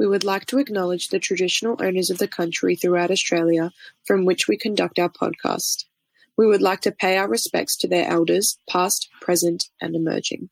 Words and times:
We 0.00 0.06
would 0.06 0.24
like 0.24 0.46
to 0.46 0.58
acknowledge 0.58 1.08
the 1.08 1.18
traditional 1.18 1.76
owners 1.78 2.08
of 2.08 2.16
the 2.16 2.26
country 2.26 2.74
throughout 2.74 3.10
Australia 3.10 3.70
from 4.06 4.24
which 4.24 4.48
we 4.48 4.56
conduct 4.56 4.98
our 4.98 5.10
podcast. 5.10 5.84
We 6.38 6.46
would 6.46 6.62
like 6.62 6.80
to 6.80 6.90
pay 6.90 7.18
our 7.18 7.28
respects 7.28 7.76
to 7.76 7.86
their 7.86 8.08
elders, 8.08 8.56
past, 8.66 9.10
present, 9.20 9.68
and 9.78 9.94
emerging. 9.94 10.48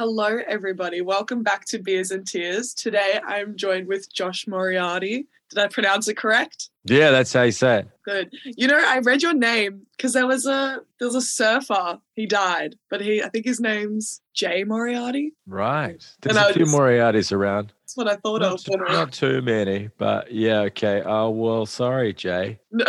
Hello, 0.00 0.38
everybody. 0.48 1.02
Welcome 1.02 1.42
back 1.42 1.66
to 1.66 1.78
Beers 1.78 2.10
and 2.10 2.26
Tears. 2.26 2.72
Today 2.72 3.20
I'm 3.22 3.54
joined 3.54 3.86
with 3.86 4.10
Josh 4.10 4.46
Moriarty. 4.46 5.26
Did 5.50 5.58
I 5.58 5.66
pronounce 5.68 6.08
it 6.08 6.16
correct? 6.16 6.70
Yeah, 6.84 7.10
that's 7.10 7.34
how 7.34 7.42
you 7.42 7.52
say 7.52 7.80
it. 7.80 7.88
Good. 8.06 8.32
You 8.46 8.66
know, 8.66 8.80
I 8.82 9.00
read 9.00 9.20
your 9.22 9.34
name 9.34 9.82
because 9.94 10.14
there 10.14 10.26
was 10.26 10.46
a 10.46 10.78
there 10.98 11.06
was 11.06 11.16
a 11.16 11.20
surfer. 11.20 11.98
He 12.14 12.24
died, 12.24 12.76
but 12.88 13.02
he 13.02 13.22
I 13.22 13.28
think 13.28 13.44
his 13.44 13.60
name's 13.60 14.22
Jay 14.32 14.64
Moriarty. 14.64 15.34
Right. 15.46 16.02
There's 16.22 16.34
And 16.34 16.46
a 16.48 16.54
few 16.54 16.64
just- 16.64 16.74
Moriartys 16.74 17.30
around. 17.30 17.74
That's 17.82 17.94
what 17.98 18.08
I 18.08 18.16
thought 18.16 18.40
Not, 18.40 18.52
of. 18.54 18.64
too- 18.64 18.76
not 18.78 19.12
too 19.12 19.42
many, 19.42 19.90
but 19.98 20.32
yeah, 20.32 20.60
okay. 20.60 21.02
Oh, 21.04 21.28
well, 21.28 21.66
sorry, 21.66 22.14
Jay. 22.14 22.58
No. 22.72 22.86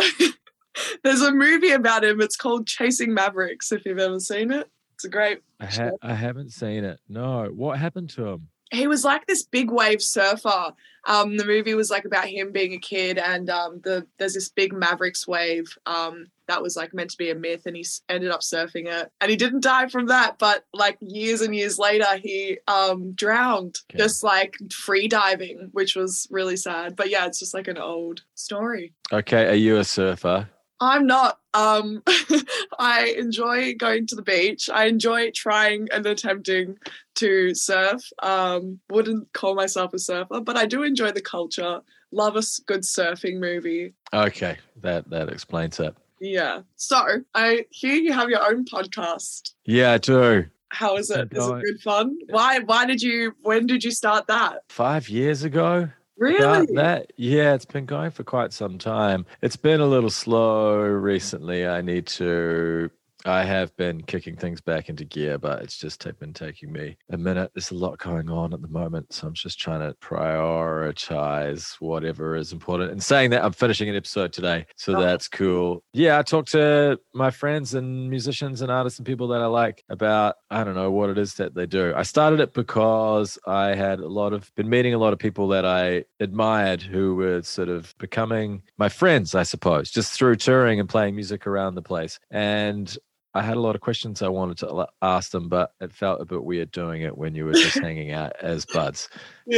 There's 1.04 1.22
a 1.22 1.34
movie 1.34 1.72
about 1.72 2.06
him. 2.06 2.22
It's 2.22 2.38
called 2.38 2.68
Chasing 2.68 3.14
Mavericks. 3.14 3.74
If 3.74 3.86
you've 3.86 4.00
ever 4.00 4.22
seen 4.22 4.54
it, 4.54 4.70
it's 5.02 5.06
a 5.06 5.10
great. 5.10 5.40
I, 5.60 5.66
ha- 5.66 5.90
I 6.04 6.14
haven't 6.14 6.52
seen 6.52 6.84
it. 6.84 7.00
No. 7.10 7.46
What 7.56 7.80
happened 7.80 8.12
to 8.12 8.28
him? 8.28 8.48
He 8.74 8.88
was 8.88 9.04
like 9.04 9.26
this 9.28 9.44
big 9.44 9.70
wave 9.70 10.02
surfer. 10.02 10.72
Um, 11.06 11.36
the 11.36 11.44
movie 11.46 11.74
was 11.74 11.90
like 11.92 12.06
about 12.06 12.26
him 12.28 12.52
being 12.54 12.74
a 12.74 12.78
kid, 12.78 13.18
and 13.18 13.50
um, 13.50 13.82
the 13.84 14.06
there's 14.18 14.34
this 14.36 14.48
big 14.50 14.72
Mavericks 14.72 15.28
wave. 15.28 15.66
Um, 15.86 16.28
that 16.48 16.62
was 16.62 16.78
like 16.78 16.94
meant 16.94 17.10
to 17.10 17.18
be 17.18 17.32
a 17.32 17.36
myth, 17.36 17.64
and 17.66 17.76
he 17.76 17.82
s- 17.82 18.02
ended 18.08 18.30
up 18.32 18.40
surfing 18.42 18.88
it, 18.88 19.10
and 19.20 19.30
he 19.32 19.36
didn't 19.36 19.64
die 19.64 19.88
from 19.90 20.06
that. 20.08 20.38
But 20.40 20.64
like 20.74 20.98
years 21.02 21.42
and 21.42 21.54
years 21.56 21.78
later, 21.80 22.06
he 22.24 22.60
um 22.68 23.12
drowned, 23.14 23.80
Okay. 23.92 23.98
just 24.04 24.24
like 24.24 24.56
free 24.72 25.08
diving, 25.10 25.68
which 25.74 25.96
was 25.98 26.28
really 26.32 26.56
sad. 26.56 26.96
But 26.96 27.10
yeah, 27.10 27.26
it's 27.26 27.40
just 27.40 27.54
like 27.54 27.68
an 27.68 27.78
old 27.78 28.22
story. 28.36 28.94
Okay, 29.12 29.48
are 29.50 29.56
you 29.56 29.78
a 29.78 29.84
surfer? 29.84 30.48
I'm 30.82 31.06
not. 31.06 31.40
Um, 31.54 32.02
I 32.80 33.14
enjoy 33.18 33.76
going 33.76 34.08
to 34.08 34.16
the 34.16 34.24
beach. 34.24 34.70
I 34.74 34.86
enjoy 34.86 35.30
trying 35.32 35.88
and 35.94 36.06
attempting 36.06 36.78
to 37.16 37.54
surf. 37.54 38.02
Um, 38.24 38.80
wouldn't 38.90 39.32
call 39.34 39.54
myself 39.54 39.94
a 39.94 40.00
surfer, 40.00 40.42
but 40.42 40.58
I 40.58 40.66
do 40.66 40.82
enjoy 40.82 41.12
the 41.12 41.22
culture. 41.22 41.82
Love 42.12 42.36
a 42.36 42.42
good 42.66 42.82
surfing 42.82 43.40
movie. 43.40 43.94
Okay, 44.12 44.58
that 44.82 45.10
that 45.12 45.30
explains 45.30 45.80
it. 45.80 45.96
Yeah. 46.20 46.62
So 46.76 47.24
I 47.34 47.66
hear 47.70 47.96
you 47.96 48.12
have 48.14 48.30
your 48.30 48.46
own 48.46 48.66
podcast. 48.66 49.52
Yeah, 49.66 49.94
I 49.94 49.98
do. 50.00 50.46
How 50.70 50.98
is 50.98 51.12
it? 51.12 51.32
Is 51.32 51.48
it 51.48 51.64
good 51.64 51.82
fun? 51.82 52.18
Why? 52.30 52.60
Why 52.60 52.86
did 52.86 53.02
you? 53.02 53.34
When 53.44 53.68
did 53.68 53.84
you 53.84 53.92
start 53.92 54.28
that? 54.28 54.64
Five 54.70 55.10
years 55.10 55.44
ago. 55.44 55.90
Really? 56.22 56.44
About 56.46 56.68
that, 56.76 57.14
yeah, 57.18 57.56
it's 57.56 57.66
been 57.66 57.88
going 57.88 58.12
for 58.12 58.24
quite 58.24 58.54
some 58.54 58.78
time. 58.78 59.26
It's 59.42 59.56
been 59.56 59.82
a 59.82 59.88
little 59.88 60.12
slow 60.12 60.78
recently. 60.80 61.66
I 61.66 61.82
need 61.82 62.06
to. 62.08 62.92
I 63.26 63.44
have 63.44 63.76
been 63.78 64.02
kicking 64.02 64.36
things 64.36 64.62
back 64.62 64.90
into 64.90 65.06
gear, 65.06 65.38
but 65.38 65.62
it's 65.62 65.78
just 65.78 66.02
been 66.20 66.34
taking 66.34 66.72
me 66.72 66.98
a 67.12 67.18
minute. 67.18 67.52
There's 67.54 67.72
a 67.72 67.76
lot 67.76 67.98
going 68.00 68.30
on 68.30 68.54
at 68.54 68.62
the 68.62 68.68
moment, 68.68 69.14
so 69.14 69.28
I'm 69.28 69.34
just 69.34 69.60
trying 69.60 69.80
to 69.82 69.96
prioritize 70.00 71.76
whatever 71.80 72.36
is 72.36 72.52
important. 72.52 72.92
And 72.92 73.04
saying 73.04 73.30
that, 73.32 73.44
I'm 73.44 73.52
finishing 73.54 73.90
an 73.90 73.96
episode 73.96 74.34
today, 74.34 74.66
so 74.76 74.96
Oh. 74.98 75.02
that's 75.02 75.28
cool. 75.28 75.84
Yeah, 75.94 76.20
I 76.20 76.24
talk 76.24 76.48
to 76.48 77.00
my 77.14 77.32
friends 77.32 77.74
and 77.74 78.10
musicians 78.10 78.62
and 78.62 78.72
artists 78.72 79.00
and 79.00 79.06
people 79.06 79.28
that 79.30 79.42
I 79.42 79.46
like 79.46 79.84
about 79.90 80.36
I 80.50 80.64
don't 80.64 80.76
know 80.76 80.92
what 80.92 81.10
it 81.10 81.18
is 81.18 81.36
that 81.36 81.56
they 81.56 81.66
do. 81.66 81.94
I 81.96 82.04
started 82.04 82.40
it 82.40 82.54
because 82.54 83.38
I 83.48 83.76
had 83.76 84.00
a 84.00 84.08
lot 84.08 84.34
of 84.34 84.54
been 84.56 84.70
meeting 84.70 84.94
a 84.94 84.98
lot 84.98 85.14
of 85.14 85.20
people 85.20 85.48
that 85.50 85.66
I 85.66 86.04
admired 86.20 86.82
who 86.82 87.16
were 87.16 87.42
sort 87.44 87.70
of 87.70 87.96
becoming 88.00 88.64
my 88.78 88.90
friends, 88.90 89.34
I 89.36 89.44
suppose, 89.44 89.90
just 89.92 90.12
through 90.14 90.36
touring 90.36 90.80
and 90.80 90.90
playing 90.90 91.16
music 91.16 91.48
around 91.48 91.76
the 91.76 91.82
place. 91.82 92.20
And 92.30 92.96
I 93.34 93.42
had 93.42 93.56
a 93.56 93.62
lot 93.62 93.76
of 93.76 93.82
questions 93.82 94.22
I 94.22 94.28
wanted 94.28 94.58
to 94.60 94.88
ask 95.02 95.32
them, 95.32 95.48
but 95.48 95.74
it 95.80 95.94
felt 95.94 96.22
a 96.22 96.26
bit 96.26 96.44
weird 96.44 96.72
doing 96.72 97.02
it 97.02 97.18
when 97.18 97.34
you 97.34 97.46
were 97.46 97.54
just 97.54 97.80
hanging 97.80 98.12
out 98.12 98.34
as 98.42 98.66
buds. 98.66 99.08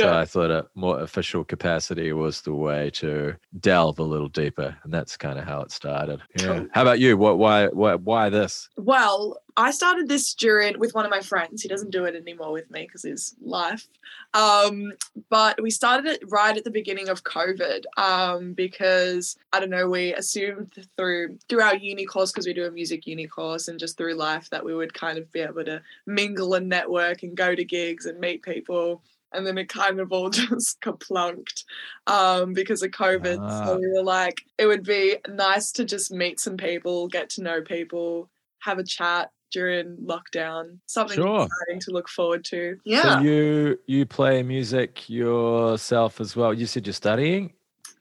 So 0.02 0.18
I 0.18 0.26
thought 0.26 0.52
a 0.52 0.68
more 0.76 1.00
official 1.02 1.44
capacity 1.44 2.12
was 2.14 2.42
the 2.42 2.54
way 2.54 2.90
to 2.92 3.36
delve 3.60 4.00
a 4.00 4.04
little 4.04 4.30
deeper, 4.30 4.76
and 4.84 4.94
that's 4.94 5.18
kind 5.18 5.38
of 5.38 5.46
how 5.46 5.62
it 5.62 5.72
started. 5.72 6.22
Yeah. 6.40 6.64
How 6.72 6.82
about 6.82 7.00
you? 7.00 7.18
What? 7.18 7.38
Why? 7.38 7.68
Why? 7.68 7.96
Why 7.96 8.30
this? 8.30 8.70
Well, 8.78 9.42
I 9.56 9.72
started 9.72 10.08
this 10.08 10.34
during 10.34 10.80
with 10.80 10.96
one 10.96 11.06
of 11.06 11.12
my 11.12 11.20
friends. 11.20 11.62
He 11.62 11.68
doesn't 11.68 11.92
do 11.92 12.06
it 12.06 12.16
anymore 12.16 12.52
with 12.52 12.70
me 12.72 12.84
because 12.84 13.04
his 13.04 13.36
life. 13.42 13.88
Um, 14.34 14.94
but 15.30 15.62
we 15.62 15.70
started 15.70 16.08
it 16.08 16.24
right 16.32 16.58
at 16.58 16.64
the 16.64 16.72
beginning 16.72 17.10
of 17.10 17.24
COVID 17.24 17.84
um, 17.98 18.54
because 18.54 19.38
I 19.52 19.60
don't 19.60 19.70
know. 19.70 19.88
We 19.88 20.14
assumed 20.14 20.88
through 20.98 21.38
through 21.50 21.62
our 21.62 21.76
uni 21.76 22.06
course 22.06 22.32
because 22.32 22.48
we 22.48 22.54
do 22.54 22.66
a 22.66 22.72
music 22.72 23.06
uni 23.06 23.28
course 23.28 23.68
and 23.68 23.80
just 23.80 23.98
through 23.98 24.16
life 24.16 24.50
that 24.50 24.66
we 24.66 24.74
would 24.74 24.94
kind 24.94 25.18
of 25.18 25.32
be 25.32 25.42
able 25.42 25.64
to 25.66 25.82
mingle 26.08 26.56
and 26.56 26.68
network 26.68 27.22
and 27.22 27.38
go 27.38 27.54
to 27.54 27.64
gigs 27.64 28.06
and 28.06 28.20
meet 28.20 28.42
people. 28.42 29.04
And 29.34 29.46
then 29.46 29.58
it 29.58 29.70
kind 29.70 30.00
of 30.00 30.12
all 30.12 30.30
just 30.42 30.80
kaplunked 30.82 31.64
um, 32.08 32.54
because 32.54 32.84
of 32.84 32.92
COVID. 32.92 33.40
Ah. 33.42 33.66
So 33.66 33.78
we 33.80 33.88
were 33.90 34.04
like, 34.04 34.42
it 34.58 34.66
would 34.68 34.84
be 34.84 35.18
nice 35.28 35.72
to 35.74 35.86
just 35.86 36.12
meet 36.12 36.40
some 36.40 36.58
people, 36.58 37.08
get 37.08 37.30
to 37.32 37.44
know 37.44 37.62
people, 37.62 38.30
have 38.60 38.80
a 38.80 38.84
chat 38.84 39.32
during 39.52 39.98
lockdown. 39.98 40.80
Something 40.88 41.18
Sure. 41.18 41.46
exciting 41.46 41.80
to 41.82 41.92
look 41.92 42.10
forward 42.10 42.44
to. 42.46 42.78
Yeah. 42.86 43.02
So 43.04 43.20
you 43.22 43.80
you 43.86 44.06
play 44.06 44.42
music 44.44 45.08
yourself 45.10 46.20
as 46.22 46.36
well. 46.36 46.54
You 46.54 46.66
said 46.66 46.86
you're 46.88 46.94
studying. 46.94 47.54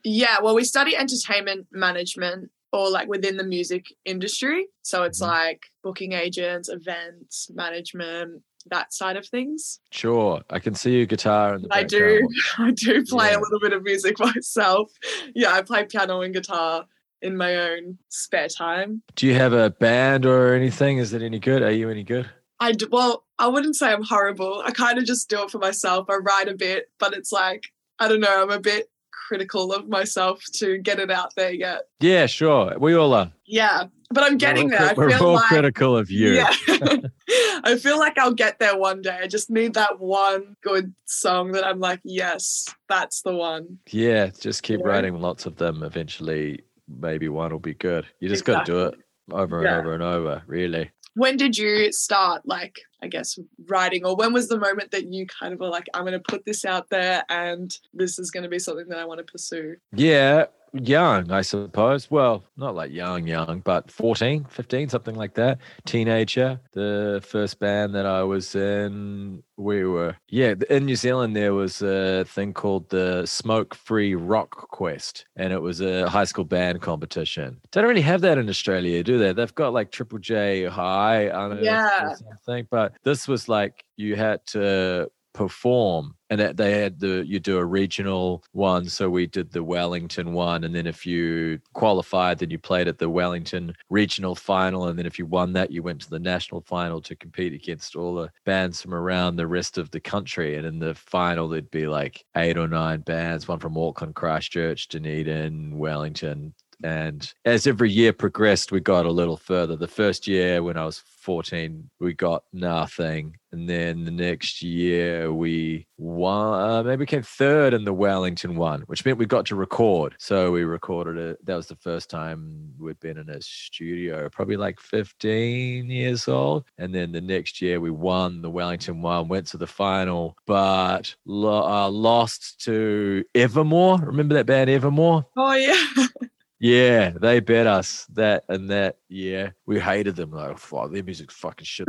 yeah. 0.03 0.37
Well, 0.41 0.55
we 0.55 0.63
study 0.63 0.95
entertainment 0.97 1.67
management 1.71 2.49
or 2.73 2.89
like 2.89 3.07
within 3.07 3.37
the 3.37 3.43
music 3.43 3.85
industry. 4.03 4.67
So 4.81 5.03
it's 5.03 5.21
Mhm. 5.21 5.27
like 5.27 5.61
booking 5.83 6.11
agents, 6.11 6.67
events, 6.69 7.49
management, 7.53 8.41
that 8.67 8.93
side 8.93 9.15
of 9.15 9.25
things. 9.27 9.79
Sure, 9.91 10.41
I 10.49 10.59
can 10.59 10.73
see 10.73 10.97
your 10.97 11.05
guitar 11.05 11.59
the 11.59 11.67
I 11.71 11.83
do. 11.83 12.27
I 12.57 12.71
do 12.71 13.05
play 13.05 13.29
Yeah. 13.31 13.37
a 13.37 13.41
little 13.41 13.59
bit 13.61 13.73
of 13.73 13.83
music 13.83 14.17
myself. 14.19 14.91
Yeah, 15.35 15.53
I 15.53 15.61
play 15.61 15.85
piano 15.85 16.21
and 16.21 16.33
guitar 16.33 16.85
in 17.21 17.37
my 17.37 17.55
own 17.55 17.99
spare 18.09 18.47
time. 18.49 19.03
Do 19.15 19.27
you 19.27 19.35
have 19.35 19.53
a 19.53 19.69
band 19.69 20.25
or 20.25 20.53
anything? 20.53 20.97
Is 20.97 21.13
it 21.13 21.21
any 21.21 21.39
good? 21.39 21.61
Are 21.61 21.71
you 21.71 21.89
any 21.89 22.03
good? 22.03 22.29
I 22.59 22.71
do, 22.71 22.87
well, 22.91 23.25
I 23.39 23.47
wouldn't 23.47 23.75
say 23.75 23.91
I'm 23.91 24.03
horrible. 24.03 24.61
I 24.65 24.71
kind 24.71 24.97
of 24.97 25.05
just 25.05 25.29
do 25.29 25.43
it 25.43 25.51
for 25.51 25.57
myself. 25.59 26.09
I 26.09 26.15
write 26.15 26.47
a 26.47 26.53
bit, 26.55 26.89
but 26.99 27.13
it's 27.13 27.31
like 27.31 27.63
I 27.99 28.07
don't 28.07 28.21
know. 28.21 28.41
I'm 28.41 28.49
a 28.49 28.59
bit 28.59 28.89
critical 29.27 29.73
of 29.73 29.87
myself 29.87 30.43
to 30.55 30.77
get 30.79 30.99
it 30.99 31.09
out 31.11 31.33
there 31.35 31.51
yet. 31.53 31.83
Yeah, 31.99 32.25
sure. 32.25 32.75
We 32.79 32.93
all 32.95 33.13
are. 33.13 33.31
Yeah, 33.45 33.85
but 34.11 34.23
I'm 34.23 34.37
getting 34.37 34.69
we're 34.69 34.77
there. 34.77 34.81
all, 34.81 34.89
I 34.89 34.93
we're 35.07 35.17
all 35.27 35.33
like 35.35 35.45
critical 35.45 35.97
of 35.97 36.09
you. 36.11 36.33
yeah, 36.33 36.53
I 37.63 37.77
feel 37.77 37.97
like 37.99 38.17
I'll 38.17 38.33
get 38.33 38.59
there 38.59 38.77
one 38.77 39.01
day. 39.01 39.19
I 39.21 39.27
just 39.27 39.49
need 39.49 39.73
that 39.75 39.99
one 39.99 40.55
good 40.63 40.93
song 41.05 41.51
that 41.53 41.65
I'm 41.65 41.79
like, 41.79 42.01
yes, 42.03 42.67
that's 42.89 43.21
the 43.21 43.33
one. 43.33 43.79
Yeah, 43.89 44.27
just 44.39 44.63
keep 44.63 44.79
Yeah. 44.81 44.87
writing 44.87 45.15
lots 45.19 45.45
of 45.45 45.55
them. 45.55 45.83
Eventually, 45.83 46.59
maybe 46.87 47.29
one 47.29 47.51
will 47.51 47.59
be 47.59 47.73
good. 47.73 48.05
You 48.19 48.29
just 48.29 48.45
got 48.45 48.65
to 48.65 48.71
do 48.71 48.85
it 48.85 48.95
over 49.31 49.57
and 49.59 49.65
Yeah. 49.65 49.77
over 49.79 49.93
and 49.93 50.03
over, 50.03 50.43
really. 50.47 50.89
When 51.15 51.37
did 51.37 51.57
you 51.57 51.91
start, 51.91 52.41
like, 52.45 52.79
I 53.01 53.07
guess, 53.07 53.37
writing, 53.67 54.05
or 54.05 54.15
when 54.15 54.33
was 54.33 54.47
the 54.47 54.59
moment 54.59 54.91
that 54.91 55.13
you 55.13 55.27
kind 55.27 55.53
of 55.53 55.59
were 55.59 55.67
like, 55.67 55.87
I'm 55.93 56.03
going 56.03 56.13
to 56.13 56.19
put 56.19 56.45
this 56.45 56.65
out 56.65 56.89
there 56.89 57.23
and 57.29 57.77
this 57.93 58.17
is 58.17 58.31
going 58.31 58.43
to 58.43 58.49
be 58.49 58.59
something 58.59 58.87
that 58.89 58.97
I 58.97 59.05
want 59.05 59.19
to 59.19 59.31
pursue? 59.31 59.75
Yeah, 59.93 60.45
young, 60.73 61.31
I 61.31 61.41
suppose. 61.41 62.09
Well, 62.09 62.43
not 62.57 62.75
like 62.75 62.91
young, 62.91 63.27
young, 63.27 63.59
but 63.59 63.89
14, 63.91 64.45
15, 64.45 64.89
something 64.89 65.15
like 65.15 65.33
that. 65.35 65.59
Teenager. 65.85 66.59
The 66.73 67.23
first 67.25 67.59
band 67.59 67.93
that 67.95 68.05
I 68.05 68.23
was 68.23 68.55
in, 68.55 69.43
we 69.57 69.85
were, 69.85 70.15
yeah, 70.29 70.55
in 70.69 70.85
New 70.85 70.95
Zealand, 70.95 71.35
there 71.35 71.53
was 71.53 71.81
a 71.81 72.25
thing 72.25 72.53
called 72.53 72.89
the 72.89 73.25
Smoke 73.25 73.75
Free 73.75 74.15
Rock 74.15 74.69
Quest, 74.69 75.25
and 75.35 75.53
it 75.53 75.61
was 75.61 75.81
a 75.81 76.09
high 76.09 76.25
school 76.25 76.45
band 76.45 76.81
competition. 76.81 77.59
They 77.71 77.81
don't 77.81 77.89
really 77.89 78.01
have 78.01 78.21
that 78.21 78.37
in 78.37 78.49
Australia, 78.49 79.03
do 79.03 79.17
they? 79.17 79.33
They've 79.33 79.55
got 79.55 79.73
like 79.73 79.91
Triple 79.91 80.19
J 80.19 80.65
High 80.65 81.29
on 81.29 81.53
it 81.57 81.63
Yeah. 81.63 82.11
or 82.11 82.15
something, 82.15 82.67
but 82.71 82.93
this 83.03 83.27
was 83.27 83.47
like 83.47 83.83
you 83.95 84.15
had 84.15 84.45
to 84.47 85.09
perform. 85.33 86.15
And 86.29 86.39
that 86.39 86.57
they 86.57 86.81
had 86.81 86.99
the 86.99 87.23
you 87.27 87.39
do 87.39 87.57
a 87.57 87.65
regional 87.65 88.43
one 88.53 88.85
so 88.85 89.07
we 89.07 89.27
did 89.27 89.51
the 89.51 89.63
wellington 89.63 90.33
one 90.33 90.63
and 90.63 90.73
then 90.73 90.87
if 90.87 91.05
you 91.05 91.59
qualified 91.73 92.39
then 92.39 92.49
you 92.49 92.57
played 92.57 92.87
at 92.87 92.97
the 92.97 93.09
wellington 93.09 93.75
regional 93.91 94.33
final 94.33 94.87
and 94.87 94.97
then 94.97 95.05
if 95.05 95.19
you 95.19 95.27
won 95.27 95.53
that 95.53 95.69
you 95.69 95.83
went 95.83 96.01
to 96.01 96.09
the 96.09 96.17
national 96.17 96.61
final 96.61 96.99
to 97.01 97.15
compete 97.15 97.53
against 97.53 97.95
all 97.95 98.15
the 98.15 98.31
bands 98.45 98.81
from 98.81 98.95
around 98.95 99.35
the 99.35 99.45
rest 99.45 99.77
of 99.77 99.91
the 99.91 99.99
country. 99.99 100.55
And 100.55 100.65
in 100.65 100.79
the 100.79 100.95
final 100.95 101.47
there'd 101.47 101.69
be 101.69 101.85
like 101.87 102.25
eight 102.35 102.57
or 102.57 102.67
nine 102.67 103.01
bands 103.01 103.47
one 103.47 103.59
from 103.59 103.77
auckland 103.77 104.15
christchurch 104.15 104.87
dunedin 104.87 105.77
wellington 105.77 106.53
and 106.83 107.33
as 107.45 107.65
every 107.65 107.89
year 107.89 108.11
progressed, 108.11 108.71
we 108.71 108.81
got 108.81 109.05
a 109.05 109.11
little 109.11 109.37
further. 109.37 109.77
The 109.77 109.87
first 109.87 110.27
year, 110.27 110.61
when 110.61 110.77
I 110.77 110.85
was 110.85 111.01
14, 111.21 111.89
we 112.01 112.13
got 112.13 112.43
nothing. 112.51 113.37
And 113.53 113.69
then 113.69 114.03
the 114.03 114.11
next 114.11 114.61
year, 114.61 115.31
we 115.31 115.87
won, 115.97 116.59
uh, 116.59 116.83
maybe 116.83 117.05
came 117.05 117.21
third 117.21 117.73
in 117.73 117.85
the 117.85 117.93
Wellington 117.93 118.57
one, 118.57 118.81
which 118.87 119.05
meant 119.05 119.17
we 119.17 119.25
got 119.25 119.45
to 119.45 119.55
record. 119.55 120.15
So 120.17 120.51
we 120.51 120.63
recorded 120.63 121.17
it. 121.17 121.45
That 121.45 121.55
was 121.55 121.67
the 121.67 121.75
first 121.77 122.09
time 122.09 122.73
we'd 122.77 122.99
been 122.99 123.17
in 123.17 123.29
a 123.29 123.41
studio, 123.41 124.27
probably 124.29 124.57
like 124.57 124.79
15 124.81 125.89
years 125.89 126.27
old. 126.27 126.65
And 126.77 126.93
then 126.93 127.13
the 127.13 127.21
next 127.21 127.61
year, 127.61 127.79
we 127.79 127.91
won 127.91 128.41
the 128.41 128.49
Wellington 128.49 129.01
one, 129.01 129.29
went 129.29 129.47
to 129.47 129.57
the 129.57 129.67
final, 129.67 130.35
but 130.45 131.15
lo- 131.25 131.63
uh, 131.63 131.89
lost 131.89 132.59
to 132.65 133.23
Evermore. 133.35 133.99
Remember 133.99 134.33
that 134.33 134.47
band, 134.47 134.69
Evermore? 134.69 135.25
Oh, 135.37 135.53
yeah. 135.53 136.05
Yeah, 136.63 137.09
they 137.09 137.41
bet 137.41 137.67
us 137.67 138.05
that 138.13 138.45
and 138.47 138.69
that. 138.69 138.95
Yeah, 139.09 139.49
we 139.65 139.81
hated 139.81 140.15
them. 140.15 140.31
Like, 140.31 140.57
oh, 140.71 140.87
their 140.87 141.03
music's 141.03 141.35
fucking 141.35 141.65
shit. 141.65 141.85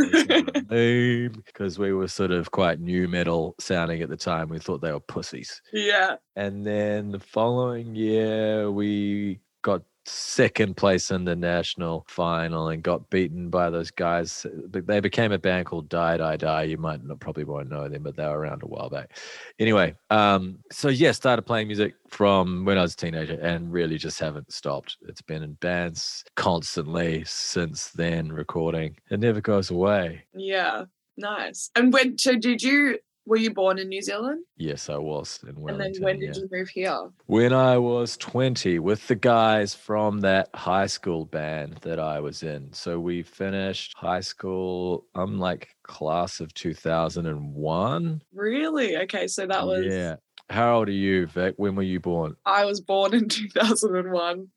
Because 1.46 1.78
we 1.78 1.92
were 1.92 2.08
sort 2.08 2.32
of 2.32 2.50
quite 2.50 2.80
new 2.80 3.06
metal 3.06 3.54
sounding 3.60 4.02
at 4.02 4.08
the 4.08 4.16
time. 4.16 4.48
We 4.48 4.58
thought 4.58 4.80
they 4.82 4.90
were 4.90 4.98
pussies. 4.98 5.62
Yeah. 5.72 6.16
And 6.34 6.66
then 6.66 7.12
the 7.12 7.20
following 7.20 7.94
year, 7.94 8.68
we 8.68 9.38
got 9.62 9.82
second 10.06 10.76
place 10.76 11.10
in 11.10 11.24
the 11.24 11.36
national 11.36 12.04
final 12.08 12.68
and 12.68 12.82
got 12.82 13.08
beaten 13.10 13.48
by 13.48 13.70
those 13.70 13.90
guys. 13.90 14.46
They 14.70 15.00
became 15.00 15.32
a 15.32 15.38
band 15.38 15.66
called 15.66 15.88
Die 15.88 16.16
Die 16.16 16.36
Die. 16.36 16.62
You 16.62 16.78
might 16.78 17.04
not 17.04 17.20
probably 17.20 17.44
won't 17.44 17.70
know 17.70 17.88
them, 17.88 18.02
but 18.02 18.16
they 18.16 18.24
were 18.24 18.38
around 18.38 18.62
a 18.62 18.66
while 18.66 18.90
back. 18.90 19.16
Anyway, 19.58 19.94
um, 20.10 20.58
so 20.70 20.88
yeah, 20.88 21.12
started 21.12 21.42
playing 21.42 21.68
music 21.68 21.94
from 22.08 22.64
when 22.64 22.78
I 22.78 22.82
was 22.82 22.94
a 22.94 22.96
teenager 22.96 23.38
and 23.40 23.72
really 23.72 23.98
just 23.98 24.18
haven't 24.20 24.52
stopped. 24.52 24.96
It's 25.08 25.22
been 25.22 25.42
in 25.42 25.54
bands 25.54 26.24
constantly 26.36 27.24
since 27.26 27.88
then, 27.90 28.30
recording. 28.30 28.96
It 29.10 29.20
never 29.20 29.40
goes 29.40 29.70
away. 29.70 30.24
Yeah. 30.34 30.84
Nice. 31.16 31.70
And 31.76 31.92
when 31.92 32.18
so 32.18 32.36
did 32.36 32.62
you 32.62 32.98
were 33.26 33.36
you 33.36 33.52
born 33.54 33.78
in 33.78 33.88
New 33.88 34.02
Zealand? 34.02 34.44
Yes, 34.56 34.88
I 34.90 34.96
was 34.96 35.40
in 35.48 35.54
Wellington. 35.60 35.86
and 35.86 35.94
then 35.94 36.02
when 36.02 36.18
did 36.20 36.36
yeah. 36.36 36.42
you 36.42 36.48
move 36.52 36.68
here? 36.68 37.08
When 37.26 37.52
I 37.52 37.78
was 37.78 38.16
20 38.18 38.78
with 38.80 39.06
the 39.08 39.14
guys 39.14 39.74
from 39.74 40.20
that 40.20 40.48
high 40.54 40.86
school 40.86 41.24
band 41.24 41.78
that 41.82 41.98
I 41.98 42.20
was 42.20 42.42
in. 42.42 42.72
So 42.72 43.00
we 43.00 43.22
finished 43.22 43.94
high 43.96 44.20
school, 44.20 45.06
I'm 45.14 45.38
like 45.38 45.68
class 45.84 46.40
of 46.40 46.52
2001. 46.54 48.22
Really? 48.34 48.96
Okay, 48.98 49.26
so 49.26 49.46
that 49.46 49.66
was 49.66 49.86
Yeah. 49.86 50.16
How 50.50 50.76
old 50.78 50.88
are 50.88 50.92
you, 50.92 51.26
Vic? 51.26 51.54
When 51.56 51.74
were 51.74 51.82
you 51.82 52.00
born? 52.00 52.36
I 52.44 52.66
was 52.66 52.80
born 52.80 53.14
in 53.14 53.28
2001. 53.28 54.48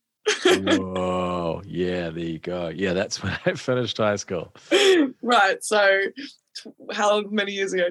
Whoa. 0.45 1.61
Yeah, 1.65 2.09
there 2.09 2.23
you 2.23 2.39
go. 2.39 2.67
Yeah, 2.69 2.93
that's 2.93 3.21
when 3.23 3.37
I 3.45 3.53
finished 3.53 3.97
high 3.97 4.15
school. 4.17 4.53
right. 5.21 5.63
So 5.63 5.99
t- 6.55 6.71
how 6.91 7.21
many 7.21 7.53
years 7.53 7.73
ago? 7.73 7.87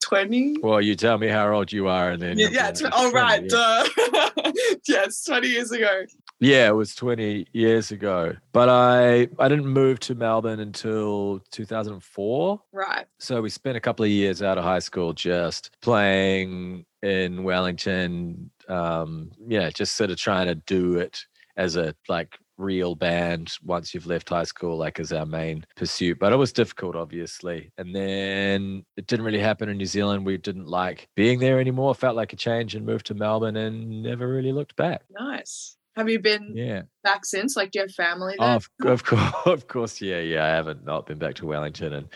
Tw- 0.00 0.08
20? 0.08 0.56
Well, 0.62 0.80
you 0.80 0.94
tell 0.94 1.18
me 1.18 1.28
how 1.28 1.52
old 1.52 1.72
you 1.72 1.88
are 1.88 2.10
and 2.10 2.22
then. 2.22 2.38
Yeah, 2.38 2.48
yeah. 2.50 2.70
Tw- 2.70 2.84
oh, 2.92 3.10
20, 3.10 3.14
right. 3.14 3.42
yeah. 3.42 3.84
Duh. 3.94 4.52
yes, 4.88 5.24
20 5.24 5.48
years 5.48 5.72
ago. 5.72 6.04
Yeah, 6.38 6.68
it 6.68 6.74
was 6.74 6.94
20 6.94 7.46
years 7.52 7.90
ago. 7.90 8.34
But 8.52 8.68
I 8.68 9.28
I 9.38 9.48
didn't 9.48 9.68
move 9.68 10.00
to 10.00 10.14
Melbourne 10.14 10.60
until 10.60 11.40
2004. 11.50 12.60
Right. 12.72 13.06
So 13.18 13.40
we 13.40 13.48
spent 13.48 13.76
a 13.76 13.80
couple 13.80 14.04
of 14.04 14.10
years 14.10 14.42
out 14.42 14.58
of 14.58 14.64
high 14.64 14.80
school 14.80 15.14
just 15.14 15.70
playing 15.80 16.84
in 17.02 17.42
Wellington. 17.42 18.50
Um, 18.68 19.30
yeah, 19.46 19.70
just 19.70 19.96
sort 19.96 20.10
of 20.10 20.18
trying 20.18 20.48
to 20.48 20.56
do 20.56 20.98
it 20.98 21.24
as 21.56 21.76
a 21.76 21.94
like 22.08 22.38
real 22.58 22.94
band 22.94 23.52
once 23.64 23.94
you've 23.94 24.06
left 24.06 24.28
high 24.28 24.44
school, 24.44 24.76
like 24.76 24.98
as 25.00 25.12
our 25.12 25.26
main 25.26 25.64
pursuit. 25.76 26.18
But 26.18 26.32
it 26.32 26.36
was 26.36 26.52
difficult, 26.52 26.96
obviously. 26.96 27.70
And 27.78 27.94
then 27.94 28.84
it 28.96 29.06
didn't 29.06 29.24
really 29.26 29.38
happen 29.40 29.68
in 29.68 29.76
New 29.76 29.86
Zealand. 29.86 30.24
We 30.26 30.36
didn't 30.38 30.66
like 30.66 31.08
being 31.16 31.38
there 31.38 31.60
anymore. 31.60 31.94
Felt 31.94 32.16
like 32.16 32.32
a 32.32 32.36
change 32.36 32.74
and 32.74 32.86
moved 32.86 33.06
to 33.06 33.14
Melbourne 33.14 33.56
and 33.56 34.02
never 34.02 34.28
really 34.28 34.52
looked 34.52 34.76
back. 34.76 35.02
Nice. 35.10 35.76
Have 35.96 36.10
you 36.10 36.18
been 36.20 36.52
Yeah. 36.54 36.82
back 37.02 37.24
since? 37.24 37.56
Like, 37.56 37.70
do 37.70 37.78
you 37.78 37.84
have 37.84 37.92
family 37.92 38.34
there? 38.38 38.48
Of, 38.50 38.68
of 38.84 39.04
course, 39.04 39.32
of 39.46 39.66
course, 39.66 40.00
yeah, 40.02 40.20
yeah. 40.20 40.44
I 40.44 40.48
haven't 40.48 40.84
not 40.84 41.06
been 41.06 41.18
back 41.18 41.34
to 41.36 41.46
Wellington 41.46 41.94
in 41.94 42.08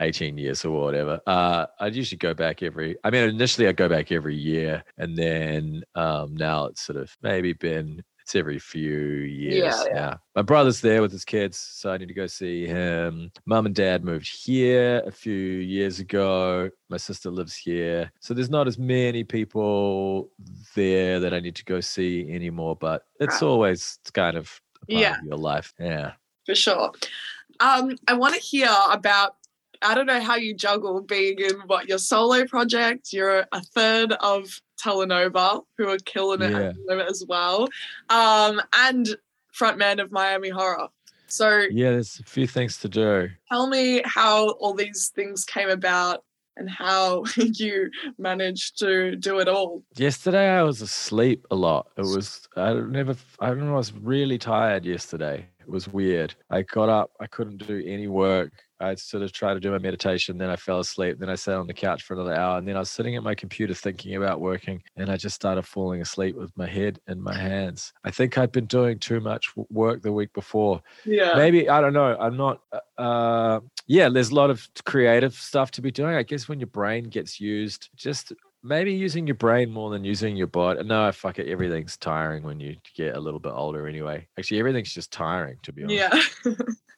18 0.00 0.36
years 0.38 0.64
or 0.64 0.80
whatever. 0.82 1.20
Uh, 1.24 1.66
I'd 1.78 1.94
usually 1.94 2.18
go 2.18 2.34
back 2.34 2.64
every. 2.64 2.96
I 3.04 3.10
mean, 3.10 3.28
initially 3.28 3.68
I'd 3.68 3.76
go 3.76 3.88
back 3.88 4.10
every 4.10 4.34
year, 4.34 4.82
and 4.96 5.16
then 5.16 5.84
um, 5.94 6.34
now 6.36 6.64
it's 6.66 6.82
sort 6.82 6.98
of 6.98 7.16
maybe 7.22 7.52
been 7.52 8.02
it's 8.28 8.36
every 8.36 8.58
few 8.58 8.98
years. 8.98 9.74
yeah. 9.90 10.18
My 10.36 10.42
brother's 10.42 10.82
there 10.82 11.00
with 11.00 11.10
his 11.10 11.24
kids, 11.24 11.56
so 11.58 11.90
I 11.90 11.96
need 11.96 12.08
to 12.08 12.14
go 12.14 12.26
see 12.26 12.66
him. 12.66 13.32
Mum 13.46 13.64
and 13.64 13.74
dad 13.74 14.04
moved 14.04 14.28
here 14.28 15.02
a 15.06 15.10
few 15.10 15.32
years 15.34 15.98
ago. 15.98 16.68
My 16.90 16.98
sister 16.98 17.30
lives 17.30 17.56
here, 17.56 18.12
so 18.20 18.34
there's 18.34 18.50
not 18.50 18.68
as 18.68 18.78
many 18.78 19.24
people 19.24 20.28
there 20.74 21.18
that 21.20 21.32
I 21.32 21.40
need 21.40 21.56
to 21.56 21.64
go 21.64 21.80
see 21.80 22.30
anymore. 22.30 22.76
But 22.76 23.06
it's 23.18 23.40
Right. 23.40 23.48
always 23.48 23.98
kind 24.12 24.36
of 24.36 24.60
a 24.82 24.92
part 24.92 25.00
Yeah. 25.00 25.18
of 25.20 25.24
your 25.24 25.38
life. 25.38 25.72
Yeah. 25.80 26.12
for 26.44 26.54
sure. 26.54 26.92
Um, 27.60 27.96
I 28.08 28.12
want 28.14 28.34
to 28.34 28.40
hear 28.40 28.70
about. 28.90 29.36
I 29.80 29.94
don't 29.94 30.06
know 30.06 30.20
how 30.20 30.34
you 30.36 30.54
juggle 30.54 31.00
being 31.02 31.38
in 31.38 31.56
what 31.66 31.88
your 31.88 31.98
solo 31.98 32.44
project. 32.46 33.12
You're 33.12 33.46
a 33.52 33.60
third 33.74 34.12
of 34.12 34.60
Telenova, 34.82 35.62
who 35.76 35.88
are 35.88 35.98
killing 35.98 36.42
it 36.42 36.50
Yeah. 36.52 36.58
at 36.60 36.74
the 36.74 36.84
moment 36.86 37.10
as 37.10 37.24
well, 37.28 37.68
um, 38.08 38.60
and 38.72 39.16
frontman 39.54 40.00
of 40.00 40.12
Miami 40.12 40.48
Horror. 40.50 40.88
So 41.26 41.64
Yeah, 41.70 41.90
there's 41.90 42.20
a 42.20 42.24
few 42.24 42.46
things 42.46 42.78
to 42.78 42.88
do. 42.88 43.28
tell 43.48 43.66
me 43.66 44.02
how 44.04 44.50
all 44.52 44.72
these 44.74 45.08
things 45.14 45.44
came 45.44 45.68
about 45.68 46.24
and 46.56 46.70
how 46.70 47.24
you 47.36 47.90
managed 48.18 48.78
to 48.78 49.14
do 49.16 49.38
it 49.38 49.48
all. 49.48 49.82
Yesterday 49.96 50.48
I 50.48 50.62
was 50.62 50.80
asleep 50.80 51.46
a 51.50 51.54
lot. 51.54 51.88
It 51.96 52.02
was 52.02 52.48
I 52.56 52.72
never 52.74 53.14
I 53.40 53.48
don't 53.48 53.66
know, 53.66 53.74
I 53.74 53.76
was 53.76 53.92
really 53.92 54.38
tired 54.38 54.84
yesterday. 54.84 55.46
It 55.60 55.68
was 55.68 55.86
weird. 55.88 56.34
I 56.50 56.62
got 56.62 56.88
up, 56.88 57.10
I 57.20 57.26
couldn't 57.26 57.66
do 57.66 57.82
any 57.86 58.08
work. 58.08 58.52
I 58.80 58.94
sort 58.94 59.22
of 59.22 59.32
tried 59.32 59.54
to 59.54 59.60
do 59.60 59.70
my 59.70 59.78
meditation, 59.78 60.38
then 60.38 60.50
I 60.50 60.56
fell 60.56 60.80
asleep. 60.80 61.18
Then 61.18 61.30
I 61.30 61.34
sat 61.34 61.56
on 61.56 61.66
the 61.66 61.74
couch 61.74 62.02
for 62.02 62.14
another 62.14 62.34
hour, 62.34 62.58
and 62.58 62.66
then 62.66 62.76
I 62.76 62.80
was 62.80 62.90
sitting 62.90 63.16
at 63.16 63.22
my 63.22 63.34
computer 63.34 63.74
thinking 63.74 64.14
about 64.16 64.40
working, 64.40 64.82
and 64.96 65.10
I 65.10 65.16
just 65.16 65.34
started 65.34 65.62
falling 65.62 66.00
asleep 66.00 66.36
with 66.36 66.56
my 66.56 66.66
head 66.66 67.00
in 67.08 67.20
my 67.20 67.36
hands. 67.36 67.92
I 68.04 68.10
think 68.10 68.38
I'd 68.38 68.52
been 68.52 68.66
doing 68.66 68.98
too 68.98 69.20
much 69.20 69.52
work 69.70 70.02
the 70.02 70.12
week 70.12 70.32
before. 70.32 70.82
Yeah. 71.04 71.34
maybe 71.36 71.68
i 71.68 71.80
don't 71.80 71.92
know 71.92 72.16
i'm 72.18 72.36
not 72.36 72.60
uh, 72.72 73.00
uh 73.00 73.60
yeah 73.86 74.08
there's 74.08 74.30
a 74.30 74.34
lot 74.34 74.50
of 74.50 74.68
creative 74.84 75.34
stuff 75.34 75.70
to 75.72 75.82
be 75.82 75.90
doing 75.90 76.14
i 76.14 76.22
guess 76.22 76.48
when 76.48 76.60
your 76.60 76.66
brain 76.68 77.04
gets 77.04 77.40
used 77.40 77.88
just 77.96 78.32
maybe 78.62 78.92
using 78.92 79.26
your 79.26 79.36
brain 79.36 79.70
more 79.70 79.90
than 79.90 80.04
using 80.04 80.36
your 80.36 80.46
body 80.46 80.82
no 80.84 81.10
fuck 81.12 81.38
it 81.38 81.48
everything's 81.48 81.96
tiring 81.96 82.42
when 82.42 82.58
you 82.60 82.76
get 82.96 83.16
a 83.16 83.20
little 83.20 83.40
bit 83.40 83.52
older 83.52 83.86
anyway 83.86 84.26
actually 84.38 84.58
everything's 84.58 84.92
just 84.92 85.12
tiring 85.12 85.56
to 85.62 85.72
be 85.72 85.84
honest 85.84 86.38
Yeah. 86.44 86.52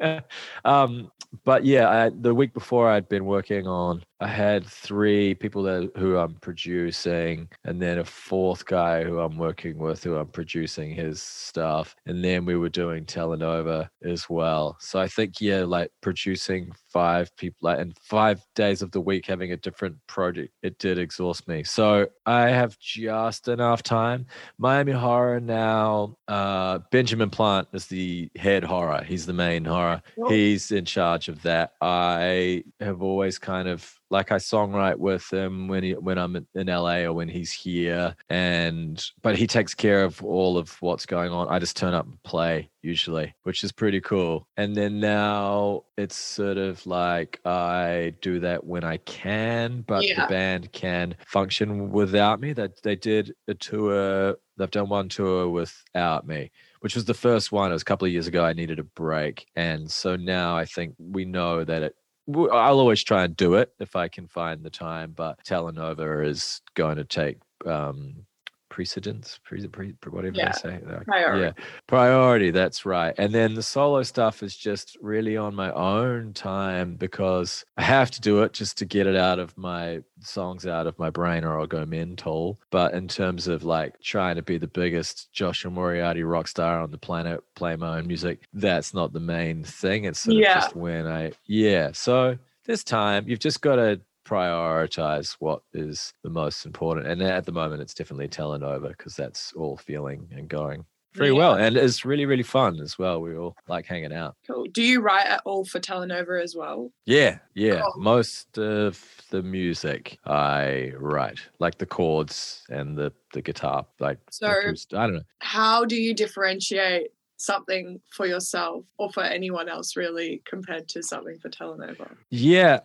um, 0.64 1.10
but 1.44 1.64
yeah, 1.64 1.88
I, 1.88 2.10
the 2.10 2.34
week 2.34 2.54
before 2.54 2.88
I'd 2.88 3.08
been 3.08 3.26
working 3.26 3.66
on, 3.66 4.02
I 4.20 4.28
had 4.28 4.66
three 4.66 5.34
people 5.34 5.62
that 5.64 5.90
who 5.96 6.16
I'm 6.16 6.34
producing, 6.36 7.48
and 7.64 7.80
then 7.80 7.98
a 7.98 8.04
fourth 8.04 8.64
guy 8.64 9.04
who 9.04 9.20
I'm 9.20 9.36
working 9.36 9.78
with, 9.78 10.02
who 10.02 10.16
I'm 10.16 10.28
producing 10.28 10.94
his 10.94 11.22
stuff, 11.22 11.94
and 12.06 12.24
then 12.24 12.44
we 12.44 12.56
were 12.56 12.70
doing 12.70 13.04
Telenova 13.04 13.88
as 14.02 14.28
well. 14.28 14.76
So 14.80 14.98
I 14.98 15.06
think 15.06 15.40
yeah, 15.40 15.64
like 15.64 15.90
producing 16.00 16.72
five 16.88 17.34
people, 17.36 17.58
like 17.62 17.78
and 17.78 17.96
five 17.98 18.42
days 18.54 18.82
of 18.82 18.90
the 18.90 19.00
week 19.00 19.26
having 19.26 19.52
a 19.52 19.56
different 19.56 19.96
project, 20.06 20.52
it 20.62 20.78
did 20.88 20.98
exhaust 20.98 21.46
me. 21.46 21.64
So 21.64 22.08
I 22.24 22.48
have 22.48 22.78
just 22.78 23.48
enough 23.48 23.82
time. 23.82 24.26
Miami 24.56 24.92
Horror 24.92 25.40
now. 25.40 26.16
Uh, 26.26 26.78
Benjamin 26.90 27.28
Plant 27.30 27.68
is 27.72 27.86
the 27.86 28.30
head 28.36 28.64
horror. 28.64 29.04
He's 29.06 29.26
the 29.26 29.34
main 29.34 29.64
horror. 29.64 30.02
He's 30.28 30.72
in 30.72 30.84
charge 30.86 31.28
of 31.28 31.42
that. 31.42 31.74
I 31.82 32.64
have 32.80 33.02
always 33.02 33.38
kind 33.38 33.68
of 33.68 33.98
like 34.10 34.32
I 34.32 34.36
songwrite 34.36 34.96
with 34.96 35.30
him 35.32 35.68
when 35.68 35.82
he 35.82 35.92
when 35.94 36.18
I'm 36.18 36.36
in 36.54 36.66
LA 36.66 36.98
or 37.02 37.12
when 37.12 37.28
he's 37.28 37.52
here, 37.52 38.14
and 38.30 39.04
but 39.22 39.36
he 39.36 39.46
takes 39.46 39.74
care 39.74 40.04
of 40.04 40.22
all 40.24 40.56
of 40.58 40.80
what's 40.80 41.06
going 41.06 41.30
on. 41.32 41.48
I 41.48 41.58
just 41.58 41.76
turn 41.76 41.94
up 41.94 42.06
and 42.06 42.22
play 42.22 42.70
usually, 42.82 43.34
which 43.42 43.64
is 43.64 43.72
pretty 43.72 44.00
cool. 44.00 44.46
And 44.56 44.74
then 44.76 45.00
now 45.00 45.84
it's 45.96 46.16
sort 46.16 46.56
of 46.56 46.86
like 46.86 47.40
I 47.44 48.14
do 48.20 48.40
that 48.40 48.64
when 48.64 48.84
I 48.84 48.98
can, 48.98 49.82
but 49.82 50.04
Yeah. 50.04 50.22
the 50.22 50.28
band 50.28 50.72
can 50.72 51.16
function 51.26 51.90
without 51.90 52.40
me. 52.40 52.52
That 52.52 52.82
they 52.82 52.96
did 52.96 53.34
a 53.48 53.54
tour. 53.54 54.36
They've 54.56 54.70
done 54.70 54.88
one 54.88 55.08
tour 55.08 55.48
without 55.48 56.26
me 56.26 56.50
which 56.80 56.94
was 56.94 57.04
the 57.06 57.14
first 57.14 57.50
one. 57.50 57.70
It 57.70 57.74
was 57.74 57.82
a 57.82 57.84
couple 57.86 58.06
of 58.06 58.12
years 58.12 58.28
ago. 58.28 58.44
I 58.44 58.52
needed 58.52 58.78
a 58.78 58.84
break, 58.84 59.46
and 59.56 59.90
so 59.90 60.14
now 60.14 60.56
I 60.56 60.64
think 60.64 60.94
we 60.98 61.24
know 61.24 61.64
that 61.64 61.82
it. 61.82 61.96
I'll 62.34 62.78
always 62.78 63.02
try 63.02 63.24
and 63.24 63.36
do 63.36 63.54
it 63.54 63.72
if 63.78 63.96
I 63.96 64.08
can 64.08 64.26
find 64.28 64.62
the 64.62 64.70
time, 64.70 65.12
but 65.16 65.38
Telenova 65.44 66.26
is 66.26 66.60
going 66.74 66.96
to 66.96 67.04
take 67.04 67.38
um, 67.64 68.26
precedence, 68.68 69.38
pre, 69.44 69.66
pre, 69.68 69.94
whatever 70.10 70.36
Yeah, 70.36 70.52
they 70.52 70.58
say. 70.58 70.80
Like, 70.86 71.04
priority. 71.06 71.42
Yeah, 71.44 71.64
priority. 71.86 72.50
That's 72.50 72.84
right. 72.86 73.14
And 73.18 73.32
then 73.34 73.54
the 73.54 73.62
solo 73.62 74.02
stuff 74.02 74.42
is 74.42 74.56
just 74.56 74.96
really 75.00 75.36
on 75.36 75.54
my 75.54 75.72
own 75.72 76.32
time 76.32 76.94
because 76.96 77.64
I 77.76 77.82
have 77.82 78.10
to 78.12 78.20
do 78.20 78.42
it 78.42 78.52
just 78.52 78.78
to 78.78 78.84
get 78.84 79.06
it 79.06 79.16
out 79.16 79.38
of 79.38 79.56
my 79.56 80.00
songs 80.20 80.66
out 80.66 80.86
of 80.86 80.98
my 80.98 81.10
brain 81.10 81.44
or 81.44 81.58
I'll 81.58 81.66
go 81.66 81.86
mental. 81.86 82.60
But 82.70 82.94
in 82.94 83.08
terms 83.08 83.48
of 83.48 83.64
like 83.64 84.00
trying 84.00 84.36
to 84.36 84.42
be 84.42 84.58
the 84.58 84.66
biggest 84.68 85.32
Joshua 85.32 85.70
Moriarty 85.70 86.22
rock 86.22 86.48
star 86.48 86.80
on 86.80 86.90
the 86.90 86.98
planet, 86.98 87.40
play 87.54 87.76
my 87.76 87.98
own 87.98 88.06
music, 88.06 88.40
that's 88.52 88.94
not 88.94 89.12
the 89.12 89.20
main 89.20 89.64
thing. 89.64 90.04
It's 90.04 90.20
sort 90.20 90.36
Yeah. 90.36 90.58
of 90.58 90.62
just 90.64 90.76
when 90.76 91.06
I, 91.06 91.32
yeah. 91.46 91.90
So 91.92 92.38
this 92.68 92.84
time. 92.84 93.24
You've 93.26 93.40
just 93.40 93.62
got 93.62 93.76
to 93.76 94.00
prioritize 94.28 95.36
what 95.40 95.62
is 95.72 96.12
the 96.22 96.30
most 96.30 96.66
important. 96.66 97.06
And 97.06 97.22
at 97.22 97.46
the 97.46 97.52
moment, 97.52 97.82
it's 97.82 97.94
definitely 97.94 98.28
Telenova 98.28 98.88
because 98.88 99.14
that's 99.16 99.52
all 99.54 99.76
feeling 99.76 100.28
and 100.32 100.48
going 100.48 100.84
very 101.14 101.30
Yeah. 101.30 101.36
well. 101.36 101.54
And 101.54 101.76
it's 101.76 102.04
really, 102.04 102.26
really 102.26 102.42
fun 102.42 102.80
as 102.80 102.98
well. 102.98 103.20
We 103.20 103.36
all 103.36 103.56
like 103.66 103.86
hanging 103.86 104.12
out. 104.12 104.36
Cool. 104.46 104.66
Do 104.72 104.82
you 104.82 105.00
write 105.00 105.26
at 105.26 105.40
all 105.44 105.64
for 105.64 105.80
Telenova 105.80 106.40
as 106.42 106.54
well? 106.54 106.92
Yeah, 107.06 107.38
yeah. 107.54 107.80
Cool. 107.80 108.02
Most 108.02 108.58
of 108.58 109.02
the 109.30 109.42
music 109.42 110.18
I 110.26 110.92
write, 110.98 111.40
like 111.58 111.78
the 111.78 111.86
chords 111.86 112.64
and 112.68 112.96
the 112.96 113.12
the 113.34 113.42
guitar, 113.42 113.86
like 114.00 114.18
So- 114.30 114.48
I 114.48 115.06
don't 115.06 115.14
know. 115.16 115.22
How 115.40 115.84
do 115.84 115.96
you 115.96 116.14
differentiate 116.14 117.10
something 117.40 118.00
for 118.10 118.26
yourself 118.26 118.84
or 118.98 119.10
for 119.12 119.22
anyone 119.22 119.68
else 119.68 119.96
really 119.96 120.42
compared 120.44 120.88
to 120.88 121.02
something 121.02 121.38
for 121.38 121.48
Telenova? 121.50 122.16
Yeah, 122.30 122.80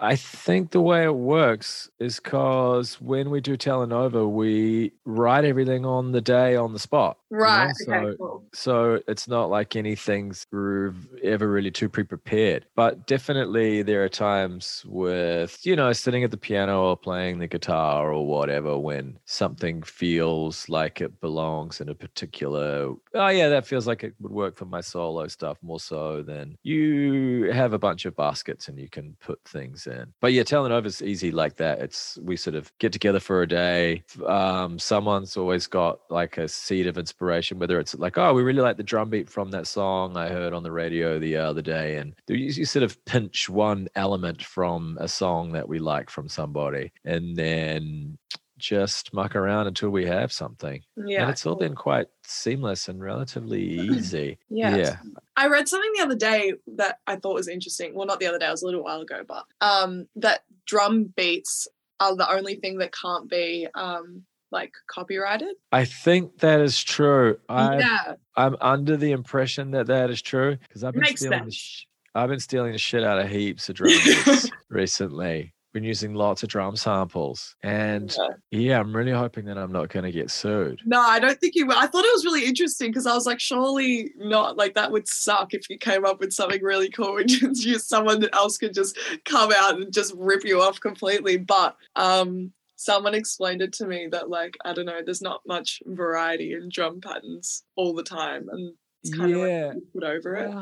I 0.00 0.16
think 0.16 0.70
the 0.70 0.80
way 0.80 1.04
it 1.04 1.14
works 1.14 1.90
is 1.98 2.18
because 2.20 3.00
when 3.00 3.30
we 3.30 3.40
do 3.40 3.56
Telenova, 3.56 4.28
we 4.30 4.92
write 5.04 5.44
everything 5.44 5.84
on 5.84 6.12
the 6.12 6.20
day 6.20 6.56
on 6.56 6.72
the 6.72 6.78
spot. 6.78 7.18
you 7.30 7.36
know? 7.36 7.42
Right. 7.42 7.76
So 7.76 7.92
okay, 7.92 8.16
cool. 8.18 8.44
So 8.52 9.00
it's 9.06 9.28
not 9.28 9.50
like 9.50 9.76
anything's 9.76 10.46
ever 10.52 11.48
really 11.48 11.70
too 11.70 11.88
pre-prepared. 11.88 12.66
But 12.74 13.06
definitely 13.06 13.82
there 13.82 14.02
are 14.04 14.08
times 14.08 14.84
with, 14.86 15.58
you 15.64 15.76
know, 15.76 15.92
sitting 15.92 16.24
at 16.24 16.30
the 16.30 16.36
piano 16.36 16.82
or 16.82 16.96
playing 16.96 17.38
the 17.38 17.46
guitar 17.46 18.12
or 18.12 18.26
whatever 18.26 18.78
when 18.78 19.18
something 19.24 19.82
feels 19.82 20.68
like 20.68 21.00
it 21.00 21.20
belongs 21.20 21.80
in 21.80 21.88
a 21.88 21.94
particular 21.94 22.94
oh 23.14 23.28
yeah, 23.28 23.48
that 23.48 23.66
feels 23.66 23.86
like 23.86 24.02
it 24.04 24.14
would 24.20 24.32
work 24.32 24.56
for 24.56 24.64
my 24.64 24.80
solo 24.80 25.26
stuff 25.28 25.58
more 25.62 25.80
so 25.80 26.22
than 26.22 26.56
you 26.62 27.50
have 27.52 27.72
a 27.72 27.78
bunch 27.78 28.04
of 28.04 28.16
baskets 28.16 28.68
and 28.68 28.78
you 28.78 28.88
can 28.88 29.16
put 29.20 29.38
things 29.44 29.59
in. 29.60 30.12
But 30.20 30.32
yeah, 30.32 30.42
Telenova 30.42 30.86
is 30.86 31.02
easy 31.02 31.30
like 31.30 31.56
that. 31.56 31.80
It's 31.80 32.18
we 32.22 32.36
sort 32.36 32.56
of 32.56 32.72
get 32.78 32.92
together 32.92 33.20
for 33.20 33.42
a 33.42 33.48
day. 33.48 34.02
Um, 34.26 34.78
someone's 34.78 35.36
always 35.36 35.66
got 35.66 36.00
like 36.10 36.38
a 36.38 36.48
seed 36.48 36.86
of 36.86 36.98
inspiration, 36.98 37.58
whether 37.58 37.78
it's 37.78 37.94
like, 37.94 38.18
oh, 38.18 38.34
we 38.34 38.42
really 38.42 38.62
like 38.62 38.76
the 38.76 38.82
drum 38.82 39.10
beat 39.10 39.28
from 39.28 39.50
that 39.50 39.66
song 39.66 40.16
I 40.16 40.28
heard 40.28 40.52
on 40.52 40.62
the 40.62 40.72
radio 40.72 41.18
the 41.18 41.36
other 41.36 41.62
day. 41.62 41.96
And 41.96 42.14
you 42.28 42.64
sort 42.64 42.82
of 42.82 43.02
pinch 43.04 43.48
one 43.48 43.88
element 43.94 44.42
from 44.42 44.96
a 45.00 45.08
song 45.08 45.52
that 45.52 45.68
we 45.68 45.78
like 45.78 46.10
from 46.10 46.28
somebody 46.28 46.92
and 47.04 47.36
then 47.36 48.18
just 48.60 49.12
muck 49.12 49.34
around 49.34 49.66
until 49.66 49.90
we 49.90 50.06
have 50.06 50.32
something. 50.32 50.82
Yeah. 50.96 51.22
and 51.22 51.30
it's 51.30 51.46
all 51.46 51.56
been 51.56 51.74
quite 51.74 52.06
seamless 52.24 52.88
and 52.88 53.00
relatively 53.00 53.62
easy. 53.62 54.38
Yeah. 54.48 54.76
Yeah. 54.76 54.96
I 55.36 55.48
read 55.48 55.68
something 55.68 55.90
the 55.96 56.02
other 56.02 56.16
day 56.16 56.54
that 56.76 56.98
I 57.06 57.16
thought 57.16 57.34
was 57.34 57.48
interesting. 57.48 57.94
Well, 57.94 58.06
not 58.06 58.20
the 58.20 58.26
other 58.26 58.38
day, 58.38 58.46
it 58.46 58.50
was 58.50 58.62
a 58.62 58.66
little 58.66 58.84
while 58.84 59.00
ago, 59.00 59.22
but 59.26 59.44
um, 59.60 60.06
that 60.16 60.42
drum 60.66 61.12
beats 61.16 61.66
are 61.98 62.14
the 62.14 62.30
only 62.30 62.56
thing 62.56 62.78
that 62.78 62.92
can't 62.92 63.28
be 63.28 63.66
um, 63.74 64.24
like 64.52 64.72
copyrighted. 64.88 65.54
I 65.72 65.84
think 65.84 66.38
that 66.38 66.60
is 66.60 66.82
true. 66.82 67.38
I 67.48 67.78
yeah. 67.78 68.14
I'm 68.36 68.56
under 68.60 68.96
the 68.96 69.12
impression 69.12 69.70
that 69.72 69.86
that 69.86 70.10
is 70.10 70.22
true 70.22 70.56
because 70.56 70.84
I've 70.84 70.94
been 70.94 71.02
Makes 71.02 71.20
stealing 71.20 71.44
the 71.44 71.52
sh- 71.52 71.86
I've 72.14 72.28
been 72.28 72.40
stealing 72.40 72.72
the 72.72 72.78
shit 72.78 73.04
out 73.04 73.18
of 73.20 73.28
heaps 73.28 73.68
of 73.68 73.76
drum 73.76 73.92
beats 74.04 74.50
recently. 74.68 75.54
Been 75.72 75.84
using 75.84 76.14
lots 76.14 76.42
of 76.42 76.48
drum 76.48 76.74
samples, 76.74 77.54
and 77.62 78.12
Yeah. 78.50 78.58
yeah, 78.60 78.80
I'm 78.80 78.94
really 78.94 79.12
hoping 79.12 79.44
that 79.44 79.56
I'm 79.56 79.70
not 79.70 79.88
going 79.88 80.04
to 80.04 80.10
get 80.10 80.28
sued. 80.28 80.80
No, 80.84 81.00
I 81.00 81.20
don't 81.20 81.38
think 81.40 81.54
you 81.54 81.64
will. 81.64 81.76
I 81.78 81.86
thought 81.86 82.04
it 82.04 82.12
was 82.12 82.24
really 82.24 82.44
interesting 82.44 82.90
because 82.90 83.06
I 83.06 83.14
was 83.14 83.24
like, 83.24 83.38
surely 83.38 84.10
not. 84.16 84.56
Like 84.56 84.74
that 84.74 84.90
would 84.90 85.06
suck 85.06 85.54
if 85.54 85.70
you 85.70 85.78
came 85.78 86.04
up 86.04 86.18
with 86.18 86.32
something 86.32 86.60
really 86.60 86.90
cool 86.90 87.18
and 87.18 87.28
just 87.28 87.64
you, 87.64 87.78
someone 87.78 88.28
else 88.32 88.58
could 88.58 88.74
just 88.74 88.98
come 89.24 89.52
out 89.56 89.76
and 89.80 89.92
just 89.92 90.12
rip 90.16 90.44
you 90.44 90.60
off 90.60 90.80
completely. 90.80 91.36
But 91.36 91.76
um, 91.94 92.52
someone 92.74 93.14
explained 93.14 93.62
it 93.62 93.72
to 93.74 93.86
me 93.86 94.08
that 94.10 94.28
like 94.28 94.56
I 94.64 94.72
don't 94.72 94.86
know, 94.86 95.02
there's 95.04 95.22
not 95.22 95.40
much 95.46 95.80
variety 95.86 96.52
in 96.54 96.68
drum 96.68 97.00
patterns 97.00 97.62
all 97.76 97.94
the 97.94 98.02
time, 98.02 98.48
and 98.50 98.72
it's 99.04 99.14
kind 99.14 99.32
of 99.32 99.38
Yeah. 99.38 99.66
like 99.68 99.76
put 99.94 100.02
over 100.02 100.34
it. 100.34 100.52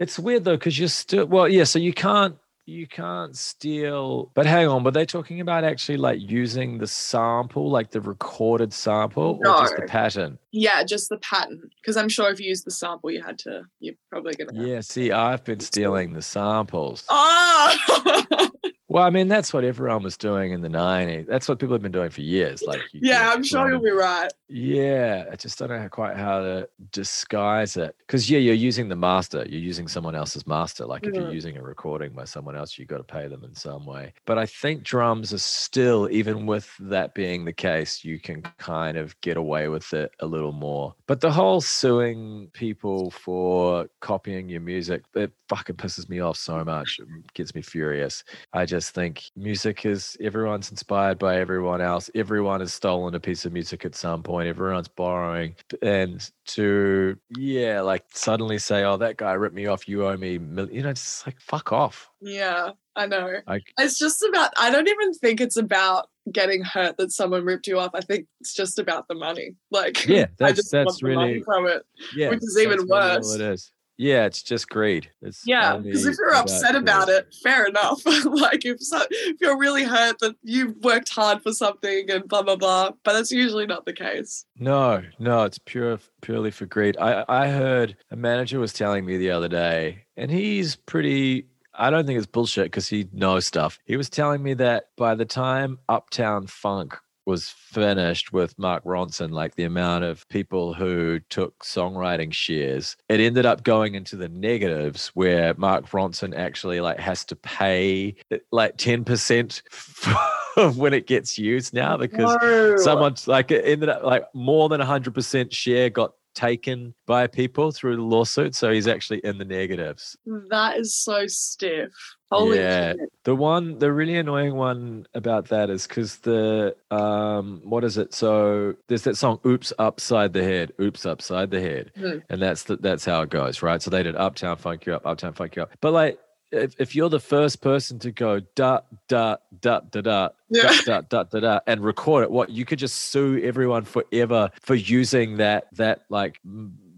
It's 0.00 0.18
weird 0.18 0.42
though 0.44 0.56
because 0.56 0.76
you're 0.80 0.88
still 0.88 1.26
well, 1.26 1.48
yeah. 1.48 1.62
So 1.62 1.78
you 1.78 1.92
can't 1.92 2.36
you 2.68 2.86
can't 2.86 3.34
steal. 3.34 4.30
But 4.34 4.44
hang 4.44 4.68
on, 4.68 4.84
were 4.84 4.90
they 4.90 5.06
talking 5.06 5.40
about 5.40 5.64
actually 5.64 5.96
like 5.96 6.20
using 6.20 6.78
the 6.78 6.86
sample, 6.86 7.70
like 7.70 7.90
the 7.90 8.00
recorded 8.00 8.74
sample, 8.74 9.40
or 9.42 9.60
just 9.60 9.76
the 9.76 9.86
pattern? 9.86 10.38
Yeah, 10.52 10.84
just 10.84 11.08
the 11.08 11.16
pattern. 11.18 11.70
Because 11.80 11.96
I'm 11.96 12.10
sure 12.10 12.30
if 12.30 12.38
you 12.38 12.48
use 12.48 12.62
the 12.62 12.70
sample, 12.70 13.10
you 13.10 13.22
had 13.22 13.38
to. 13.40 13.62
You're 13.80 13.94
probably 14.10 14.34
gonna. 14.34 14.52
Yeah. 14.52 14.80
See, 14.80 15.10
I've 15.10 15.44
been 15.44 15.60
stealing 15.60 16.12
the 16.12 16.22
samples. 16.22 17.04
Oh. 17.08 18.50
Well, 18.90 19.04
I 19.04 19.10
mean, 19.10 19.28
that's 19.28 19.52
what 19.52 19.64
everyone 19.64 20.02
was 20.02 20.16
doing 20.16 20.52
in 20.52 20.62
the 20.62 20.68
90s. 20.68 21.26
That's 21.26 21.46
what 21.46 21.58
people 21.58 21.74
have 21.74 21.82
been 21.82 21.92
doing 21.92 22.08
for 22.08 22.22
years. 22.22 22.62
Like, 22.62 22.80
you 22.92 23.00
yeah, 23.02 23.30
I'm 23.34 23.42
sure 23.42 23.68
you'll 23.68 23.82
be 23.82 23.90
right. 23.90 24.32
Yeah, 24.48 25.26
I 25.30 25.36
just 25.36 25.58
don't 25.58 25.68
know 25.68 25.78
how, 25.78 25.88
quite 25.88 26.16
how 26.16 26.40
to 26.40 26.68
disguise 26.90 27.76
it. 27.76 27.94
Because, 27.98 28.30
yeah, 28.30 28.38
you're 28.38 28.54
using 28.54 28.88
the 28.88 28.96
master, 28.96 29.44
you're 29.46 29.60
using 29.60 29.88
someone 29.88 30.14
else's 30.14 30.46
master. 30.46 30.86
Like, 30.86 31.06
if 31.06 31.14
you're 31.14 31.30
using 31.30 31.58
a 31.58 31.62
recording 31.62 32.12
by 32.12 32.24
someone 32.24 32.56
else, 32.56 32.78
you've 32.78 32.88
got 32.88 32.96
to 32.96 33.04
pay 33.04 33.28
them 33.28 33.44
in 33.44 33.54
some 33.54 33.84
way. 33.84 34.14
But 34.24 34.38
I 34.38 34.46
think 34.46 34.84
drums 34.84 35.34
are 35.34 35.38
still, 35.38 36.08
even 36.10 36.46
with 36.46 36.74
that 36.80 37.12
being 37.12 37.44
the 37.44 37.52
case, 37.52 38.02
you 38.06 38.18
can 38.18 38.40
kind 38.56 38.96
of 38.96 39.20
get 39.20 39.36
away 39.36 39.68
with 39.68 39.92
it 39.92 40.12
a 40.20 40.26
little 40.26 40.52
more. 40.52 40.94
But 41.06 41.20
the 41.20 41.30
whole 41.30 41.60
suing 41.60 42.48
people 42.54 43.10
for 43.10 43.90
copying 44.00 44.48
your 44.48 44.62
music, 44.62 45.02
it 45.14 45.30
fucking 45.50 45.76
pisses 45.76 46.08
me 46.08 46.20
off 46.20 46.38
so 46.38 46.64
much. 46.64 47.00
It 47.00 47.34
gets 47.34 47.54
me 47.54 47.60
furious. 47.60 48.24
I 48.54 48.64
just 48.64 48.77
think 48.80 49.30
music 49.36 49.84
is 49.84 50.16
everyone's 50.20 50.70
inspired 50.70 51.18
by 51.18 51.38
everyone 51.38 51.80
else. 51.80 52.10
Everyone 52.14 52.60
has 52.60 52.72
stolen 52.72 53.14
a 53.14 53.20
piece 53.20 53.44
of 53.44 53.52
music 53.52 53.84
at 53.84 53.94
some 53.94 54.22
point. 54.22 54.48
Everyone's 54.48 54.88
borrowing. 54.88 55.54
And 55.82 56.28
to, 56.48 57.16
yeah, 57.36 57.80
like 57.80 58.04
suddenly 58.12 58.58
say, 58.58 58.84
oh, 58.84 58.96
that 58.98 59.16
guy 59.16 59.32
ripped 59.32 59.54
me 59.54 59.66
off. 59.66 59.88
You 59.88 60.06
owe 60.06 60.16
me, 60.16 60.38
mil-" 60.38 60.70
you 60.70 60.82
know, 60.82 60.92
just 60.92 61.26
like 61.26 61.40
fuck 61.40 61.72
off. 61.72 62.10
Yeah, 62.20 62.70
I 62.96 63.06
know. 63.06 63.36
I, 63.46 63.60
It's 63.78 63.98
just 63.98 64.22
about, 64.28 64.52
I 64.56 64.70
don't 64.70 64.88
even 64.88 65.14
think 65.14 65.40
it's 65.40 65.56
about 65.56 66.08
getting 66.32 66.62
hurt 66.62 66.96
that 66.98 67.12
someone 67.12 67.44
ripped 67.44 67.66
you 67.66 67.78
off. 67.78 67.92
I 67.94 68.00
think 68.00 68.26
it's 68.40 68.54
just 68.54 68.78
about 68.78 69.08
the 69.08 69.14
money. 69.14 69.56
Like, 69.70 70.06
yeah, 70.06 70.22
I 70.24 70.28
that's, 70.38 70.56
just 70.56 70.72
that's 70.72 70.86
want 70.86 71.00
the 71.00 71.14
money 71.14 71.32
really, 71.32 71.42
from 71.44 71.66
it. 71.66 71.82
yeah, 72.14 72.30
which 72.30 72.42
is 72.42 72.58
even 72.58 72.78
that's 72.78 72.90
really 72.90 73.16
worse. 73.16 73.34
it 73.34 73.40
is. 73.40 73.72
Yeah, 73.98 74.26
it's 74.26 74.44
just 74.44 74.68
greed. 74.68 75.10
It's 75.20 75.42
Yeah, 75.44 75.76
because 75.76 76.06
if 76.06 76.16
you're 76.16 76.34
upset 76.34 76.76
about 76.76 77.08
it, 77.08 77.34
fair 77.42 77.66
enough. 77.66 78.00
like 78.24 78.64
if 78.64 78.80
so, 78.80 79.02
if 79.10 79.40
you're 79.40 79.58
really 79.58 79.82
hurt 79.82 80.20
that 80.20 80.36
you've 80.42 80.76
worked 80.76 81.08
hard 81.08 81.42
for 81.42 81.52
something 81.52 82.08
and 82.08 82.28
blah 82.28 82.42
blah 82.42 82.54
blah, 82.54 82.92
but 83.02 83.14
that's 83.14 83.32
usually 83.32 83.66
not 83.66 83.86
the 83.86 83.92
case. 83.92 84.46
No, 84.56 85.02
no, 85.18 85.42
it's 85.42 85.58
pure 85.58 85.98
purely 86.20 86.52
for 86.52 86.64
greed. 86.64 86.96
I 86.98 87.24
I 87.28 87.48
heard 87.48 87.96
a 88.12 88.16
manager 88.16 88.60
was 88.60 88.72
telling 88.72 89.04
me 89.04 89.16
the 89.16 89.32
other 89.32 89.48
day, 89.48 90.04
and 90.16 90.30
he's 90.30 90.76
pretty. 90.76 91.46
I 91.74 91.90
don't 91.90 92.06
think 92.06 92.18
it's 92.18 92.26
bullshit 92.26 92.66
because 92.66 92.88
he 92.88 93.08
knows 93.12 93.46
stuff. 93.46 93.80
He 93.84 93.96
was 93.96 94.08
telling 94.08 94.42
me 94.42 94.54
that 94.54 94.90
by 94.96 95.16
the 95.16 95.24
time 95.24 95.78
Uptown 95.88 96.46
Funk 96.46 96.96
was 97.28 97.50
finished 97.50 98.32
with 98.32 98.58
Mark 98.58 98.82
Ronson, 98.84 99.30
like 99.30 99.54
the 99.54 99.64
amount 99.64 100.02
of 100.02 100.26
people 100.30 100.72
who 100.72 101.20
took 101.28 101.58
songwriting 101.62 102.32
shares, 102.32 102.96
it 103.10 103.20
ended 103.20 103.44
up 103.44 103.62
going 103.64 103.94
into 103.94 104.16
the 104.16 104.30
negatives 104.30 105.08
where 105.08 105.52
Mark 105.58 105.86
Ronson 105.90 106.34
actually 106.34 106.80
like 106.80 106.98
has 106.98 107.26
to 107.26 107.36
pay 107.36 108.16
like 108.50 108.78
10% 108.78 110.74
when 110.78 110.94
it 110.94 111.06
gets 111.06 111.38
used 111.38 111.74
now 111.74 111.98
because 111.98 112.34
No. 112.42 112.76
someone's 112.78 113.28
like 113.28 113.50
it 113.50 113.62
ended 113.64 113.90
up 113.90 114.02
like 114.02 114.24
more 114.34 114.70
than 114.70 114.80
100% 114.80 115.52
share 115.52 115.90
got 115.90 116.12
taken 116.38 116.94
by 117.06 117.26
people 117.26 117.72
through 117.72 117.96
the 117.96 118.02
lawsuit. 118.02 118.54
So 118.54 118.70
he's 118.70 118.86
actually 118.86 119.18
in 119.24 119.38
the 119.38 119.44
negatives. 119.44 120.16
That 120.50 120.76
is 120.78 120.94
so 120.94 121.26
stiff. 121.26 121.90
Holy 122.30 122.58
Yeah. 122.58 122.92
shit. 122.92 123.12
The 123.24 123.34
one, 123.34 123.78
the 123.78 123.90
really 123.92 124.16
annoying 124.16 124.54
one 124.54 125.06
about 125.14 125.48
that 125.48 125.68
is 125.70 125.86
because 125.86 126.18
the, 126.18 126.76
um, 126.90 127.60
what 127.64 127.82
is 127.84 127.96
it? 127.98 128.14
So 128.14 128.74
there's 128.86 129.02
that 129.02 129.16
song, 129.16 129.40
"Oops 129.46 129.72
Upside 129.78 130.32
the 130.32 130.44
Head," 130.44 130.72
"Oops 130.80 131.04
Upside 131.06 131.50
the 131.50 131.60
Head," 131.60 131.90
Hmm. 131.98 132.18
and 132.30 132.40
that's 132.40 132.64
the, 132.64 132.76
that's 132.76 133.04
how 133.04 133.22
it 133.22 133.30
goes, 133.30 133.62
right? 133.62 133.80
So 133.82 133.90
they 133.90 134.02
did 134.02 134.14
"Uptown 134.16 134.56
Funk 134.58 134.86
You 134.86 134.94
Up," 134.94 135.06
"Uptown 135.06 135.32
Funk 135.32 135.56
You 135.56 135.62
Up," 135.62 135.70
but 135.80 135.92
like. 135.92 136.18
If, 136.50 136.74
if 136.78 136.94
you're 136.96 137.10
the 137.10 137.20
first 137.20 137.60
person 137.60 137.98
to 138.00 138.10
go 138.10 138.40
da 138.54 138.80
da 139.08 139.36
da 139.60 139.80
da 139.90 140.00
da 140.00 140.28
Yeah. 140.50 140.72
da 140.86 141.00
da 141.02 141.24
da 141.24 141.40
da 141.40 141.60
and 141.66 141.84
record 141.84 142.24
it, 142.24 142.30
what 142.30 142.50
you 142.50 142.64
could 142.64 142.78
just 142.78 142.96
sue 142.96 143.40
everyone 143.44 143.84
forever 143.84 144.50
for 144.62 144.74
using 144.74 145.36
that 145.38 145.66
that 145.74 146.04
like 146.08 146.40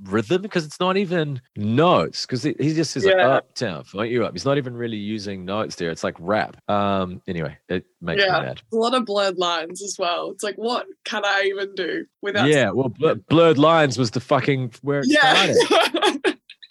rhythm 0.05 0.41
because 0.41 0.65
it's 0.65 0.81
not 0.81 0.97
even 0.97 1.43
notes 1.57 2.25
because 2.25 2.43
he, 2.43 2.55
he 2.59 2.73
just 2.73 2.91
says 2.93 3.05
Yeah. 3.05 3.29
uptown 3.29 3.85
funk 3.85 4.11
you 4.11 4.25
up. 4.25 4.33
He's 4.33 4.47
not 4.47 4.57
even 4.57 4.75
really 4.75 4.97
using 4.97 5.45
notes 5.45 5.75
there. 5.77 5.91
It's 5.91 6.03
like 6.05 6.15
rap. 6.19 6.57
Um. 6.71 7.21
Anyway, 7.27 7.59
it 7.69 7.85
makes 8.01 8.23
Yeah. 8.25 8.39
me 8.41 8.47
mad. 8.47 8.63
A 8.73 8.77
lot 8.77 8.95
of 8.95 9.05
blurred 9.05 9.37
lines 9.37 9.83
as 9.83 9.97
well. 9.99 10.31
It's 10.31 10.43
like, 10.43 10.57
what 10.57 10.87
can 11.05 11.23
I 11.25 11.43
even 11.55 11.75
do 11.75 12.07
without? 12.23 12.49
yeah. 12.49 12.71
Well, 12.71 12.89
Bl- 12.89 13.15
blurred 13.29 13.59
lines 13.59 13.99
was 13.99 14.13
the 14.13 14.21
fucking 14.21 14.73
where 14.83 15.01
it 15.01 15.07
Yeah. 15.09 15.53
started. 15.53 16.20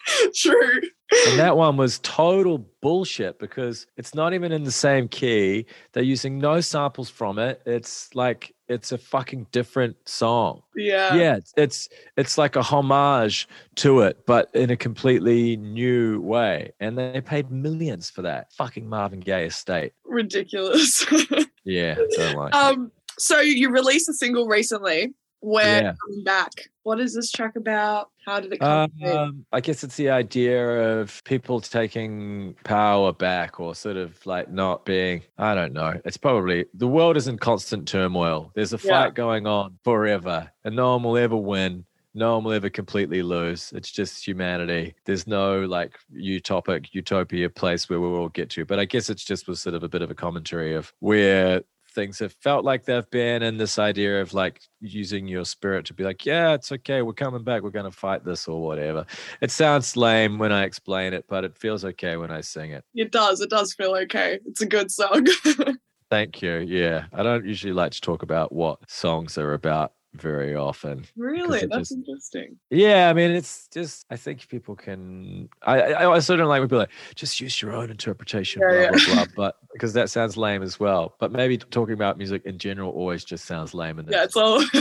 True. 0.36 0.82
and 1.28 1.39
that 1.39 1.58
one 1.58 1.78
was 1.78 2.00
total 2.00 2.66
bullshit 2.82 3.39
because 3.39 3.88
it's 3.98 4.13
not 4.13 4.34
even 4.34 4.51
in 4.51 4.63
the 4.63 4.72
same 4.72 5.08
key. 5.08 5.66
They're 5.94 6.04
using 6.04 6.38
no 6.38 6.62
samples 6.62 7.10
from 7.10 7.39
it. 7.39 7.62
It's 7.66 8.13
like 8.16 8.54
it's 8.68 8.92
a 8.92 8.98
fucking 8.98 9.48
different 9.51 9.96
song. 10.08 10.62
Yeah. 10.75 11.16
yeah 11.16 11.36
it's, 11.38 11.54
it's 11.58 11.89
it's 12.16 12.38
like 12.38 12.56
a 12.56 12.62
homage 12.62 13.48
to 13.78 14.01
it 14.01 14.25
but 14.25 14.50
in 14.54 14.70
a 14.70 14.78
completely 14.78 15.58
new 15.58 16.22
way 16.22 16.72
and 16.80 16.98
they 16.98 17.20
paid 17.22 17.51
millions 17.51 18.10
for 18.10 18.22
that 18.22 18.54
fucking 18.54 18.88
marvin 18.88 19.20
gaye 19.20 19.46
estate 19.46 19.94
Ridiculous. 20.06 21.06
yeah 21.66 21.96
don't 22.16 22.36
like 22.38 22.54
it. 22.54 22.56
um. 22.56 22.92
So 23.18 23.42
you 23.42 23.70
released 23.70 24.08
a 24.08 24.13
single 24.13 24.48
recently. 24.48 25.13
Where 25.41 25.81
Yeah. 25.81 25.93
coming 26.05 26.24
back? 26.24 26.51
What 26.84 27.00
is 27.00 27.13
this 27.13 27.31
track 27.31 27.55
about? 27.55 28.10
How 28.25 28.39
did 28.39 28.53
it 28.53 28.60
come? 28.60 28.91
um, 29.05 29.46
I 29.51 29.62
guess 29.62 29.84
it's 29.84 29.96
the 29.96 30.10
idea 30.10 31.00
of 31.00 31.24
people 31.24 31.62
taking 31.62 32.55
power 32.63 33.13
back 33.13 33.60
or 33.60 33.74
sort 33.75 33.96
of 33.98 34.25
like 34.25 34.51
not 34.51 34.86
being, 34.86 35.24
I 35.38 35.55
don't 35.55 35.74
know. 35.74 36.00
It's 36.05 36.17
probably 36.17 36.65
the 36.74 36.88
world 36.88 37.15
is 37.15 37.27
in 37.27 37.38
constant 37.38 37.88
turmoil. 37.88 38.51
There's 38.55 38.74
a 38.74 38.77
Yeah. 38.84 38.89
fight 39.03 39.13
going 39.15 39.48
on 39.48 39.77
forever, 39.84 40.51
and 40.63 40.75
no 40.75 40.91
one 40.93 41.03
will 41.03 41.17
ever 41.17 41.38
win. 41.38 41.86
No 42.15 42.36
one 42.36 42.43
will 42.46 42.53
ever 42.53 42.69
completely 42.69 43.22
lose. 43.22 43.72
It's 43.74 43.91
just 43.91 44.25
humanity. 44.27 44.96
There's 45.05 45.27
no 45.27 45.62
like 45.65 45.98
utopic 46.13 46.88
utopia 46.91 47.50
place 47.50 47.88
where 47.88 48.00
we'll 48.00 48.15
all 48.15 48.29
get 48.29 48.50
to. 48.51 48.65
But 48.65 48.79
I 48.79 48.86
guess 48.86 49.10
it's 49.12 49.24
just 49.24 49.48
was 49.48 49.62
sort 49.62 49.75
of 49.75 49.84
a 49.84 49.89
bit 49.89 50.01
of 50.01 50.10
a 50.12 50.15
commentary 50.15 50.74
of 50.74 50.91
where 51.00 51.62
things 51.89 52.19
have 52.19 52.34
felt 52.41 52.63
like 52.63 52.86
they've 52.86 53.10
been 53.10 53.43
and 53.43 53.60
this 53.60 53.79
idea 53.79 54.22
of 54.22 54.34
like 54.34 54.62
using 54.79 55.27
your 55.27 55.46
spirit 55.46 55.86
to 55.86 55.93
be 55.93 56.03
like 56.03 56.25
yeah 56.25 56.53
it's 56.53 56.72
okay 56.72 57.01
we're 57.01 57.13
coming 57.13 57.43
back 57.43 57.62
we're 57.62 57.69
going 57.69 57.86
to 57.86 57.91
fight 57.91 58.24
this 58.24 58.48
or 58.48 58.62
whatever 58.62 59.05
it 59.41 59.51
sounds 59.51 59.98
lame 59.98 60.38
when 60.38 60.51
i 60.51 60.63
explain 60.63 61.13
it 61.13 61.25
but 61.27 61.43
it 61.43 61.58
feels 61.58 61.84
okay 61.84 62.17
when 62.17 62.31
i 62.31 62.41
sing 62.41 62.72
it 62.72 62.84
It 62.93 63.12
does. 63.12 63.41
It 63.41 63.50
does 63.50 63.74
feel 63.74 63.96
okay. 63.96 64.39
It's 64.46 64.62
a 64.62 64.65
good 64.65 64.91
song. 64.91 65.25
thank 66.10 66.41
you 66.41 66.58
yeah 66.58 67.05
i 67.13 67.22
don't 67.22 67.46
usually 67.46 67.74
like 67.74 67.91
to 67.91 68.01
talk 68.01 68.24
about 68.24 68.51
what 68.51 68.79
songs 68.89 69.38
are 69.38 69.53
about 69.53 69.93
very 70.16 70.56
often 70.56 71.06
really? 71.16 71.60
That's 71.68 71.89
just- 71.89 71.92
interesting. 71.92 72.58
yeah 72.72 73.10
i 73.10 73.13
mean 73.13 73.30
it's 73.32 73.68
just 73.68 74.06
i 74.10 74.16
think 74.18 74.48
people 74.48 74.75
can 74.75 75.48
i 75.62 75.80
i, 75.82 75.89
I 76.01 76.06
also 76.06 76.36
don't 76.36 76.48
like 76.48 76.60
when 76.62 76.68
people 76.68 76.78
are 76.80 76.82
like 76.82 76.89
just 77.16 77.39
use 77.39 77.62
your 77.62 77.74
own 77.74 77.92
interpretation 77.92 78.62
Yeah, 78.62 78.89
blah 78.89 79.00
yeah. 79.00 79.06
blah 79.06 79.16
blah 79.16 79.25
but 79.36 79.56
because 79.72 79.94
that 79.94 80.10
sounds 80.10 80.36
lame 80.36 80.63
as 80.63 80.80
well 80.80 81.16
but 81.20 81.32
maybe 81.32 81.58
talking 81.58 81.94
about 81.94 82.18
music 82.18 82.42
in 82.46 82.58
general 82.58 82.92
always 82.92 83.24
just 83.24 83.46
sounds 83.46 83.74
lame 83.74 84.00
and 84.00 84.10
Yeah, 84.10 84.24
it's 84.24 84.36
all. 84.36 84.63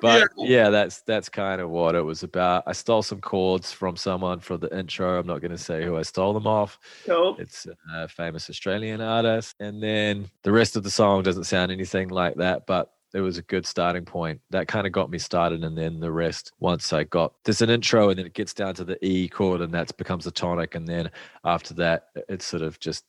but 0.00 0.28
yeah. 0.36 0.46
yeah. 0.64 0.70
that's 0.70 1.00
that's 1.02 1.28
kind 1.28 1.60
of 1.60 1.68
what 1.70 1.94
it 1.96 2.02
was 2.02 2.22
about 2.22 2.62
i 2.66 2.72
stole 2.72 3.02
some 3.02 3.20
chords 3.20 3.72
from 3.72 3.96
someone 3.96 4.38
for 4.38 4.56
the 4.56 4.68
intro 4.76 5.18
i'm 5.18 5.26
not 5.26 5.40
going 5.40 5.50
to 5.50 5.58
say 5.58 5.84
who 5.84 5.96
i 5.96 6.02
stole 6.02 6.32
them 6.32 6.46
off 6.46 6.78
it's 7.06 7.66
a 7.94 8.06
famous 8.08 8.48
australian 8.48 9.00
artist 9.00 9.56
and 9.60 9.82
then 9.82 10.28
the 10.42 10.52
rest 10.52 10.76
of 10.76 10.82
the 10.84 10.90
song 10.90 11.22
doesn't 11.24 11.44
sound 11.44 11.72
anything 11.72 12.08
like 12.08 12.36
that 12.36 12.66
but 12.66 12.92
it 13.14 13.20
was 13.20 13.38
a 13.38 13.42
good 13.42 13.66
starting 13.66 14.04
point. 14.04 14.40
That 14.50 14.68
kind 14.68 14.86
of 14.86 14.92
got 14.92 15.10
me 15.10 15.18
started 15.18 15.64
and 15.64 15.76
then 15.76 16.00
the 16.00 16.12
rest 16.12 16.52
once 16.60 16.92
i 16.92 17.04
got 17.04 17.32
there's 17.44 17.62
an 17.62 17.70
intro 17.70 18.10
and 18.10 18.18
then 18.18 18.26
it 18.26 18.34
gets 18.34 18.54
down 18.54 18.74
to 18.74 18.84
the 18.84 19.02
e 19.04 19.28
chord 19.28 19.60
and 19.60 19.72
that 19.72 19.96
becomes 19.96 20.26
a 20.26 20.30
tonic 20.30 20.74
and 20.74 20.86
then 20.86 21.10
after 21.44 21.74
that 21.74 22.08
it's 22.28 22.46
sort 22.46 22.62
of 22.62 22.78
just 22.80 23.04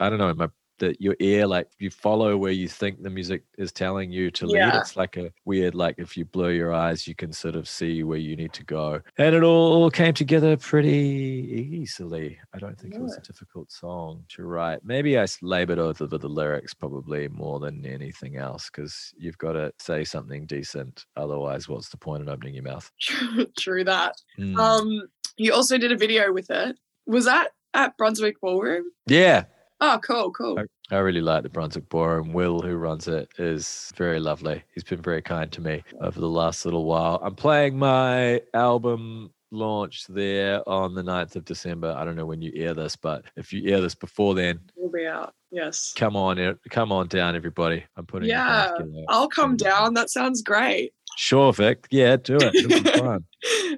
i 0.00 0.08
don't 0.08 0.18
know 0.18 0.32
my 0.34 0.48
that 0.82 1.00
your 1.00 1.14
ear 1.20 1.46
like 1.46 1.68
you 1.78 1.90
follow 1.90 2.36
where 2.36 2.50
you 2.52 2.66
think 2.68 3.00
the 3.02 3.08
music 3.08 3.44
is 3.56 3.70
telling 3.70 4.10
you 4.10 4.30
to 4.32 4.46
lead 4.46 4.58
Yeah. 4.58 4.80
it's 4.80 4.96
like 4.96 5.16
a 5.16 5.32
weird 5.44 5.74
like 5.76 5.94
if 5.98 6.16
you 6.16 6.24
blur 6.24 6.50
your 6.50 6.72
eyes 6.74 7.06
you 7.06 7.14
can 7.14 7.32
sort 7.32 7.54
of 7.54 7.68
see 7.68 8.02
where 8.02 8.18
you 8.18 8.34
need 8.36 8.52
to 8.54 8.64
go 8.64 9.00
and 9.18 9.34
it 9.34 9.42
all 9.44 9.88
came 9.90 10.12
together 10.12 10.56
pretty 10.56 11.68
easily 11.80 12.36
i 12.54 12.58
don't 12.58 12.78
think 12.78 12.94
it 12.94 13.00
was 13.00 13.16
a 13.16 13.20
difficult 13.20 13.70
song 13.70 14.24
to 14.28 14.42
write 14.44 14.80
maybe 14.84 15.18
i 15.18 15.26
labored 15.40 15.78
over 15.78 16.06
the 16.06 16.28
lyrics 16.28 16.74
probably 16.74 17.28
more 17.28 17.60
than 17.60 17.86
anything 17.86 18.36
else 18.36 18.68
because 18.68 19.14
you've 19.16 19.38
got 19.38 19.52
to 19.52 19.72
say 19.78 20.02
something 20.04 20.46
decent 20.46 21.06
otherwise 21.16 21.68
what's 21.68 21.88
the 21.90 21.96
point 21.96 22.22
in 22.22 22.28
opening 22.28 22.54
your 22.54 22.64
mouth 22.64 22.90
True, 23.00 23.46
true 23.58 23.84
that. 23.84 24.14
Mm. 24.38 24.58
Um, 24.58 25.02
you 25.36 25.52
also 25.54 25.78
did 25.78 25.92
a 25.92 25.96
video 25.96 26.32
with 26.32 26.50
it. 26.50 26.76
Was 27.06 27.24
that 27.24 27.48
at 27.74 27.96
Brunswick 27.96 28.40
Ballroom? 28.40 28.84
yeah 29.06 29.44
Oh, 29.84 29.98
cool, 30.00 30.30
cool. 30.30 30.62
I 30.92 30.96
really 30.98 31.20
like 31.20 31.42
the 31.42 31.48
Brunswick 31.48 31.88
Ballroom. 31.88 32.32
Will, 32.32 32.60
who 32.60 32.76
runs 32.76 33.08
it, 33.08 33.28
is 33.36 33.92
very 33.96 34.20
lovely. 34.20 34.62
He's 34.74 34.84
been 34.84 35.02
very 35.02 35.20
kind 35.22 35.50
to 35.50 35.60
me 35.60 35.82
over 36.00 36.20
the 36.20 36.28
last 36.28 36.64
little 36.64 36.84
while. 36.84 37.18
I'm 37.20 37.34
playing 37.34 37.76
my 37.78 38.40
album 38.54 39.32
launch 39.50 40.06
there 40.06 40.66
on 40.68 40.94
the 40.94 41.02
9th 41.02 41.34
of 41.34 41.44
December. 41.44 41.94
I 41.98 42.04
don't 42.04 42.14
know 42.14 42.26
when 42.26 42.40
you 42.40 42.52
air 42.54 42.74
this, 42.74 42.94
but 42.94 43.24
if 43.36 43.52
you 43.52 43.72
air 43.74 43.80
this 43.80 43.96
before 43.96 44.34
then, 44.36 44.60
We'll 44.76 44.88
be 44.92 45.04
out. 45.06 45.34
Yes. 45.50 45.92
come 45.96 46.14
on, 46.14 46.58
come 46.70 46.92
on 46.92 47.08
down, 47.08 47.34
everybody. 47.34 47.84
I'm 47.96 48.06
putting 48.06 48.28
Yeah. 48.28 48.70
I'll 49.08 49.28
come 49.28 49.56
down. 49.56 49.94
That 49.94 50.10
sounds 50.10 50.42
great. 50.42 50.92
Sure, 51.16 51.52
Vic. 51.52 51.86
Yeah, 51.90 52.16
do 52.16 52.36
it. 52.40 52.54
It'll 52.54 52.82
be 52.82 52.90
fun. 53.00 53.24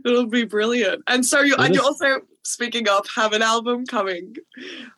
It'll 0.05 0.27
be 0.27 0.45
brilliant. 0.45 1.03
And 1.09 1.25
so 1.25 1.41
you 1.41 1.57
and 1.57 1.75
you 1.75 1.81
also 1.83 2.21
speaking 2.45 2.89
of 2.89 3.07
have 3.15 3.33
an 3.33 3.43
album 3.43 3.87
coming. 3.87 4.37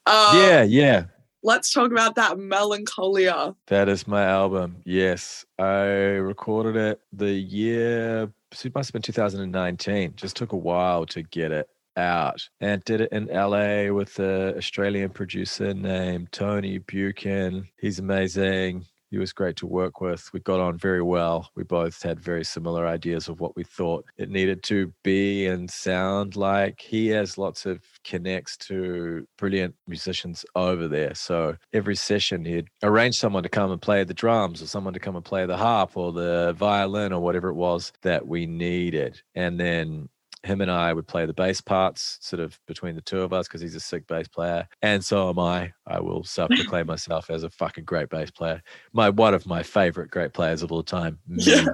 Uh, 0.05 0.33
yeah, 0.37 0.63
yeah. 0.63 1.05
Let's 1.43 1.73
talk 1.73 1.93
about 1.93 2.17
that 2.17 2.39
melancholia. 2.39 3.55
That 3.69 3.89
is 3.89 4.09
my 4.09 4.25
album. 4.25 4.83
Yes. 4.85 5.45
I 5.59 5.85
recorded 5.85 6.77
it 6.77 7.01
the 7.13 7.31
year, 7.31 8.33
it 8.65 8.75
must 8.75 8.89
have 8.89 8.93
been 8.93 9.03
2019. 9.03 10.15
Just 10.17 10.37
took 10.37 10.53
a 10.53 10.57
while 10.57 11.07
to 11.07 11.23
get 11.23 11.53
it 11.53 11.69
out 11.97 12.49
and 12.61 12.85
did 12.85 13.01
it 13.01 13.13
in 13.13 13.27
LA 13.27 13.93
with 13.93 14.19
an 14.19 14.57
Australian 14.57 15.11
producer 15.11 15.73
named 15.73 16.33
Tony 16.33 16.79
Buchan. 16.79 17.69
He's 17.81 17.99
amazing. 17.99 18.85
He 19.17 19.21
was 19.21 19.33
great 19.33 19.57
to 19.57 19.67
work 19.67 20.03
with. 20.03 20.31
We 20.35 20.41
got 20.41 20.61
on 20.61 20.77
very 20.77 21.01
well. 21.01 21.49
We 21.55 21.65
both 21.65 22.03
had 22.03 22.21
very 22.21 22.45
similar 22.45 22.87
ideas 22.87 23.29
of 23.29 23.41
what 23.41 23.57
we 23.57 23.65
thought 23.65 24.05
it 24.19 24.29
needed 24.29 24.63
to 24.65 24.93
be 25.03 25.47
and 25.47 25.71
sound 25.71 26.37
like. 26.37 26.83
He 26.83 27.07
has 27.09 27.39
lots 27.39 27.65
of 27.65 27.81
connects 28.05 28.59
to 28.69 29.27
brilliant 29.39 29.75
musicians 29.87 30.45
over 30.55 30.87
there. 30.87 31.15
So 31.15 31.57
every 31.73 31.97
session 31.97 32.45
he'd 32.45 32.69
arrange 32.83 33.15
someone 33.15 33.43
to 33.45 33.49
come 33.49 33.73
and 33.73 33.81
play 33.81 34.05
the 34.05 34.13
drums 34.13 34.61
or 34.61 34.67
someone 34.67 34.93
to 34.93 35.01
come 35.01 35.17
and 35.17 35.25
play 35.25 35.47
the 35.47 35.57
harp 35.57 35.97
or 35.97 36.13
the 36.13 36.53
violin 36.53 37.15
or 37.15 37.21
whatever 37.23 37.49
it 37.49 37.55
was 37.55 37.95
that 38.03 38.29
we 38.29 38.45
needed. 38.45 39.23
And 39.35 39.59
then 39.59 40.11
him 40.47 40.61
and 40.61 40.71
I 40.71 40.93
would 40.93 41.07
play 41.07 41.27
the 41.27 41.35
bass 41.35 41.61
parts 41.61 42.19
sort 42.21 42.41
of 42.41 42.59
between 42.67 42.95
the 42.95 43.03
two 43.03 43.21
of 43.21 43.33
us 43.33 43.47
because 43.47 43.61
he's 43.61 43.75
a 43.75 43.81
sick 43.81 44.07
bass 44.07 44.29
player. 44.29 44.67
And 44.83 45.05
so 45.05 45.29
am 45.29 45.39
I. 45.39 45.73
I 45.87 46.01
will 46.01 46.25
self 46.25 46.51
proclaim 46.51 46.87
myself 46.95 47.31
as 47.31 47.43
a 47.43 47.51
fucking 47.51 47.85
great 47.85 48.09
bass 48.09 48.31
player. 48.31 48.63
My 48.93 49.11
one 49.11 49.35
of 49.35 49.47
my 49.47 49.63
favorite 49.63 50.11
great 50.11 50.33
players 50.33 50.63
of 50.63 50.73
all 50.73 50.83
time. 50.83 51.19
me. 51.29 51.43
Yeah. 51.45 51.67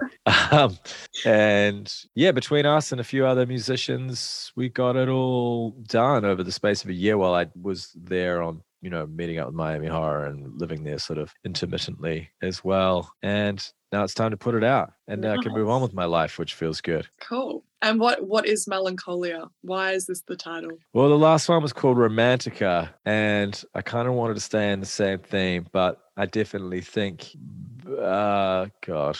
Um, 0.50 0.78
and 1.24 1.92
yeah, 2.14 2.32
between 2.32 2.66
us 2.66 2.92
and 2.92 3.00
a 3.00 3.04
few 3.04 3.26
other 3.26 3.46
musicians, 3.46 4.52
we 4.56 4.68
got 4.68 4.96
it 4.96 5.08
all 5.08 5.70
done 5.86 6.24
over 6.24 6.42
the 6.42 6.52
space 6.52 6.82
of 6.84 6.90
a 6.90 6.94
year 6.94 7.18
while 7.18 7.34
I 7.34 7.46
was 7.60 7.92
there 7.94 8.42
on 8.42 8.62
you 8.82 8.90
know, 8.90 9.06
meeting 9.06 9.38
up 9.38 9.46
with 9.46 9.54
Miami 9.54 9.86
Horror 9.86 10.26
and 10.26 10.60
living 10.60 10.84
there 10.84 10.98
sort 10.98 11.18
of 11.18 11.32
intermittently 11.44 12.28
as 12.42 12.62
well. 12.62 13.12
And 13.22 13.64
now 13.92 14.02
it's 14.04 14.14
time 14.14 14.32
to 14.32 14.36
put 14.36 14.54
it 14.54 14.64
out 14.64 14.92
and 15.06 15.20
now 15.20 15.34
I 15.34 15.42
can 15.42 15.52
move 15.52 15.68
on 15.68 15.80
with 15.82 15.94
my 15.94 16.04
life, 16.04 16.38
which 16.38 16.54
feels 16.54 16.80
good. 16.80 17.06
Cool. 17.20 17.64
And 17.82 17.98
what 17.98 18.26
what 18.26 18.46
is 18.46 18.68
melancholia? 18.68 19.48
Why 19.62 19.92
is 19.92 20.06
this 20.06 20.22
the 20.22 20.36
title? 20.36 20.70
Well, 20.92 21.08
the 21.08 21.18
last 21.18 21.48
one 21.48 21.62
was 21.62 21.72
called 21.72 21.96
Romantica, 21.96 22.90
and 23.04 23.60
I 23.74 23.82
kind 23.82 24.06
of 24.06 24.14
wanted 24.14 24.34
to 24.34 24.40
stay 24.40 24.70
in 24.70 24.78
the 24.78 24.86
same 24.86 25.18
theme, 25.18 25.66
but 25.72 25.98
I 26.16 26.26
definitely 26.26 26.80
think 26.80 27.32
uh 28.00 28.66
god 28.84 29.16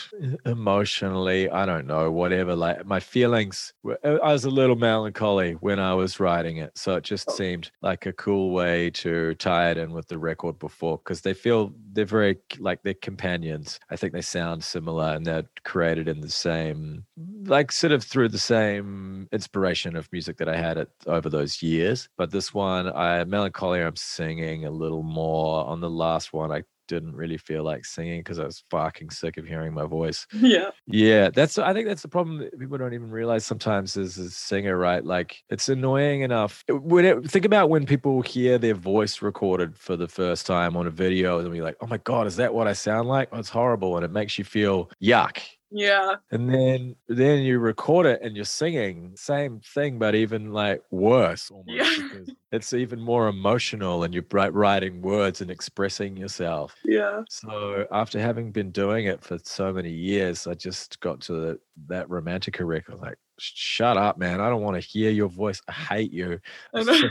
emotionally 0.46 1.48
i 1.50 1.66
don't 1.66 1.86
know 1.86 2.10
whatever 2.10 2.54
like 2.54 2.84
my 2.86 3.00
feelings 3.00 3.72
uh, 4.04 4.18
i 4.22 4.32
was 4.32 4.44
a 4.44 4.50
little 4.50 4.76
melancholy 4.76 5.52
when 5.54 5.78
i 5.78 5.94
was 5.94 6.20
writing 6.20 6.58
it 6.58 6.70
so 6.76 6.96
it 6.96 7.04
just 7.04 7.30
seemed 7.32 7.70
like 7.82 8.06
a 8.06 8.12
cool 8.12 8.50
way 8.50 8.90
to 8.90 9.34
tie 9.34 9.70
it 9.70 9.76
in 9.76 9.92
with 9.92 10.06
the 10.08 10.18
record 10.18 10.58
before 10.58 10.98
because 10.98 11.20
they 11.20 11.34
feel 11.34 11.72
they're 11.92 12.04
very 12.04 12.38
like 12.58 12.82
they're 12.82 12.94
companions. 12.94 13.78
I 13.90 13.96
think 13.96 14.12
they 14.12 14.22
sound 14.22 14.64
similar 14.64 15.14
and 15.14 15.26
they're 15.26 15.44
created 15.64 16.08
in 16.08 16.20
the 16.20 16.30
same 16.30 17.04
like 17.44 17.72
sort 17.72 17.92
of 17.92 18.02
through 18.02 18.28
the 18.28 18.38
same 18.38 19.28
inspiration 19.32 19.96
of 19.96 20.10
music 20.12 20.36
that 20.38 20.48
i 20.48 20.56
had 20.56 20.78
it 20.78 20.88
over 21.06 21.28
those 21.28 21.62
years. 21.62 22.08
But 22.16 22.30
this 22.30 22.54
one 22.54 22.90
i 22.92 23.24
melancholy 23.24 23.82
i'm 23.82 23.96
singing 23.96 24.64
a 24.64 24.70
little 24.70 25.02
more. 25.02 25.64
On 25.66 25.80
the 25.80 25.90
last 25.90 26.32
one 26.32 26.50
i 26.52 26.62
didn't 26.92 27.16
really 27.16 27.38
feel 27.38 27.64
like 27.64 27.84
singing 27.84 28.20
because 28.20 28.38
I 28.38 28.44
was 28.44 28.62
fucking 28.70 29.10
sick 29.10 29.36
of 29.38 29.46
hearing 29.46 29.72
my 29.72 29.86
voice. 29.86 30.26
Yeah. 30.32 30.70
Yeah. 30.86 31.30
That's, 31.30 31.58
I 31.58 31.72
think 31.72 31.88
that's 31.88 32.02
the 32.02 32.08
problem 32.08 32.38
that 32.38 32.58
people 32.58 32.78
don't 32.78 32.94
even 32.94 33.10
realize 33.10 33.46
sometimes 33.46 33.96
as 33.96 34.18
a 34.18 34.30
singer, 34.30 34.76
right? 34.76 35.04
Like 35.04 35.42
it's 35.48 35.68
annoying 35.68 36.20
enough. 36.20 36.62
When 36.68 37.04
it, 37.04 37.30
think 37.30 37.44
about 37.44 37.70
when 37.70 37.86
people 37.86 38.22
hear 38.22 38.58
their 38.58 38.74
voice 38.74 39.22
recorded 39.22 39.76
for 39.76 39.96
the 39.96 40.08
first 40.08 40.46
time 40.46 40.76
on 40.76 40.86
a 40.86 40.90
video 40.90 41.38
and 41.38 41.50
be 41.50 41.62
like, 41.62 41.76
oh 41.80 41.86
my 41.86 41.98
God, 41.98 42.26
is 42.26 42.36
that 42.36 42.54
what 42.54 42.68
I 42.68 42.74
sound 42.74 43.08
like? 43.08 43.28
Oh, 43.32 43.38
it's 43.38 43.48
horrible. 43.48 43.96
And 43.96 44.04
it 44.04 44.10
makes 44.12 44.38
you 44.38 44.44
feel 44.44 44.90
yuck. 45.02 45.40
Yeah. 45.72 46.16
And 46.30 46.52
then 46.52 46.96
then 47.08 47.40
you 47.42 47.58
record 47.58 48.06
it 48.06 48.20
and 48.22 48.36
you're 48.36 48.44
singing 48.44 49.12
same 49.16 49.60
thing, 49.60 49.98
but 49.98 50.14
even 50.14 50.52
like 50.52 50.82
worse 50.90 51.50
almost. 51.50 51.68
Yeah. 51.68 52.18
It's 52.52 52.74
even 52.74 53.00
more 53.00 53.28
emotional 53.28 54.04
and 54.04 54.12
you're 54.12 54.24
writing 54.30 55.00
words 55.00 55.40
and 55.40 55.50
expressing 55.50 56.16
yourself. 56.16 56.74
Yeah. 56.84 57.22
So 57.30 57.86
after 57.90 58.20
having 58.20 58.52
been 58.52 58.70
doing 58.70 59.06
it 59.06 59.24
for 59.24 59.38
so 59.42 59.72
many 59.72 59.90
years, 59.90 60.46
I 60.46 60.54
just 60.54 61.00
got 61.00 61.20
to 61.22 61.32
the, 61.32 61.60
that 61.88 62.08
Romantica 62.08 62.66
record 62.66 63.00
like, 63.00 63.16
shut 63.38 63.96
up, 63.96 64.18
man. 64.18 64.40
I 64.40 64.50
don't 64.50 64.62
want 64.62 64.80
to 64.80 64.86
hear 64.86 65.10
your 65.10 65.28
voice. 65.28 65.62
I 65.66 65.72
hate 65.72 66.12
you. 66.12 66.38
I 66.74 66.82
know. 66.82 66.92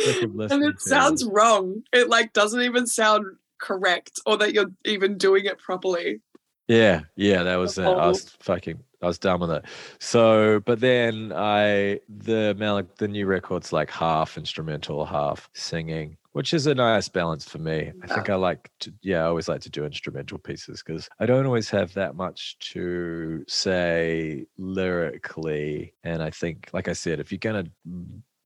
Of, 0.00 0.50
and 0.52 0.64
it 0.64 0.80
sounds 0.80 1.22
you. 1.22 1.30
wrong. 1.30 1.82
It 1.92 2.08
like 2.08 2.32
doesn't 2.32 2.62
even 2.62 2.86
sound 2.86 3.26
correct 3.60 4.18
or 4.26 4.38
that 4.38 4.54
you're 4.54 4.72
even 4.84 5.18
doing 5.18 5.44
it 5.44 5.58
properly. 5.58 6.20
Yeah, 6.70 7.00
yeah, 7.16 7.42
that 7.42 7.56
was 7.56 7.76
it. 7.78 7.84
I 7.84 8.06
was 8.06 8.30
fucking, 8.38 8.78
I 9.02 9.06
was 9.06 9.18
done 9.18 9.40
with 9.40 9.50
it. 9.50 9.64
So, 9.98 10.60
but 10.60 10.78
then 10.78 11.32
I, 11.34 11.98
the 12.08 12.54
Malik, 12.56 12.94
the 12.94 13.08
new 13.08 13.26
record's 13.26 13.72
like 13.72 13.90
half 13.90 14.38
instrumental, 14.38 15.04
half 15.04 15.50
singing, 15.52 16.16
which 16.30 16.54
is 16.54 16.68
a 16.68 16.74
nice 16.76 17.08
balance 17.08 17.44
for 17.44 17.58
me. 17.58 17.90
I 18.04 18.06
think 18.06 18.30
I 18.30 18.36
like 18.36 18.70
to, 18.80 18.94
yeah, 19.02 19.24
I 19.24 19.26
always 19.26 19.48
like 19.48 19.62
to 19.62 19.68
do 19.68 19.84
instrumental 19.84 20.38
pieces 20.38 20.80
because 20.80 21.08
I 21.18 21.26
don't 21.26 21.44
always 21.44 21.68
have 21.70 21.92
that 21.94 22.14
much 22.14 22.56
to 22.72 23.44
say 23.48 24.46
lyrically. 24.56 25.92
And 26.04 26.22
I 26.22 26.30
think, 26.30 26.70
like 26.72 26.86
I 26.86 26.92
said, 26.92 27.18
if 27.18 27.32
you're 27.32 27.40
going 27.40 27.64
to 27.64 27.70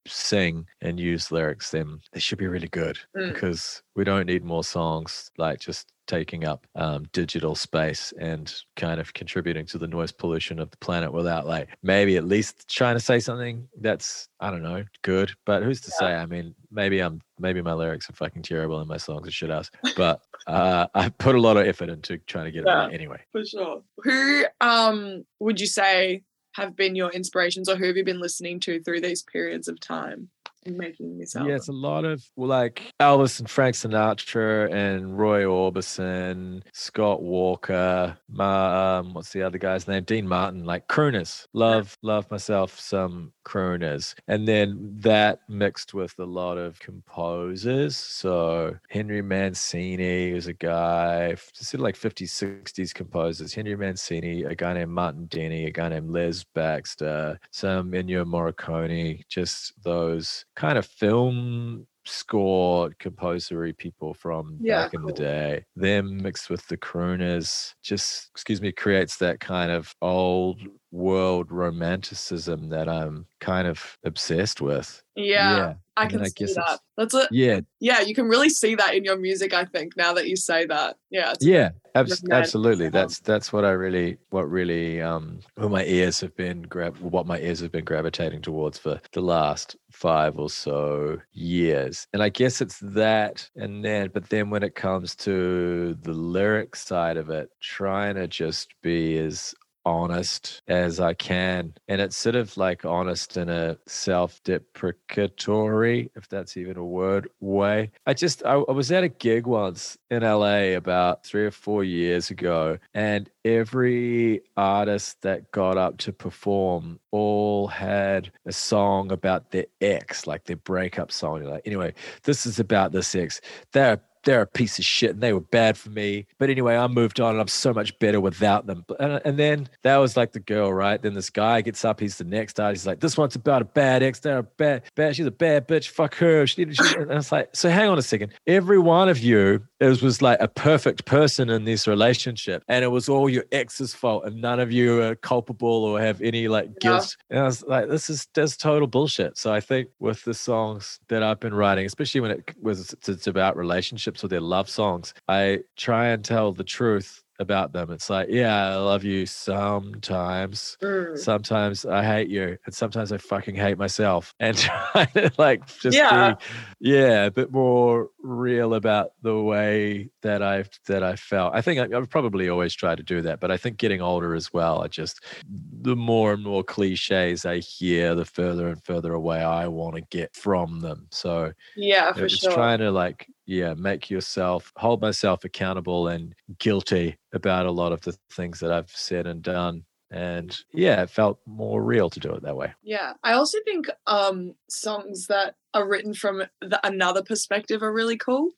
sing 0.06 0.66
and 0.80 0.98
use 0.98 1.30
lyrics, 1.30 1.72
then 1.72 2.00
they 2.12 2.20
should 2.20 2.38
be 2.38 2.46
really 2.46 2.68
good 2.68 2.98
mm. 3.14 3.34
because 3.34 3.82
we 3.96 4.04
don't 4.04 4.26
need 4.26 4.44
more 4.44 4.64
songs 4.64 5.30
like 5.36 5.60
just 5.60 5.92
taking 6.06 6.44
up 6.44 6.66
um, 6.74 7.04
digital 7.12 7.54
space 7.54 8.12
and 8.18 8.54
kind 8.76 9.00
of 9.00 9.12
contributing 9.14 9.66
to 9.66 9.78
the 9.78 9.86
noise 9.86 10.12
pollution 10.12 10.58
of 10.58 10.70
the 10.70 10.76
planet 10.78 11.12
without 11.12 11.46
like 11.46 11.68
maybe 11.82 12.16
at 12.16 12.24
least 12.24 12.68
trying 12.68 12.94
to 12.94 13.00
say 13.00 13.18
something 13.20 13.66
that's 13.80 14.28
I 14.40 14.50
don't 14.50 14.62
know 14.62 14.84
good. 15.02 15.32
But 15.46 15.62
who's 15.62 15.80
to 15.82 15.92
yeah. 15.94 16.06
say? 16.06 16.14
I 16.14 16.26
mean, 16.26 16.54
maybe 16.70 17.00
I'm 17.00 17.20
maybe 17.38 17.62
my 17.62 17.72
lyrics 17.72 18.08
are 18.10 18.14
fucking 18.14 18.42
terrible 18.42 18.78
and 18.78 18.88
my 18.88 18.96
songs 18.96 19.28
are 19.28 19.32
shit 19.32 19.50
ass. 19.50 19.70
But 19.96 20.20
uh, 20.46 20.86
I 20.94 21.08
put 21.08 21.34
a 21.34 21.40
lot 21.40 21.56
of 21.56 21.66
effort 21.66 21.88
into 21.88 22.18
trying 22.18 22.46
to 22.46 22.50
get 22.50 22.64
yeah, 22.66 22.72
it 22.72 22.86
right 22.86 22.94
anyway. 22.94 23.20
For 23.32 23.44
sure. 23.44 23.82
Who 24.02 24.44
um 24.60 25.24
would 25.40 25.60
you 25.60 25.66
say 25.66 26.22
have 26.54 26.76
been 26.76 26.94
your 26.94 27.10
inspirations 27.10 27.68
or 27.68 27.76
who 27.76 27.86
have 27.86 27.96
you 27.96 28.04
been 28.04 28.20
listening 28.20 28.60
to 28.60 28.80
through 28.80 29.00
these 29.00 29.22
periods 29.22 29.68
of 29.68 29.80
time? 29.80 30.28
Making 30.66 31.18
this 31.18 31.36
album? 31.36 31.50
Yeah, 31.50 31.56
it's 31.56 31.68
a 31.68 31.72
lot 31.72 32.04
of 32.04 32.24
well, 32.36 32.48
like 32.48 32.92
Elvis 33.00 33.40
and 33.40 33.48
Frank 33.48 33.74
Sinatra 33.74 34.72
and 34.72 35.18
Roy 35.18 35.42
Orbison, 35.44 36.62
Scott 36.72 37.22
Walker, 37.22 38.16
Ma, 38.28 38.98
um, 38.98 39.14
what's 39.14 39.32
the 39.32 39.42
other 39.42 39.58
guy's 39.58 39.86
name? 39.86 40.04
Dean 40.04 40.26
Martin, 40.26 40.64
like 40.64 40.88
crooners. 40.88 41.46
Love, 41.52 41.96
yeah. 42.02 42.14
love 42.14 42.30
myself 42.30 42.78
some 42.78 43.32
crooners. 43.44 44.14
And 44.28 44.48
then 44.48 44.94
that 45.00 45.40
mixed 45.48 45.94
with 45.94 46.18
a 46.18 46.24
lot 46.24 46.56
of 46.56 46.78
composers. 46.80 47.96
So 47.96 48.76
Henry 48.88 49.22
Mancini 49.22 50.32
was 50.32 50.46
a 50.46 50.52
guy, 50.52 51.34
sort 51.52 51.74
of 51.74 51.80
like 51.80 51.96
50s, 51.96 52.64
60s 52.64 52.94
composers. 52.94 53.54
Henry 53.54 53.76
Mancini, 53.76 54.44
a 54.44 54.54
guy 54.54 54.74
named 54.74 54.90
Martin 54.90 55.26
Denny, 55.26 55.66
a 55.66 55.70
guy 55.70 55.88
named 55.88 56.10
Les 56.10 56.44
Baxter, 56.54 57.38
some 57.50 57.92
Ennio 57.92 58.24
Morricone, 58.24 59.22
just 59.28 59.72
those 59.82 60.44
kind 60.56 60.78
of 60.78 60.86
film 60.86 61.86
score 62.06 62.90
composery 62.98 63.72
people 63.72 64.12
from 64.14 64.58
yeah, 64.60 64.84
back 64.84 64.94
in 64.94 65.00
cool. 65.00 65.08
the 65.08 65.14
day. 65.14 65.64
Them 65.76 66.18
mixed 66.22 66.50
with 66.50 66.66
the 66.68 66.76
crooners 66.76 67.72
just, 67.82 68.30
excuse 68.32 68.60
me, 68.60 68.72
creates 68.72 69.16
that 69.18 69.40
kind 69.40 69.70
of 69.70 69.94
old 70.02 70.60
world 70.94 71.50
romanticism 71.50 72.68
that 72.68 72.88
I'm 72.88 73.26
kind 73.40 73.66
of 73.66 73.98
obsessed 74.04 74.60
with. 74.60 75.02
Yeah, 75.16 75.56
yeah. 75.56 75.74
I 75.96 76.06
can 76.06 76.22
I 76.22 76.28
see 76.28 76.46
that. 76.54 76.80
That's 76.96 77.14
it. 77.14 77.28
Yeah, 77.32 77.60
yeah. 77.80 78.00
You 78.00 78.14
can 78.14 78.28
really 78.28 78.48
see 78.48 78.76
that 78.76 78.94
in 78.94 79.04
your 79.04 79.16
music. 79.16 79.52
I 79.52 79.64
think 79.64 79.96
now 79.96 80.12
that 80.14 80.28
you 80.28 80.36
say 80.36 80.66
that. 80.66 80.96
Yeah. 81.10 81.34
Yeah. 81.40 81.70
Ab- 81.96 82.08
absolutely. 82.30 82.88
That's 82.88 83.20
that's 83.20 83.52
what 83.52 83.64
I 83.64 83.70
really, 83.70 84.18
what 84.30 84.48
really, 84.50 85.00
um, 85.00 85.40
what 85.56 85.70
my 85.70 85.84
ears 85.84 86.20
have 86.20 86.34
been 86.36 86.62
grab, 86.62 86.96
what 86.98 87.26
my 87.26 87.38
ears 87.38 87.60
have 87.60 87.72
been 87.72 87.84
gravitating 87.84 88.42
towards 88.42 88.78
for 88.78 89.00
the 89.12 89.20
last 89.20 89.76
five 89.92 90.38
or 90.38 90.50
so 90.50 91.18
years. 91.32 92.06
And 92.12 92.22
I 92.22 92.28
guess 92.28 92.60
it's 92.60 92.78
that, 92.80 93.48
and 93.56 93.84
then, 93.84 94.10
but 94.12 94.28
then 94.30 94.50
when 94.50 94.62
it 94.62 94.74
comes 94.74 95.14
to 95.16 95.94
the 96.02 96.12
lyric 96.12 96.74
side 96.74 97.16
of 97.16 97.30
it, 97.30 97.50
trying 97.60 98.16
to 98.16 98.26
just 98.26 98.74
be 98.82 99.18
as 99.18 99.54
honest 99.84 100.62
as 100.66 101.00
I 101.00 101.14
can. 101.14 101.74
And 101.88 102.00
it's 102.00 102.16
sort 102.16 102.36
of 102.36 102.56
like 102.56 102.84
honest 102.84 103.36
in 103.36 103.48
a 103.48 103.76
self 103.86 104.42
deprecatory, 104.44 106.10
if 106.16 106.28
that's 106.28 106.56
even 106.56 106.76
a 106.76 106.84
word, 106.84 107.28
way. 107.40 107.90
I 108.06 108.14
just, 108.14 108.44
I, 108.44 108.54
I, 108.54 108.72
was 108.72 108.90
at 108.92 109.04
a 109.04 109.08
gig 109.08 109.46
once 109.46 109.96
in 110.10 110.22
LA 110.22 110.74
about 110.76 111.24
three 111.24 111.44
or 111.44 111.50
four 111.50 111.84
years 111.84 112.30
ago, 112.30 112.78
and 112.92 113.30
every 113.44 114.42
artist 114.56 115.20
that 115.22 115.50
got 115.50 115.76
up 115.76 115.98
to 115.98 116.12
perform 116.12 116.98
all 117.10 117.68
had 117.68 118.32
a 118.46 118.52
song 118.52 119.12
about 119.12 119.50
their 119.50 119.66
ex, 119.80 120.26
like 120.26 120.44
their 120.44 120.56
breakup 120.56 121.12
song. 121.12 121.44
Like, 121.44 121.62
anyway, 121.64 121.94
this 122.24 122.46
is 122.46 122.58
about 122.58 122.92
this 122.92 123.14
ex. 123.14 123.40
They're 123.72 124.00
they're 124.24 124.42
a 124.42 124.46
piece 124.46 124.78
of 124.78 124.84
shit 124.84 125.10
and 125.10 125.20
they 125.20 125.32
were 125.32 125.40
bad 125.40 125.76
for 125.76 125.90
me. 125.90 126.26
But 126.38 126.50
anyway, 126.50 126.76
I 126.76 126.86
moved 126.86 127.20
on 127.20 127.32
and 127.32 127.40
I'm 127.40 127.48
so 127.48 127.72
much 127.72 127.98
better 127.98 128.20
without 128.20 128.66
them. 128.66 128.84
And, 128.98 129.20
and 129.24 129.38
then 129.38 129.68
that 129.82 129.96
was 129.98 130.16
like 130.16 130.32
the 130.32 130.40
girl, 130.40 130.72
right? 130.72 131.00
Then 131.00 131.14
this 131.14 131.30
guy 131.30 131.60
gets 131.60 131.84
up, 131.84 132.00
he's 132.00 132.18
the 132.18 132.24
next 132.24 132.58
artist. 132.58 132.82
He's 132.82 132.86
like, 132.86 133.00
this 133.00 133.16
one's 133.16 133.36
about 133.36 133.62
a 133.62 133.66
bad 133.66 134.02
ex. 134.02 134.20
They're 134.20 134.38
a 134.38 134.42
bad, 134.42 134.82
bad. 134.94 135.16
She's 135.16 135.26
a 135.26 135.30
bad 135.30 135.68
bitch. 135.68 135.88
Fuck 135.88 136.14
her. 136.16 136.46
She, 136.46 136.72
she, 136.72 136.96
and 136.96 137.10
it's 137.12 137.32
like, 137.32 137.54
so 137.54 137.68
hang 137.68 137.88
on 137.88 137.98
a 137.98 138.02
second. 138.02 138.32
Every 138.46 138.78
one 138.78 139.08
of 139.08 139.18
you 139.18 139.62
it 139.84 140.02
was 140.02 140.22
like 140.22 140.40
a 140.40 140.48
perfect 140.48 141.04
person 141.04 141.50
in 141.50 141.64
this 141.64 141.86
relationship 141.86 142.62
and 142.68 142.84
it 142.84 142.88
was 142.88 143.08
all 143.08 143.28
your 143.28 143.44
ex's 143.52 143.94
fault 143.94 144.24
and 144.24 144.40
none 144.40 144.58
of 144.60 144.72
you 144.72 145.02
are 145.02 145.14
culpable 145.14 145.84
or 145.84 146.00
have 146.00 146.20
any 146.22 146.48
like 146.48 146.78
guilt. 146.80 147.16
And 147.28 147.40
I 147.40 147.44
was 147.44 147.62
like, 147.64 147.88
this 147.88 148.08
is 148.08 148.26
that's 148.34 148.56
total 148.56 148.86
bullshit. 148.86 149.36
So 149.36 149.52
I 149.52 149.60
think 149.60 149.88
with 149.98 150.24
the 150.24 150.34
songs 150.34 151.00
that 151.08 151.22
I've 151.22 151.40
been 151.40 151.54
writing, 151.54 151.84
especially 151.84 152.20
when 152.22 152.30
it 152.30 152.54
was 152.62 152.94
it's 153.06 153.26
about 153.26 153.56
relationships 153.56 154.13
or 154.22 154.28
their 154.28 154.40
love 154.40 154.68
songs, 154.68 155.14
I 155.28 155.60
try 155.76 156.08
and 156.08 156.24
tell 156.24 156.52
the 156.52 156.64
truth 156.64 157.24
about 157.38 157.72
them. 157.72 157.90
It's 157.90 158.08
like, 158.08 158.28
yeah, 158.30 158.68
I 158.68 158.76
love 158.76 159.04
you 159.04 159.26
sometimes. 159.26 160.76
Mm. 160.82 161.18
Sometimes 161.18 161.84
I 161.84 162.04
hate 162.04 162.28
you. 162.28 162.56
And 162.64 162.74
sometimes 162.74 163.12
I 163.12 163.18
fucking 163.18 163.54
hate 163.54 163.78
myself. 163.78 164.34
And 164.44 164.58
trying 164.58 165.06
to 165.14 165.32
like 165.38 165.66
just 165.78 165.96
yeah. 165.96 166.34
be 166.34 166.90
yeah, 166.90 167.24
a 167.24 167.30
bit 167.30 167.50
more 167.50 168.10
real 168.22 168.74
about 168.74 169.12
the 169.22 169.40
way 169.40 170.10
that 170.22 170.42
I've 170.42 170.68
that 170.86 171.02
I 171.02 171.16
felt. 171.16 171.54
I 171.54 171.62
think 171.62 171.80
I, 171.80 171.96
I've 171.96 172.10
probably 172.10 172.50
always 172.50 172.74
tried 172.74 172.96
to 172.96 173.02
do 173.02 173.22
that, 173.22 173.40
but 173.40 173.50
I 173.50 173.56
think 173.56 173.78
getting 173.78 174.02
older 174.02 174.34
as 174.34 174.52
well, 174.52 174.82
I 174.82 174.88
just 174.88 175.24
the 175.48 175.96
more 175.96 176.34
and 176.34 176.42
more 176.42 176.62
cliches 176.62 177.46
I 177.46 177.60
hear, 177.60 178.14
the 178.14 178.26
further 178.26 178.68
and 178.68 178.82
further 178.84 179.14
away 179.14 179.42
I 179.42 179.66
want 179.68 179.96
to 179.96 180.02
get 180.02 180.34
from 180.36 180.80
them. 180.80 181.06
So 181.10 181.52
yeah, 181.74 182.12
for 182.12 182.28
just 182.28 182.42
sure. 182.42 182.52
trying 182.52 182.80
to 182.80 182.90
like 182.90 183.26
yeah, 183.46 183.74
make 183.74 184.10
yourself 184.10 184.72
hold 184.76 185.00
myself 185.02 185.44
accountable 185.44 186.08
and 186.08 186.34
guilty 186.58 187.16
about 187.32 187.66
a 187.66 187.70
lot 187.70 187.92
of 187.92 188.00
the 188.02 188.16
things 188.32 188.60
that 188.60 188.72
I've 188.72 188.90
said 188.90 189.26
and 189.26 189.42
done. 189.42 189.84
And 190.10 190.56
yeah, 190.72 191.02
it 191.02 191.10
felt 191.10 191.40
more 191.46 191.82
real 191.82 192.08
to 192.10 192.20
do 192.20 192.32
it 192.32 192.42
that 192.42 192.56
way. 192.56 192.72
Yeah. 192.82 193.14
I 193.24 193.32
also 193.32 193.58
think 193.64 193.86
um 194.06 194.54
songs 194.68 195.26
that 195.26 195.56
are 195.72 195.88
written 195.88 196.14
from 196.14 196.42
the, 196.60 196.80
another 196.86 197.22
perspective 197.22 197.82
are 197.82 197.92
really 197.92 198.16
cool. 198.16 198.50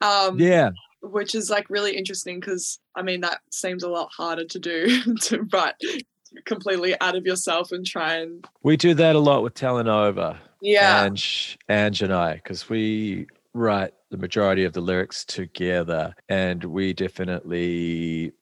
Um 0.00 0.38
Yeah. 0.40 0.70
which 1.02 1.34
is 1.34 1.50
like 1.50 1.68
really 1.68 1.96
interesting 1.96 2.40
because 2.40 2.80
I 2.94 3.02
mean 3.02 3.20
that 3.20 3.40
seems 3.52 3.82
a 3.82 3.88
lot 3.90 4.10
harder 4.16 4.44
to 4.46 4.58
do 4.58 5.14
to 5.22 5.42
write 5.52 5.74
completely 6.46 6.98
out 7.00 7.14
of 7.16 7.26
yourself 7.26 7.70
and 7.70 7.84
try 7.86 8.14
and 8.14 8.44
We 8.62 8.76
do 8.76 8.94
that 8.94 9.14
a 9.14 9.20
lot 9.20 9.42
with 9.42 9.54
Telenova. 9.54 10.38
yeah 10.62 11.04
Ange, 11.04 11.58
Ange 11.68 12.02
and 12.02 12.12
I, 12.12 12.34
because 12.34 12.68
we 12.68 13.26
write 13.54 13.94
the 14.10 14.18
majority 14.18 14.64
of 14.64 14.72
the 14.72 14.80
lyrics 14.80 15.24
together, 15.24 16.14
and 16.28 16.62
we 16.64 16.92
definitely, 16.92 18.32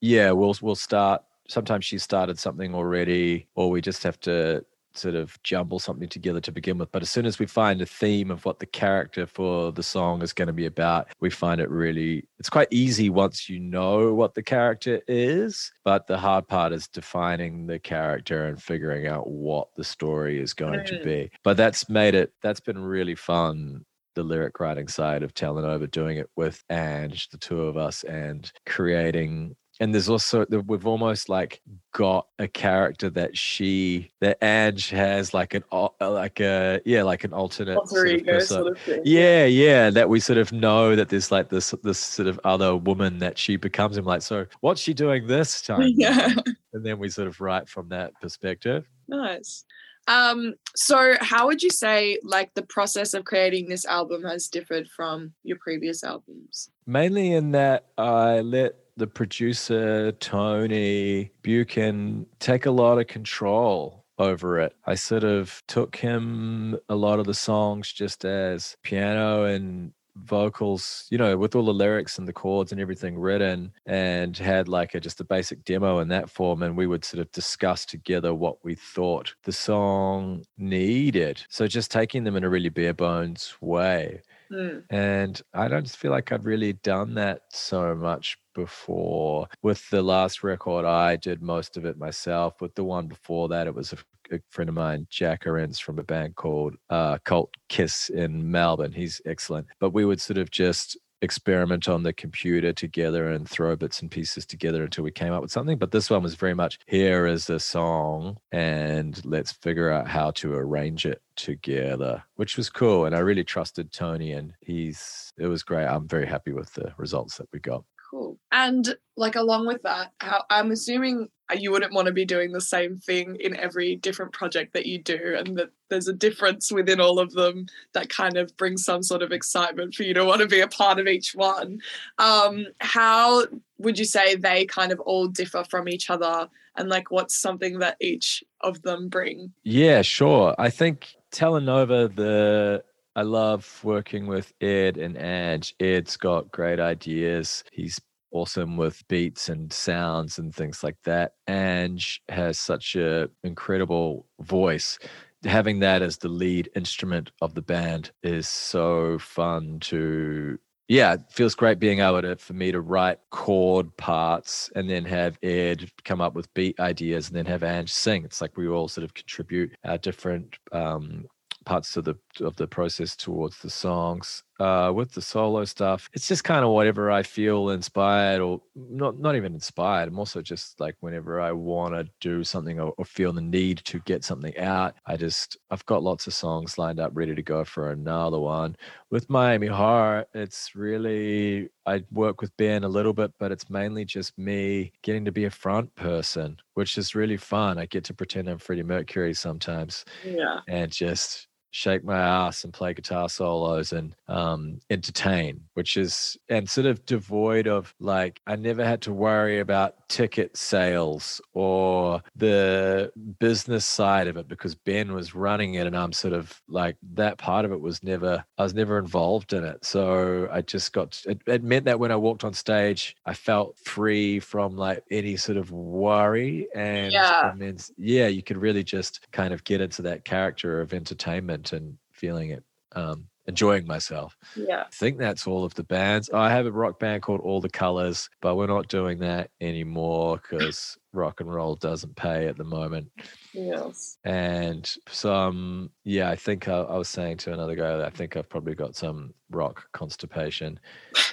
yeah, 0.00 0.30
we'll 0.32 0.56
we'll 0.60 0.74
start. 0.74 1.22
Sometimes 1.48 1.84
she 1.84 1.98
started 1.98 2.38
something 2.38 2.74
already, 2.74 3.48
or 3.54 3.70
we 3.70 3.80
just 3.80 4.02
have 4.02 4.18
to 4.20 4.64
sort 4.94 5.14
of 5.14 5.42
jumble 5.42 5.78
something 5.78 6.08
together 6.08 6.40
to 6.40 6.52
begin 6.52 6.78
with. 6.78 6.90
But 6.92 7.02
as 7.02 7.10
soon 7.10 7.26
as 7.26 7.38
we 7.38 7.46
find 7.46 7.80
a 7.80 7.86
theme 7.86 8.30
of 8.30 8.44
what 8.44 8.58
the 8.58 8.66
character 8.66 9.26
for 9.26 9.72
the 9.72 9.82
song 9.82 10.22
is 10.22 10.32
going 10.32 10.48
to 10.48 10.52
be 10.52 10.66
about, 10.66 11.08
we 11.20 11.30
find 11.30 11.60
it 11.60 11.70
really, 11.70 12.28
it's 12.38 12.50
quite 12.50 12.68
easy 12.70 13.10
once 13.10 13.48
you 13.48 13.58
know 13.58 14.12
what 14.14 14.34
the 14.34 14.42
character 14.42 15.00
is. 15.08 15.72
But 15.84 16.06
the 16.06 16.18
hard 16.18 16.46
part 16.48 16.72
is 16.72 16.88
defining 16.88 17.66
the 17.66 17.78
character 17.78 18.46
and 18.46 18.62
figuring 18.62 19.06
out 19.06 19.28
what 19.28 19.68
the 19.76 19.84
story 19.84 20.40
is 20.40 20.54
going 20.54 20.84
to 20.86 21.02
be. 21.02 21.30
But 21.42 21.56
that's 21.56 21.88
made 21.88 22.14
it, 22.14 22.32
that's 22.42 22.60
been 22.60 22.78
really 22.78 23.14
fun. 23.14 23.84
The 24.14 24.22
lyric 24.22 24.60
writing 24.60 24.88
side 24.88 25.22
of 25.22 25.34
Telenova, 25.34 25.90
doing 25.90 26.18
it 26.18 26.28
with 26.36 26.62
Ange, 26.70 27.28
the 27.30 27.38
two 27.38 27.62
of 27.62 27.76
us, 27.76 28.04
and 28.04 28.50
creating 28.66 29.56
and 29.80 29.92
there's 29.92 30.08
also 30.08 30.46
we've 30.66 30.86
almost 30.86 31.28
like 31.28 31.60
got 31.92 32.26
a 32.38 32.46
character 32.46 33.08
that 33.10 33.36
she 33.36 34.12
that 34.20 34.38
Ange 34.42 34.90
has 34.90 35.32
like 35.32 35.54
an 35.54 35.64
uh, 35.72 35.88
like 36.00 36.40
a 36.40 36.80
yeah 36.84 37.02
like 37.02 37.24
an 37.24 37.32
alternate 37.32 37.88
sort 37.88 38.28
of 38.28 38.42
sort 38.42 38.66
of 38.68 38.78
yeah. 39.04 39.44
Yeah 39.46 39.90
that 39.90 40.08
we 40.08 40.20
sort 40.20 40.38
of 40.38 40.52
know 40.52 40.94
that 40.94 41.08
there's 41.08 41.32
like 41.32 41.48
this 41.48 41.74
this 41.82 41.98
sort 41.98 42.28
of 42.28 42.38
other 42.44 42.76
woman 42.76 43.18
that 43.18 43.38
she 43.38 43.56
becomes. 43.56 43.96
And 43.96 44.06
like 44.06 44.22
so 44.22 44.46
what's 44.60 44.80
she 44.80 44.94
doing 44.94 45.26
this 45.26 45.62
time? 45.62 45.82
Yeah. 45.94 46.32
and 46.72 46.84
then 46.84 46.98
we 46.98 47.08
sort 47.08 47.28
of 47.28 47.40
write 47.40 47.68
from 47.68 47.88
that 47.88 48.12
perspective. 48.20 48.88
Nice. 49.08 49.64
Um, 50.08 50.54
so 50.74 51.14
how 51.20 51.46
would 51.46 51.62
you 51.62 51.70
say 51.70 52.18
like 52.22 52.54
the 52.54 52.62
process 52.62 53.14
of 53.14 53.24
creating 53.24 53.68
this 53.68 53.84
album 53.84 54.24
has 54.24 54.48
differed 54.48 54.88
from 54.88 55.32
your 55.44 55.58
previous 55.58 56.02
albums? 56.02 56.70
mainly 56.86 57.32
in 57.32 57.52
that 57.52 57.86
I 57.98 58.40
let 58.40 58.74
the 58.96 59.06
producer 59.06 60.12
Tony 60.12 61.30
Buchan 61.42 62.26
take 62.38 62.66
a 62.66 62.70
lot 62.70 62.98
of 62.98 63.06
control 63.06 64.04
over 64.18 64.60
it. 64.60 64.74
I 64.86 64.94
sort 64.94 65.24
of 65.24 65.62
took 65.66 65.96
him 65.96 66.76
a 66.88 66.94
lot 66.94 67.18
of 67.18 67.26
the 67.26 67.34
songs 67.34 67.90
just 67.92 68.24
as 68.24 68.76
piano 68.82 69.44
and 69.44 69.92
vocals, 70.16 71.06
you 71.10 71.18
know, 71.18 71.36
with 71.36 71.54
all 71.54 71.64
the 71.64 71.74
lyrics 71.74 72.18
and 72.18 72.28
the 72.28 72.32
chords 72.32 72.72
and 72.72 72.80
everything 72.80 73.18
written, 73.18 73.72
and 73.86 74.36
had 74.36 74.68
like 74.68 74.94
a 74.94 75.00
just 75.00 75.20
a 75.20 75.24
basic 75.24 75.64
demo 75.64 75.98
in 76.00 76.08
that 76.08 76.30
form. 76.30 76.62
And 76.62 76.76
we 76.76 76.86
would 76.86 77.04
sort 77.04 77.20
of 77.20 77.32
discuss 77.32 77.84
together 77.84 78.34
what 78.34 78.64
we 78.64 78.74
thought 78.74 79.34
the 79.44 79.52
song 79.52 80.44
needed. 80.58 81.44
So 81.48 81.66
just 81.66 81.90
taking 81.90 82.24
them 82.24 82.36
in 82.36 82.44
a 82.44 82.50
really 82.50 82.68
bare 82.68 82.94
bones 82.94 83.54
way. 83.60 84.22
Hmm. 84.50 84.80
And 84.90 85.40
I 85.54 85.68
don't 85.68 85.88
feel 85.88 86.10
like 86.10 86.30
I've 86.30 86.44
really 86.44 86.74
done 86.74 87.14
that 87.14 87.42
so 87.48 87.94
much 87.94 88.38
before. 88.54 89.48
With 89.62 89.88
the 89.90 90.02
last 90.02 90.42
record, 90.42 90.84
I 90.84 91.16
did 91.16 91.42
most 91.42 91.76
of 91.76 91.86
it 91.86 91.96
myself. 91.96 92.60
With 92.60 92.74
the 92.74 92.84
one 92.84 93.06
before 93.06 93.48
that, 93.48 93.66
it 93.66 93.74
was 93.74 93.94
a, 93.94 93.96
a 94.32 94.40
friend 94.50 94.68
of 94.68 94.74
mine, 94.74 95.06
Jack 95.10 95.44
Arens, 95.46 95.80
from 95.80 95.98
a 95.98 96.02
band 96.02 96.36
called 96.36 96.74
uh, 96.90 97.18
Cult 97.24 97.52
Kiss 97.68 98.08
in 98.10 98.50
Melbourne. 98.50 98.92
He's 98.92 99.20
excellent. 99.26 99.66
But 99.80 99.90
we 99.90 100.04
would 100.04 100.20
sort 100.20 100.38
of 100.38 100.50
just 100.50 100.96
experiment 101.22 101.88
on 101.88 102.02
the 102.02 102.12
computer 102.12 102.72
together 102.72 103.30
and 103.30 103.48
throw 103.48 103.76
bits 103.76 104.02
and 104.02 104.10
pieces 104.10 104.44
together 104.44 104.82
until 104.82 105.04
we 105.04 105.10
came 105.10 105.32
up 105.32 105.40
with 105.40 105.52
something. 105.52 105.78
But 105.78 105.92
this 105.92 106.10
one 106.10 106.22
was 106.22 106.34
very 106.34 106.54
much 106.54 106.78
here 106.86 107.26
is 107.26 107.48
a 107.48 107.60
song 107.60 108.36
and 108.50 109.24
let's 109.24 109.52
figure 109.52 109.90
out 109.90 110.08
how 110.08 110.32
to 110.32 110.52
arrange 110.52 111.06
it 111.06 111.22
together, 111.36 112.22
which 112.34 112.56
was 112.56 112.68
cool. 112.68 113.06
And 113.06 113.14
I 113.14 113.20
really 113.20 113.44
trusted 113.44 113.92
Tony 113.92 114.32
and 114.32 114.52
he's, 114.60 115.32
it 115.38 115.46
was 115.46 115.62
great. 115.62 115.86
I'm 115.86 116.08
very 116.08 116.26
happy 116.26 116.52
with 116.52 116.72
the 116.74 116.92
results 116.98 117.38
that 117.38 117.48
we 117.52 117.60
got. 117.60 117.84
Cool. 118.10 118.38
And 118.50 118.94
like 119.16 119.36
along 119.36 119.66
with 119.66 119.82
that, 119.82 120.10
how 120.18 120.44
I'm 120.50 120.70
assuming 120.70 121.28
you 121.54 121.70
wouldn't 121.70 121.92
want 121.92 122.06
to 122.06 122.12
be 122.12 122.24
doing 122.24 122.52
the 122.52 122.60
same 122.60 122.98
thing 122.98 123.36
in 123.36 123.56
every 123.56 123.96
different 123.96 124.32
project 124.32 124.72
that 124.74 124.86
you 124.86 125.02
do, 125.02 125.34
and 125.36 125.56
that 125.56 125.70
there's 125.88 126.08
a 126.08 126.12
difference 126.12 126.72
within 126.72 127.00
all 127.00 127.18
of 127.18 127.32
them 127.32 127.66
that 127.92 128.08
kind 128.08 128.36
of 128.36 128.56
brings 128.56 128.84
some 128.84 129.02
sort 129.02 129.22
of 129.22 129.32
excitement 129.32 129.94
for 129.94 130.02
you 130.02 130.14
to 130.14 130.24
want 130.24 130.40
to 130.40 130.46
be 130.46 130.60
a 130.60 130.68
part 130.68 130.98
of 130.98 131.06
each 131.06 131.34
one. 131.34 131.80
Um, 132.18 132.66
how 132.80 133.46
would 133.78 133.98
you 133.98 134.04
say 134.04 134.36
they 134.36 134.64
kind 134.66 134.92
of 134.92 135.00
all 135.00 135.28
differ 135.28 135.64
from 135.64 135.88
each 135.88 136.10
other, 136.10 136.48
and 136.76 136.88
like 136.88 137.10
what's 137.10 137.34
something 137.34 137.78
that 137.80 137.96
each 138.00 138.42
of 138.60 138.82
them 138.82 139.08
bring? 139.08 139.52
Yeah, 139.64 140.02
sure. 140.02 140.54
I 140.58 140.70
think 140.70 141.14
Telenova, 141.32 142.14
the 142.14 142.84
I 143.14 143.22
love 143.22 143.80
working 143.84 144.26
with 144.26 144.52
Ed 144.60 144.96
and 144.96 145.16
Ange. 145.18 145.74
Ed's 145.80 146.16
got 146.16 146.50
great 146.50 146.80
ideas. 146.80 147.62
He's 147.70 148.00
awesome 148.32 148.76
with 148.76 149.06
beats 149.08 149.48
and 149.48 149.72
sounds 149.72 150.38
and 150.38 150.54
things 150.54 150.82
like 150.82 150.96
that. 151.04 151.34
Ange 151.48 152.22
has 152.28 152.58
such 152.58 152.96
a 152.96 153.28
incredible 153.44 154.26
voice. 154.40 154.98
Having 155.44 155.80
that 155.80 156.02
as 156.02 156.18
the 156.18 156.28
lead 156.28 156.70
instrument 156.76 157.30
of 157.40 157.54
the 157.54 157.62
band 157.62 158.10
is 158.22 158.48
so 158.48 159.18
fun 159.18 159.78
to 159.80 160.58
yeah, 160.88 161.14
it 161.14 161.22
feels 161.30 161.54
great 161.54 161.78
being 161.78 162.00
able 162.00 162.20
to 162.20 162.36
for 162.36 162.52
me 162.52 162.70
to 162.70 162.80
write 162.80 163.18
chord 163.30 163.96
parts 163.96 164.70
and 164.74 164.90
then 164.90 165.06
have 165.06 165.38
Ed 165.42 165.90
come 166.04 166.20
up 166.20 166.34
with 166.34 166.52
beat 166.52 166.78
ideas 166.80 167.28
and 167.28 167.36
then 167.36 167.46
have 167.46 167.62
Ange 167.62 167.90
sing. 167.90 168.24
It's 168.24 168.42
like 168.42 168.56
we 168.58 168.68
all 168.68 168.88
sort 168.88 169.04
of 169.04 169.14
contribute 169.14 169.74
our 169.84 169.96
different 169.96 170.58
um, 170.70 171.24
parts 171.64 171.96
of 171.96 172.04
the 172.04 172.16
of 172.40 172.56
the 172.56 172.66
process 172.66 173.16
towards 173.16 173.58
the 173.60 173.70
songs. 173.70 174.42
Uh, 174.62 174.92
with 174.92 175.10
the 175.12 175.20
solo 175.20 175.64
stuff, 175.64 176.08
it's 176.12 176.28
just 176.28 176.44
kind 176.44 176.64
of 176.64 176.70
whatever 176.70 177.10
I 177.10 177.24
feel 177.24 177.70
inspired, 177.70 178.40
or 178.40 178.60
not 178.76 179.18
not 179.18 179.34
even 179.34 179.54
inspired. 179.54 180.08
I'm 180.08 180.18
also 180.20 180.40
just 180.40 180.78
like 180.78 180.94
whenever 181.00 181.40
I 181.40 181.50
want 181.50 181.94
to 181.94 182.08
do 182.20 182.44
something 182.44 182.78
or, 182.78 182.92
or 182.96 183.04
feel 183.04 183.32
the 183.32 183.40
need 183.40 183.78
to 183.78 183.98
get 184.00 184.22
something 184.24 184.56
out, 184.58 184.94
I 185.06 185.16
just 185.16 185.56
I've 185.70 185.84
got 185.86 186.04
lots 186.04 186.28
of 186.28 186.34
songs 186.34 186.78
lined 186.78 187.00
up 187.00 187.10
ready 187.12 187.34
to 187.34 187.42
go 187.42 187.64
for 187.64 187.90
another 187.90 188.38
one. 188.38 188.76
With 189.10 189.28
Miami 189.28 189.66
Horror, 189.66 190.26
it's 190.32 190.76
really 190.76 191.68
I 191.84 192.04
work 192.12 192.40
with 192.40 192.56
Ben 192.56 192.84
a 192.84 192.88
little 192.88 193.12
bit, 193.12 193.32
but 193.40 193.50
it's 193.50 193.68
mainly 193.68 194.04
just 194.04 194.38
me 194.38 194.92
getting 195.02 195.24
to 195.24 195.32
be 195.32 195.46
a 195.46 195.50
front 195.50 195.92
person, 195.96 196.56
which 196.74 196.96
is 196.98 197.16
really 197.16 197.36
fun. 197.36 197.78
I 197.78 197.86
get 197.86 198.04
to 198.04 198.14
pretend 198.14 198.48
I'm 198.48 198.58
Freddie 198.58 198.84
Mercury 198.84 199.34
sometimes 199.34 200.04
Yeah. 200.24 200.60
and 200.68 200.92
just 200.92 201.48
shake 201.72 202.04
my 202.04 202.18
ass 202.18 202.62
and 202.64 202.72
play 202.72 202.94
guitar 202.94 203.28
solos 203.28 203.92
and 203.92 204.14
um, 204.28 204.78
entertain, 204.90 205.60
which 205.74 205.96
is 205.96 206.36
and 206.48 206.68
sort 206.70 206.86
of 206.86 207.04
devoid 207.06 207.66
of 207.66 207.94
like 207.98 208.40
I 208.46 208.56
never 208.56 208.84
had 208.84 209.02
to 209.02 209.12
worry 209.12 209.58
about 209.58 210.08
ticket 210.08 210.56
sales 210.56 211.40
or 211.54 212.22
the 212.36 213.10
business 213.38 213.84
side 213.86 214.28
of 214.28 214.36
it 214.36 214.46
because 214.48 214.74
Ben 214.74 215.12
was 215.12 215.34
running 215.34 215.74
it 215.74 215.86
and 215.86 215.96
I'm 215.96 216.12
sort 216.12 216.34
of 216.34 216.60
like 216.68 216.96
that 217.14 217.38
part 217.38 217.64
of 217.64 217.72
it 217.72 217.80
was 217.80 218.02
never 218.02 218.44
I 218.58 218.62
was 218.62 218.74
never 218.74 218.98
involved 218.98 219.52
in 219.54 219.64
it. 219.64 219.84
So 219.84 220.48
I 220.52 220.60
just 220.60 220.92
got 220.92 221.20
it, 221.26 221.40
it 221.46 221.62
meant 221.64 221.86
that 221.86 221.98
when 221.98 222.12
I 222.12 222.16
walked 222.16 222.44
on 222.44 222.52
stage, 222.52 223.16
I 223.26 223.34
felt 223.34 223.78
free 223.78 224.38
from 224.40 224.76
like 224.76 225.02
any 225.10 225.36
sort 225.36 225.56
of 225.58 225.70
worry 225.72 226.68
and 226.74 227.12
Yeah. 227.12 227.50
and 227.50 227.60
then 227.60 227.78
yeah, 227.96 228.26
you 228.28 228.42
could 228.42 228.58
really 228.58 228.84
just 228.84 229.26
kind 229.32 229.54
of 229.54 229.64
get 229.64 229.80
into 229.80 230.02
that 230.02 230.24
character 230.24 230.80
of 230.80 230.92
entertainment 230.92 231.61
and 231.70 231.96
feeling 232.10 232.50
it, 232.50 232.64
um, 232.96 233.28
enjoying 233.46 233.86
myself. 233.86 234.36
Yeah. 234.56 234.82
I 234.82 234.90
think 234.92 235.18
that's 235.18 235.46
all 235.46 235.64
of 235.64 235.74
the 235.74 235.84
bands. 235.84 236.30
I 236.32 236.50
have 236.50 236.66
a 236.66 236.72
rock 236.72 236.98
band 236.98 237.22
called 237.22 237.40
All 237.40 237.60
the 237.60 237.68
Colors, 237.68 238.28
but 238.40 238.56
we're 238.56 238.66
not 238.66 238.88
doing 238.88 239.18
that 239.18 239.50
anymore 239.60 240.40
because 240.42 240.96
rock 241.12 241.40
and 241.40 241.52
roll 241.52 241.74
doesn't 241.74 242.14
pay 242.16 242.46
at 242.46 242.56
the 242.56 242.64
moment. 242.64 243.10
Yes. 243.52 244.18
And 244.24 244.92
some, 245.08 245.90
yeah, 246.04 246.30
I 246.30 246.36
think 246.36 246.68
I, 246.68 246.80
I 246.80 246.96
was 246.96 247.08
saying 247.08 247.38
to 247.38 247.52
another 247.52 247.74
guy 247.74 247.96
that 247.96 248.06
I 248.06 248.10
think 248.10 248.36
I've 248.36 248.48
probably 248.48 248.74
got 248.74 248.94
some 248.94 249.34
rock 249.50 249.88
constipation 249.92 250.78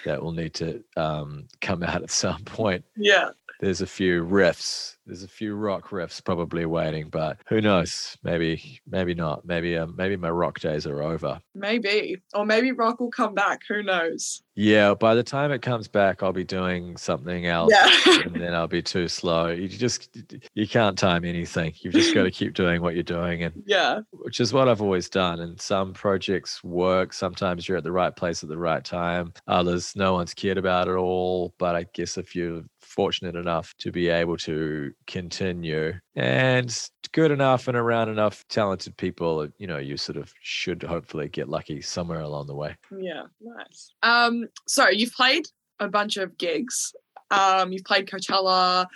that 0.04 0.22
will 0.22 0.32
need 0.32 0.54
to 0.56 0.84
um, 0.98 1.48
come 1.62 1.84
out 1.84 2.04
at 2.04 2.12
some 2.12 2.44
point. 2.44 2.84
Yeah. 2.96 3.30
There's 3.60 3.82
a 3.82 3.88
few 3.88 4.24
riffs 4.26 4.96
there's 5.10 5.24
a 5.24 5.28
few 5.28 5.56
rock 5.56 5.90
riffs 5.90 6.24
probably 6.24 6.68
waiting, 6.68 7.10
but 7.10 7.40
who 7.48 7.62
knows? 7.62 8.16
Maybe, 8.24 8.80
maybe 8.88 9.16
not. 9.16 9.44
Maybe, 9.44 9.76
um, 9.76 9.96
maybe 9.98 10.16
my 10.16 10.30
rock 10.30 10.60
days 10.60 10.86
are 10.86 11.02
over. 11.02 11.42
Maybe, 11.56 12.22
or 12.36 12.46
maybe 12.46 12.72
rock 12.72 13.00
will 13.00 13.10
come 13.10 13.34
back. 13.34 13.62
Who 13.68 13.82
knows? 13.82 14.44
Yeah, 14.56 14.94
by 14.94 15.16
the 15.16 15.24
time 15.24 15.52
it 15.52 15.64
comes 15.64 15.88
back, 15.88 16.22
I'll 16.22 16.32
be 16.32 16.44
doing 16.44 16.96
something 16.96 17.48
else, 17.48 17.74
Yeah. 17.74 18.22
and 18.26 18.36
then 18.36 18.54
I'll 18.54 18.68
be 18.68 18.84
too 18.84 19.08
slow. 19.08 19.48
You 19.48 19.68
just, 19.68 20.16
you 20.54 20.68
can't 20.68 20.98
time 20.98 21.26
anything. 21.26 21.74
You've 21.78 21.94
just 21.94 22.14
got 22.14 22.24
to 22.24 22.32
keep 22.32 22.54
doing 22.54 22.82
what 22.82 22.94
you're 22.94 23.02
doing, 23.02 23.42
and 23.44 23.64
yeah. 23.66 24.02
which 24.12 24.40
is 24.40 24.54
what 24.54 24.70
I've 24.70 24.82
always 24.82 25.10
done. 25.10 25.40
And 25.40 25.60
some 25.60 25.94
projects 25.94 26.64
work. 26.64 27.14
Sometimes 27.14 27.68
you're 27.68 27.78
at 27.78 27.84
the 27.84 27.92
right 27.92 28.16
place 28.16 28.44
at 28.44 28.50
the 28.50 28.58
right 28.58 28.84
time. 28.84 29.34
Others, 29.48 29.96
no 29.96 30.14
one's 30.14 30.36
cared 30.36 30.60
about 30.60 30.88
it 30.88 30.96
all. 30.96 31.56
But 31.58 31.76
I 31.76 31.86
guess 31.94 32.18
if 32.18 32.36
you're 32.36 32.62
fortunate 32.90 33.36
enough 33.36 33.74
to 33.78 33.92
be 33.92 34.10
able 34.10 34.36
to 34.36 34.92
continue 35.08 35.94
and 36.16 36.90
good 37.12 37.32
enough 37.32 37.68
and 37.68 37.78
around 37.78 38.10
enough 38.10 38.44
talented 38.50 38.98
people, 38.98 39.48
you 39.58 39.68
know, 39.68 39.78
you 39.78 39.96
sort 39.96 40.18
of 40.18 40.34
should 40.42 40.84
hopefully 40.84 41.30
get 41.30 41.48
lucky 41.48 41.82
somewhere 41.82 42.22
along 42.22 42.48
the 42.48 42.56
way. 42.56 42.76
Yeah. 42.98 43.24
Nice. 43.40 43.94
Um. 44.04 44.48
So 44.68 44.90
you've 44.90 45.14
played 45.14 45.46
a 45.80 45.88
bunch 45.88 46.18
of 46.18 46.38
gigs. 46.38 46.94
Um. 47.32 47.72
You've 47.72 47.86
played 47.86 48.08
Coachella, 48.08 48.88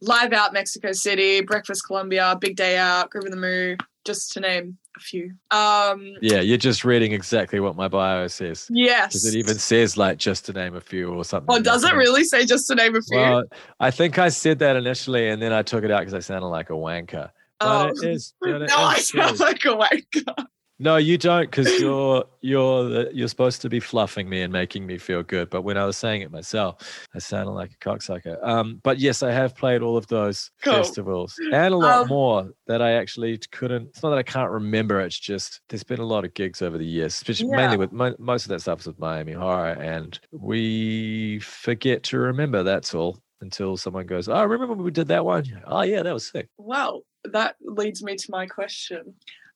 Live 0.00 0.32
Out 0.32 0.52
Mexico 0.52 0.92
City, 0.92 1.40
Breakfast 1.42 1.86
Columbia, 1.86 2.36
Big 2.40 2.56
Day 2.56 2.76
Out, 2.76 3.10
Groovin 3.10 3.30
the 3.30 3.36
Moo, 3.36 3.76
just 4.04 4.32
to 4.32 4.40
name 4.40 4.78
a 4.96 5.00
few. 5.00 5.32
Um. 5.50 6.14
Yeah, 6.20 6.40
you're 6.40 6.58
just 6.58 6.84
reading 6.84 7.12
exactly 7.12 7.60
what 7.60 7.76
my 7.76 7.88
bio 7.88 8.26
says. 8.28 8.68
Yes. 8.70 9.08
Because 9.08 9.26
it 9.26 9.38
even 9.38 9.58
says 9.58 9.96
like 9.96 10.18
just 10.18 10.46
to 10.46 10.52
name 10.52 10.74
a 10.74 10.80
few 10.80 11.12
or 11.12 11.24
something. 11.24 11.54
Oh, 11.54 11.60
does 11.60 11.84
it 11.84 11.94
really 11.94 12.24
say 12.24 12.44
just 12.44 12.66
to 12.68 12.74
name 12.74 12.96
a 12.96 13.02
few? 13.02 13.18
Well, 13.18 13.44
I 13.80 13.90
think 13.90 14.18
I 14.18 14.28
said 14.28 14.58
that 14.60 14.76
initially, 14.76 15.28
and 15.30 15.40
then 15.40 15.52
I 15.52 15.62
took 15.62 15.84
it 15.84 15.90
out 15.90 16.00
because 16.00 16.14
I 16.14 16.20
sounded 16.20 16.48
like 16.48 16.70
a 16.70 16.74
wanker. 16.74 17.30
But 17.60 17.86
oh. 17.86 17.88
it 17.88 18.04
is. 18.04 18.34
but 18.40 18.50
it 18.62 18.70
no, 18.70 18.76
I 18.76 18.98
sound 18.98 19.40
like 19.40 19.64
a 19.64 19.76
wanker. 19.76 20.46
No, 20.80 20.96
you 20.96 21.16
don't, 21.16 21.48
because 21.48 21.78
you're 21.78 22.24
you're 22.40 22.84
the, 22.88 23.10
you're 23.14 23.28
supposed 23.28 23.62
to 23.62 23.68
be 23.68 23.78
fluffing 23.78 24.28
me 24.28 24.42
and 24.42 24.52
making 24.52 24.86
me 24.86 24.98
feel 24.98 25.22
good. 25.22 25.48
But 25.48 25.62
when 25.62 25.76
I 25.78 25.84
was 25.86 25.96
saying 25.96 26.22
it 26.22 26.32
myself, 26.32 27.06
I 27.14 27.20
sounded 27.20 27.52
like 27.52 27.70
a 27.70 27.76
cocksucker. 27.76 28.36
Um, 28.44 28.80
but 28.82 28.98
yes, 28.98 29.22
I 29.22 29.30
have 29.30 29.54
played 29.54 29.82
all 29.82 29.96
of 29.96 30.08
those 30.08 30.50
Cool. 30.64 30.74
festivals 30.74 31.36
and 31.52 31.72
a 31.72 31.76
lot 31.76 32.02
Um, 32.02 32.08
more 32.08 32.50
that 32.66 32.82
I 32.82 32.92
actually 32.94 33.38
couldn't. 33.52 33.86
It's 33.90 34.02
not 34.02 34.10
that 34.10 34.18
I 34.18 34.24
can't 34.24 34.50
remember. 34.50 35.00
It's 35.00 35.18
just 35.18 35.60
there's 35.68 35.84
been 35.84 36.00
a 36.00 36.04
lot 36.04 36.24
of 36.24 36.34
gigs 36.34 36.60
over 36.60 36.76
the 36.76 36.84
years, 36.84 37.14
especially 37.14 37.50
Yeah. 37.50 37.56
mainly 37.56 37.76
with 37.76 37.92
mo- 37.92 38.16
most 38.18 38.44
of 38.44 38.48
that 38.48 38.60
stuff 38.60 38.80
is 38.80 38.86
with 38.88 38.98
Miami 38.98 39.32
Horror, 39.32 39.74
and 39.80 40.18
we 40.32 41.38
forget 41.38 42.02
to 42.04 42.18
remember. 42.18 42.62
That's 42.64 42.94
all. 42.94 43.20
Until 43.40 43.76
someone 43.76 44.06
goes, 44.06 44.26
oh, 44.28 44.42
remember 44.42 44.74
when 44.74 44.84
we 44.84 44.90
did 44.90 45.08
that 45.08 45.24
one? 45.24 45.44
Oh 45.66 45.82
yeah, 45.82 46.02
that 46.02 46.14
was 46.14 46.30
sick. 46.30 46.48
Well, 46.56 47.02
that 47.24 47.56
leads 47.60 48.02
me 48.02 48.16
to 48.16 48.26
my 48.30 48.46
question. 48.46 49.14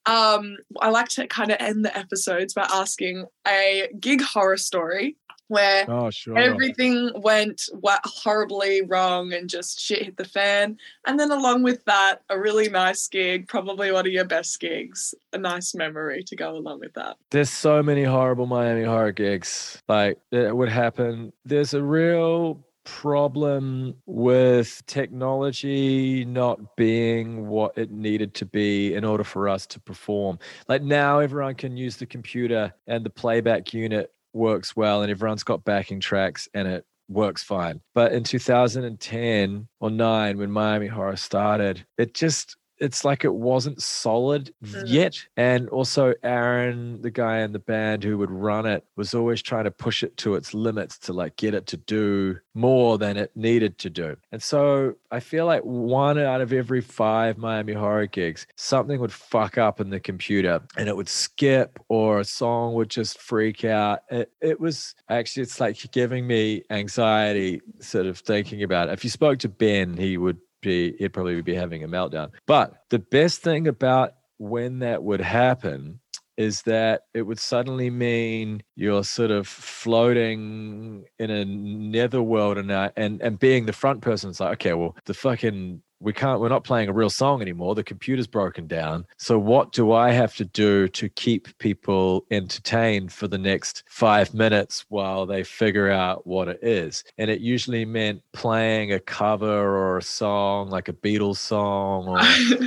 Um, 0.09 0.57
I 0.81 0.91
like 0.91 1.09
to 1.11 1.27
kind 1.27 1.51
of 1.51 1.59
end 1.61 1.85
the 1.85 1.97
episodes 1.97 2.55
by 2.55 2.67
asking 2.71 3.27
a 3.47 3.89
gig 4.01 4.23
horror 4.23 4.57
story 4.57 5.17
where 5.49 5.87
Oh 5.89 6.11
sure. 6.11 6.37
everything 6.37 7.11
went 7.17 7.63
horribly 8.05 8.83
wrong 8.83 9.33
and 9.33 9.49
just 9.49 9.81
shit 9.81 10.05
hit 10.05 10.17
the 10.17 10.25
fan. 10.25 10.77
And 11.07 11.19
then 11.19 11.31
along 11.31 11.63
with 11.63 11.85
that, 11.87 12.23
a 12.29 12.39
really 12.39 12.69
nice 12.69 13.09
gig, 13.09 13.49
probably 13.49 13.91
one 13.91 14.07
of 14.07 14.13
your 14.13 14.27
best 14.27 14.61
gigs, 14.61 15.15
a 15.33 15.39
nice 15.39 15.75
memory 15.75 16.23
to 16.25 16.37
go 16.37 16.55
along 16.57 16.81
with 16.81 16.93
that. 16.95 17.17
There's 17.31 17.51
so 17.51 17.83
many 17.83 18.05
horrible 18.05 18.47
Miami 18.47 18.85
horror 18.85 19.13
gigs. 19.13 19.83
Like 19.89 20.19
it 20.31 20.55
would 20.55 20.69
happen. 20.69 21.33
There's 21.47 21.73
a 21.73 21.83
real 21.83 22.63
problem 22.89 23.95
with 24.07 24.83
technology 24.87 26.25
not 26.25 26.77
being 26.77 27.47
what 27.47 27.77
it 27.77 27.91
needed 27.91 28.35
to 28.35 28.47
be 28.47 28.95
in 28.95 29.05
order 29.05 29.23
for 29.23 29.49
us 29.49 29.67
to 29.67 29.79
perform. 29.79 30.39
Like 30.69 30.83
now 30.83 31.21
everyone 31.21 31.55
can 31.55 31.77
use 31.77 31.97
the 31.97 32.07
computer 32.07 32.73
and 32.87 33.05
the 33.05 33.11
playback 33.11 33.75
unit 33.75 34.11
works 34.33 34.75
well 34.75 35.03
and 35.03 35.11
everyone's 35.11 35.45
got 35.45 35.65
backing 35.65 36.01
tracks 36.01 36.49
and 36.55 36.67
it 36.67 36.87
works 37.09 37.43
fine. 37.43 37.81
But 37.95 38.13
in 38.13 38.25
2010 38.25 39.69
or 39.81 39.91
9 39.91 40.39
when 40.39 40.51
Miami 40.51 40.87
Horror 40.87 41.17
started, 41.17 41.85
it 41.99 42.15
just 42.15 42.57
it's 42.81 43.05
like 43.05 43.25
it 43.25 43.35
wasn't 43.35 43.83
solid 43.83 44.53
Mhm. 44.65 44.83
yet. 44.87 45.27
And 45.37 45.69
also, 45.71 46.15
Aaron, 46.23 47.03
the 47.03 47.11
guy 47.11 47.39
in 47.41 47.53
the 47.53 47.59
band 47.59 48.05
who 48.05 48.19
would 48.19 48.31
run 48.31 48.67
it, 48.67 48.85
was 48.97 49.15
always 49.15 49.43
trying 49.43 49.65
to 49.65 49.71
push 49.71 50.03
it 50.03 50.17
to 50.19 50.35
its 50.35 50.55
limits 50.55 50.99
to 51.01 51.13
like 51.13 51.37
get 51.37 51.55
it 51.55 51.67
to 51.67 51.77
do 51.77 52.39
more 52.55 52.99
than 52.99 53.17
it 53.17 53.31
needed 53.37 53.79
to 53.79 53.91
do. 53.91 54.17
And 54.33 54.43
so 54.43 54.95
I 55.11 55.21
feel 55.21 55.47
like 55.47 55.63
one 55.63 56.19
out 56.19 56.41
of 56.41 56.53
every 56.53 56.81
five 56.81 57.39
Miami 57.39 57.73
horror 57.73 58.07
gigs, 58.07 58.47
something 58.57 59.01
would 59.01 59.13
fuck 59.13 59.59
up 59.59 59.81
in 59.81 59.91
the 59.91 60.01
computer 60.01 60.61
and 60.77 60.89
it 60.89 60.97
would 60.97 61.09
skip 61.09 61.79
or 61.89 62.21
a 62.21 62.25
song 62.25 62.75
would 62.75 62.91
just 62.91 63.19
freak 63.21 63.65
out. 63.65 64.01
It, 64.11 64.33
it 64.41 64.61
was 64.61 64.95
actually, 65.09 65.45
it's 65.45 65.61
like 65.61 65.79
giving 65.93 66.27
me 66.27 66.63
anxiety 66.71 67.61
sort 67.81 68.07
of 68.07 68.19
thinking 68.19 68.63
about 68.63 68.89
it. 68.89 68.93
If 68.93 69.05
you 69.05 69.11
spoke 69.11 69.39
to 69.41 69.49
Ben, 69.49 69.97
he 69.97 70.17
would 70.19 70.39
be 70.61 70.95
he'd 70.99 71.13
probably 71.13 71.41
be 71.43 71.55
having 71.55 71.85
a 71.85 71.89
meltdown. 71.89 72.31
But 72.47 72.83
the 72.91 72.99
best 72.99 73.43
thing 73.43 73.67
about 73.67 74.15
when 74.39 74.81
that 74.81 75.03
would 75.03 75.21
happen 75.21 76.01
is 76.37 76.63
that 76.63 77.03
it 77.15 77.23
would 77.23 77.41
suddenly 77.41 77.91
mean 77.91 78.63
you're 78.77 79.03
sort 79.03 79.33
of 79.33 79.49
floating 79.49 81.05
in 81.19 81.31
a 81.31 81.45
netherworld 81.45 82.57
and 82.59 82.71
uh, 82.71 82.91
and 82.97 83.21
and 83.21 83.39
being 83.39 83.67
the 83.67 83.73
front 83.73 84.01
person 84.01 84.31
is 84.31 84.41
like 84.41 84.53
okay 84.53 84.73
well 84.73 84.97
the 85.07 85.15
fucking 85.15 85.83
we 86.01 86.13
can't 86.13 86.41
we're 86.41 86.49
not 86.49 86.65
playing 86.65 86.89
a 86.89 86.93
real 86.93 87.11
song 87.11 87.43
anymore 87.43 87.75
the 87.75 87.83
computer's 87.83 88.27
broken 88.27 88.67
down 88.67 89.05
so 89.17 89.39
what 89.39 89.73
do 89.73 89.93
i 89.93 90.11
have 90.11 90.35
to 90.37 90.45
do 90.45 90.87
to 90.89 91.09
keep 91.09 91.57
people 91.59 92.25
entertained 92.31 93.13
for 93.13 93.27
the 93.29 93.39
next 93.39 93.83
5 93.89 94.33
minutes 94.35 94.85
while 94.89 95.27
they 95.27 95.43
figure 95.43 95.91
out 95.91 96.27
what 96.27 96.49
it 96.49 96.59
is 96.63 97.05
and 97.19 97.31
it 97.31 97.41
usually 97.41 97.85
meant 97.85 98.23
playing 98.33 98.93
a 98.93 99.01
cover 99.01 99.47
or 99.77 99.99
a 99.99 100.03
song 100.03 100.71
like 100.71 100.89
a 100.89 100.93
beatles 100.93 101.37
song 101.39 102.07
or 102.09 102.19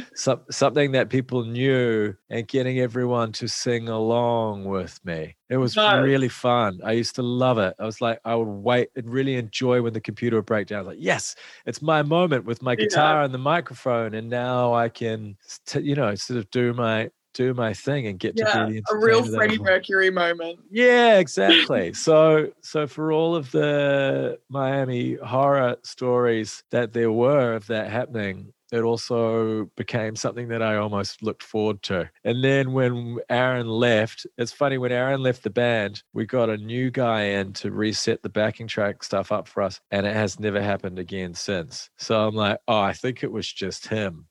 some, 0.15 0.41
something 0.49 0.91
that 0.91 1.09
people 1.09 1.43
knew 1.43 2.13
and 2.29 2.47
getting 2.47 2.79
everyone 2.79 3.31
to 3.33 3.47
sing 3.47 3.87
along 3.89 4.65
with 4.65 4.99
me. 5.05 5.35
It 5.49 5.57
was 5.57 5.75
No. 5.75 6.01
really 6.01 6.29
fun. 6.29 6.79
I 6.83 6.93
used 6.93 7.15
to 7.15 7.21
love 7.23 7.57
it. 7.57 7.75
I 7.77 7.85
was 7.85 7.99
like, 7.99 8.19
I 8.23 8.35
would 8.35 8.47
wait 8.47 8.89
and 8.95 9.09
really 9.09 9.35
enjoy 9.35 9.81
when 9.81 9.91
the 9.91 9.99
computer 9.99 10.37
would 10.37 10.45
break 10.45 10.67
down. 10.67 10.77
I 10.77 10.81
was 10.81 10.87
like, 10.89 10.97
yes, 11.01 11.35
it's 11.65 11.81
my 11.81 12.03
moment 12.03 12.45
with 12.45 12.61
my 12.61 12.71
Yeah. 12.79 12.87
Guitar 13.21 13.25
and 13.25 13.33
the 13.33 13.37
microphone, 13.37 14.13
and 14.13 14.29
now 14.29 14.73
I 14.73 14.89
can, 14.89 15.37
st- 15.67 15.85
you 15.85 15.95
know, 15.95 16.15
sort 16.15 16.37
of 16.37 16.49
do 16.51 16.73
my 16.73 17.09
do 17.33 17.53
my 17.53 17.73
thing 17.73 18.07
and 18.07 18.19
get 18.19 18.33
yeah, 18.35 18.51
to 18.51 18.67
be 18.67 18.81
the 18.81 18.83
a 18.93 18.97
real 18.97 19.23
Freddie. 19.23 19.57
Mercury 19.57 20.11
moment. 20.11 20.59
Yeah, 20.69 21.17
exactly. 21.19 21.93
so 22.07 22.51
so 22.61 22.87
for 22.87 23.13
all 23.13 23.35
of 23.35 23.51
the 23.51 24.37
Miami 24.49 25.15
horror 25.15 25.77
stories 25.83 26.63
that 26.71 26.93
there 26.93 27.11
were 27.11 27.53
of 27.53 27.67
that 27.67 27.89
happening, 27.89 28.51
it 28.71 28.81
also 28.81 29.65
became 29.75 30.15
something 30.15 30.47
that 30.49 30.61
I 30.61 30.77
almost 30.77 31.21
looked 31.21 31.43
forward 31.43 31.81
to. 31.83 32.09
And 32.23 32.43
then 32.43 32.71
when 32.71 33.19
Aaron 33.29 33.67
left, 33.67 34.25
it's 34.37 34.51
funny 34.51 34.77
when 34.77 34.91
Aaron 34.91 35.21
left 35.21 35.43
the 35.43 35.49
band, 35.49 36.03
we 36.13 36.25
got 36.25 36.49
a 36.49 36.57
new 36.57 36.89
guy 36.89 37.23
in 37.23 37.53
to 37.53 37.71
reset 37.71 38.21
the 38.21 38.29
backing 38.29 38.67
track 38.67 39.03
stuff 39.03 39.31
up 39.31 39.47
for 39.47 39.63
us, 39.63 39.79
and 39.91 40.05
it 40.05 40.15
has 40.15 40.39
never 40.39 40.61
happened 40.61 40.99
again 40.99 41.33
since. 41.33 41.89
So 41.97 42.27
I'm 42.27 42.35
like, 42.35 42.59
oh, 42.67 42.79
I 42.79 42.93
think 42.93 43.23
it 43.23 43.31
was 43.31 43.51
just 43.51 43.87
him. 43.87 44.27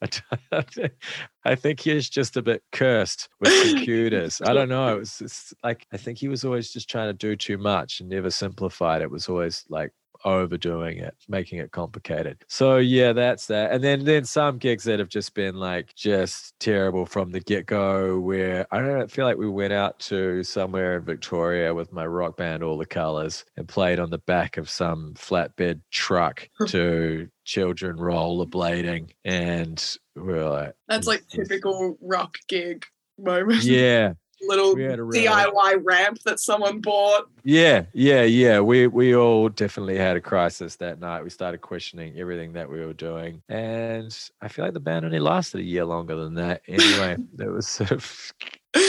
I 0.00 1.54
think 1.56 1.80
he's 1.80 2.08
just 2.08 2.36
a 2.36 2.42
bit 2.42 2.62
cursed 2.72 3.28
with 3.40 3.72
computers. 3.72 4.40
I 4.44 4.52
don't 4.52 4.68
know. 4.68 4.94
It 4.94 4.98
was 5.00 5.54
like 5.64 5.86
I 5.92 5.96
think 5.96 6.18
he 6.18 6.28
was 6.28 6.44
always 6.44 6.72
just 6.72 6.88
trying 6.88 7.08
to 7.08 7.14
do 7.14 7.34
too 7.36 7.58
much 7.58 8.00
and 8.00 8.08
never 8.08 8.30
simplified. 8.30 9.02
It 9.02 9.10
was 9.10 9.28
always 9.28 9.64
like 9.68 9.92
overdoing 10.24 10.98
it, 10.98 11.14
making 11.28 11.58
it 11.58 11.70
complicated. 11.70 12.44
So 12.48 12.76
yeah, 12.78 13.12
that's 13.12 13.46
that. 13.46 13.72
And 13.72 13.82
then 13.82 14.04
then 14.04 14.24
some 14.24 14.58
gigs 14.58 14.84
that 14.84 14.98
have 14.98 15.08
just 15.08 15.34
been 15.34 15.54
like 15.54 15.94
just 15.94 16.58
terrible 16.60 17.06
from 17.06 17.30
the 17.30 17.40
get 17.40 17.66
go. 17.66 18.18
Where 18.18 18.66
I 18.70 18.78
don't 18.78 18.88
know, 18.88 19.02
I 19.02 19.06
feel 19.06 19.24
like 19.24 19.36
we 19.38 19.48
went 19.48 19.72
out 19.72 19.98
to 20.00 20.42
somewhere 20.42 20.96
in 20.98 21.04
Victoria 21.04 21.74
with 21.74 21.92
my 21.92 22.06
rock 22.06 22.36
band 22.36 22.62
All 22.62 22.78
the 22.78 22.86
Colors 22.86 23.44
and 23.56 23.68
played 23.68 23.98
on 23.98 24.10
the 24.10 24.18
back 24.18 24.56
of 24.56 24.68
some 24.68 25.14
flatbed 25.14 25.80
truck 25.90 26.48
to 26.68 27.28
children 27.44 27.96
rollerblading, 27.96 29.10
and 29.24 29.96
we 30.16 30.34
are 30.34 30.50
like, 30.50 30.74
That's 30.88 31.06
like 31.06 31.26
typical 31.28 31.96
rock 32.00 32.36
gig 32.48 32.84
moment. 33.18 33.64
yeah. 33.64 34.12
Little 34.42 34.74
We 34.74 34.84
had 34.84 34.98
a 34.98 35.02
real- 35.02 35.32
DIY 35.32 35.80
ramp 35.82 36.18
that 36.24 36.40
someone 36.40 36.80
bought. 36.80 37.28
Yeah, 37.44 37.86
yeah, 37.92 38.22
yeah. 38.22 38.60
We 38.60 38.86
we 38.86 39.14
all 39.16 39.48
definitely 39.48 39.96
had 39.96 40.16
a 40.16 40.20
crisis 40.20 40.76
that 40.76 41.00
night. 41.00 41.24
We 41.24 41.30
started 41.30 41.58
questioning 41.60 42.18
everything 42.18 42.52
that 42.52 42.70
we 42.70 42.84
were 42.84 42.92
doing, 42.92 43.42
and 43.48 44.16
I 44.40 44.48
feel 44.48 44.64
like 44.64 44.74
the 44.74 44.80
band 44.80 45.04
only 45.04 45.18
lasted 45.18 45.60
a 45.60 45.64
year 45.64 45.84
longer 45.84 46.16
than 46.16 46.34
that. 46.34 46.62
Anyway, 46.68 47.16
it 47.38 47.48
was 47.50 47.66
sort 47.66 47.90
of 47.90 48.32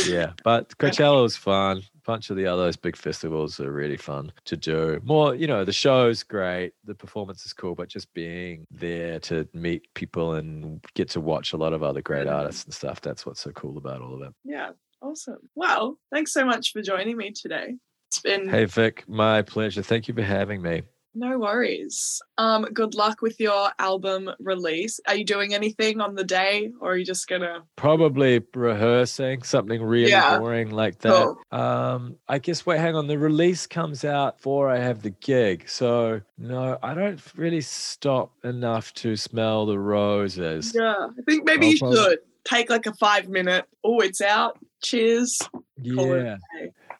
yeah, 0.07 0.33
but 0.43 0.77
Coachella 0.77 1.23
was 1.23 1.35
fun. 1.37 1.77
A 1.77 2.01
bunch 2.05 2.29
of 2.29 2.35
the 2.37 2.45
other 2.45 2.71
big 2.81 2.95
festivals 2.95 3.59
are 3.59 3.71
really 3.71 3.97
fun 3.97 4.31
to 4.45 4.57
do. 4.57 4.99
More, 5.03 5.33
you 5.35 5.47
know, 5.47 5.63
the 5.63 5.71
show's 5.73 6.23
great, 6.23 6.73
the 6.83 6.95
performance 6.95 7.45
is 7.45 7.53
cool, 7.53 7.75
but 7.75 7.87
just 7.87 8.13
being 8.13 8.65
there 8.71 9.19
to 9.21 9.47
meet 9.53 9.91
people 9.93 10.33
and 10.33 10.83
get 10.95 11.09
to 11.11 11.21
watch 11.21 11.53
a 11.53 11.57
lot 11.57 11.73
of 11.73 11.83
other 11.83 12.01
great 12.01 12.27
artists 12.27 12.65
and 12.65 12.73
stuff. 12.73 12.99
That's 13.01 13.25
what's 13.25 13.41
so 13.41 13.51
cool 13.51 13.77
about 13.77 14.01
all 14.01 14.15
of 14.15 14.21
it. 14.21 14.33
Yeah, 14.43 14.71
awesome. 15.01 15.49
Well, 15.55 15.97
thanks 16.11 16.31
so 16.33 16.45
much 16.45 16.71
for 16.73 16.81
joining 16.81 17.17
me 17.17 17.31
today. 17.31 17.75
It's 18.09 18.19
been 18.21 18.49
Hey, 18.49 18.65
Vic, 18.65 19.03
my 19.07 19.41
pleasure. 19.41 19.81
Thank 19.83 20.07
you 20.07 20.13
for 20.13 20.23
having 20.23 20.61
me. 20.61 20.81
no 21.15 21.37
worries. 21.39 22.21
Um, 22.37 22.63
good 22.71 22.93
luck 22.95 23.21
with 23.21 23.39
your 23.39 23.71
album 23.79 24.29
release. 24.39 24.99
Are 25.07 25.15
you 25.15 25.25
doing 25.25 25.53
anything 25.53 25.99
on 26.01 26.15
the 26.15 26.23
day, 26.23 26.71
or 26.79 26.91
are 26.93 26.97
you 26.97 27.03
just 27.05 27.27
gonna? 27.27 27.63
Probably 27.75 28.41
rehearsing 28.55 29.41
something 29.43 29.81
really 29.83 30.11
Yeah. 30.11 30.37
boring 30.39 30.69
like 30.69 30.99
that. 30.99 31.11
Cool. 31.11 31.37
Um, 31.51 32.15
I 32.27 32.37
guess 32.39 32.65
wait, 32.65 32.79
hang 32.79 32.95
on. 32.95 33.07
The 33.07 33.17
release 33.17 33.67
comes 33.67 34.05
out 34.05 34.37
before 34.37 34.69
I 34.69 34.77
have 34.77 35.01
the 35.01 35.09
gig, 35.09 35.67
so 35.67 36.21
no, 36.37 36.77
I 36.81 36.93
don't 36.93 37.21
really 37.35 37.61
stop 37.61 38.31
enough 38.43 38.93
to 38.95 39.15
smell 39.15 39.65
the 39.65 39.79
roses. 39.79 40.73
Yeah, 40.75 40.93
I 41.17 41.21
think 41.27 41.43
maybe 41.43 41.65
I'll 41.67 41.71
you 41.73 41.79
probably- 41.79 41.97
should 42.03 42.19
take 42.49 42.69
like 42.69 42.85
a 42.85 42.93
five 42.93 43.29
minute. 43.29 43.65
Oh, 43.83 43.99
it's 43.99 44.21
out. 44.21 44.57
Cheers. 44.81 45.39
Yeah. 45.81 46.37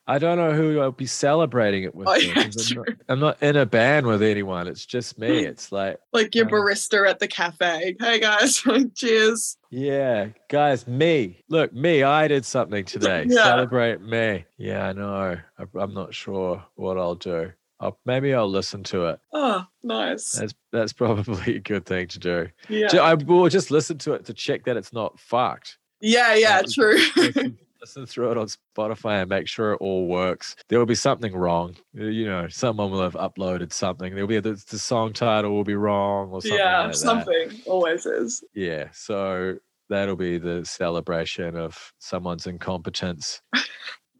I 0.08 0.18
don't 0.18 0.38
know 0.39 0.54
who 0.54 0.80
I'll 0.80 0.91
be 0.91 1.06
celebrating 1.06 1.84
it 1.84 1.93
with. 1.93 2.08
Oh, 2.08 2.16
yeah, 2.16 2.34
I'm, 2.36 2.50
not. 2.76 2.88
I'm 3.10 3.20
not 3.20 3.43
in 3.43 3.56
a 3.56 3.66
band 3.68 4.08
with 4.08 4.24
anyone. 4.24 4.68
It's 4.68 4.84
just 4.86 5.20
me. 5.20 5.45
It's 5.45 5.72
like, 5.72 6.00
Like 6.14 6.34
your 6.34 6.45
Um, 6.45 6.52
barista 6.52 7.08
at 7.08 7.20
the 7.20 7.28
cafe. 7.28 7.95
Hey 8.00 8.20
guys, 8.20 8.64
cheers. 8.95 9.58
yeah, 9.70 10.30
guys, 10.50 10.88
me. 10.88 11.43
Look, 11.47 11.74
me. 11.74 12.02
I 12.02 12.28
did 12.28 12.43
something 12.43 12.86
today. 12.86 13.26
Yeah. 13.28 13.43
Celebrate 13.43 14.02
me. 14.02 14.45
Yeah, 14.58 14.88
I 14.88 14.93
know. 14.93 15.38
I- 15.60 15.80
I'm 15.80 15.93
not 15.93 16.14
sure 16.16 16.66
what 16.76 16.97
I'll 16.97 17.14
do. 17.16 17.52
I'll, 17.80 17.97
maybe 18.05 18.34
I'll 18.34 18.49
listen 18.49 18.84
to 18.84 19.05
it. 19.05 19.19
Oh, 19.34 19.65
nice. 19.84 20.34
That's 20.34 20.53
that's 20.71 20.93
probably 21.03 21.55
a 21.55 21.59
good 21.59 21.86
thing 21.86 22.07
to 22.07 22.19
do. 22.19 22.47
Yeah, 22.67 22.89
I 23.01 23.13
will 23.13 23.47
just 23.49 23.71
listen 23.71 23.97
to 23.99 24.13
it 24.13 24.25
to 24.25 24.34
check 24.34 24.65
that 24.65 24.77
it's 24.77 24.93
not 24.93 25.19
fucked. 25.19 25.77
yeah, 26.01 26.34
yeah. 26.34 26.61
Yeah. 26.61 26.61
True. 26.73 26.99
Listen, 27.82 28.05
through 28.05 28.32
it 28.32 28.38
on 28.38 28.47
Spotify 28.77 29.21
and 29.21 29.30
make 29.30 29.47
sure 29.47 29.71
it 29.71 29.77
all 29.80 30.05
works. 30.07 30.53
There 30.67 30.77
will 30.80 30.86
be 30.86 30.95
something 30.95 31.34
wrong. 31.34 31.77
Uh, 31.97 32.03
You 32.07 32.25
know, 32.25 32.49
someone 32.49 32.91
will 32.91 33.01
have 33.01 33.13
uploaded 33.13 33.71
something. 33.71 34.13
There'll 34.13 34.27
be 34.27 34.41
the, 34.41 34.61
the 34.69 34.77
song 34.77 35.13
title 35.13 35.51
will 35.51 35.63
be 35.63 35.75
wrong 35.75 36.30
or 36.32 36.41
something. 36.41 36.59
yeah, 36.59 36.82
like 36.82 36.91
that. 36.91 36.97
something 36.97 37.51
always 37.65 38.05
is. 38.05 38.43
Yeah. 38.53 38.89
So 38.91 39.59
that'll 39.88 40.17
be 40.17 40.38
the 40.39 40.65
celebration 40.65 41.55
of 41.55 41.93
someone's 41.99 42.47
incompetence. 42.47 43.41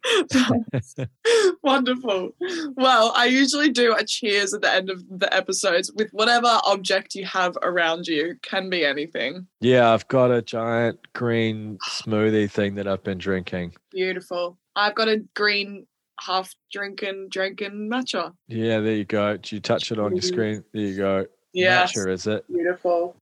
Wonderful. 1.62 2.30
Well, 2.76 3.12
I 3.16 3.26
usually 3.26 3.70
do 3.70 3.94
a 3.94 4.04
cheers 4.04 4.54
at 4.54 4.62
the 4.62 4.72
end 4.72 4.90
of 4.90 5.02
the 5.10 5.32
episodes 5.34 5.92
with 5.94 6.10
whatever 6.12 6.60
object 6.64 7.14
you 7.14 7.24
have 7.26 7.56
around 7.62 8.06
you. 8.06 8.36
Can 8.42 8.70
be 8.70 8.84
anything. 8.84 9.46
Yeah, 9.60 9.92
I've 9.92 10.08
got 10.08 10.30
a 10.30 10.42
giant 10.42 11.12
green 11.12 11.78
smoothie 11.88 12.50
thing 12.50 12.74
that 12.76 12.86
I've 12.86 13.04
been 13.04 13.18
drinking. 13.18 13.74
Beautiful. 13.90 14.58
I've 14.76 14.94
got 14.94 15.08
a 15.08 15.18
green 15.34 15.86
half 16.20 16.54
drinking 16.72 17.28
drinking 17.30 17.90
matcha. 17.90 18.32
Yeah, 18.48 18.80
there 18.80 18.94
you 18.94 19.04
go. 19.04 19.36
Do 19.36 19.56
you 19.56 19.60
touch 19.60 19.90
it 19.90 19.98
on 19.98 20.12
your 20.12 20.22
screen? 20.22 20.64
There 20.72 20.82
you 20.82 20.96
go. 20.96 21.26
Yeah. 21.52 21.84
Matcha, 21.84 22.08
is 22.08 22.26
it? 22.26 22.46
Beautiful. 22.48 23.16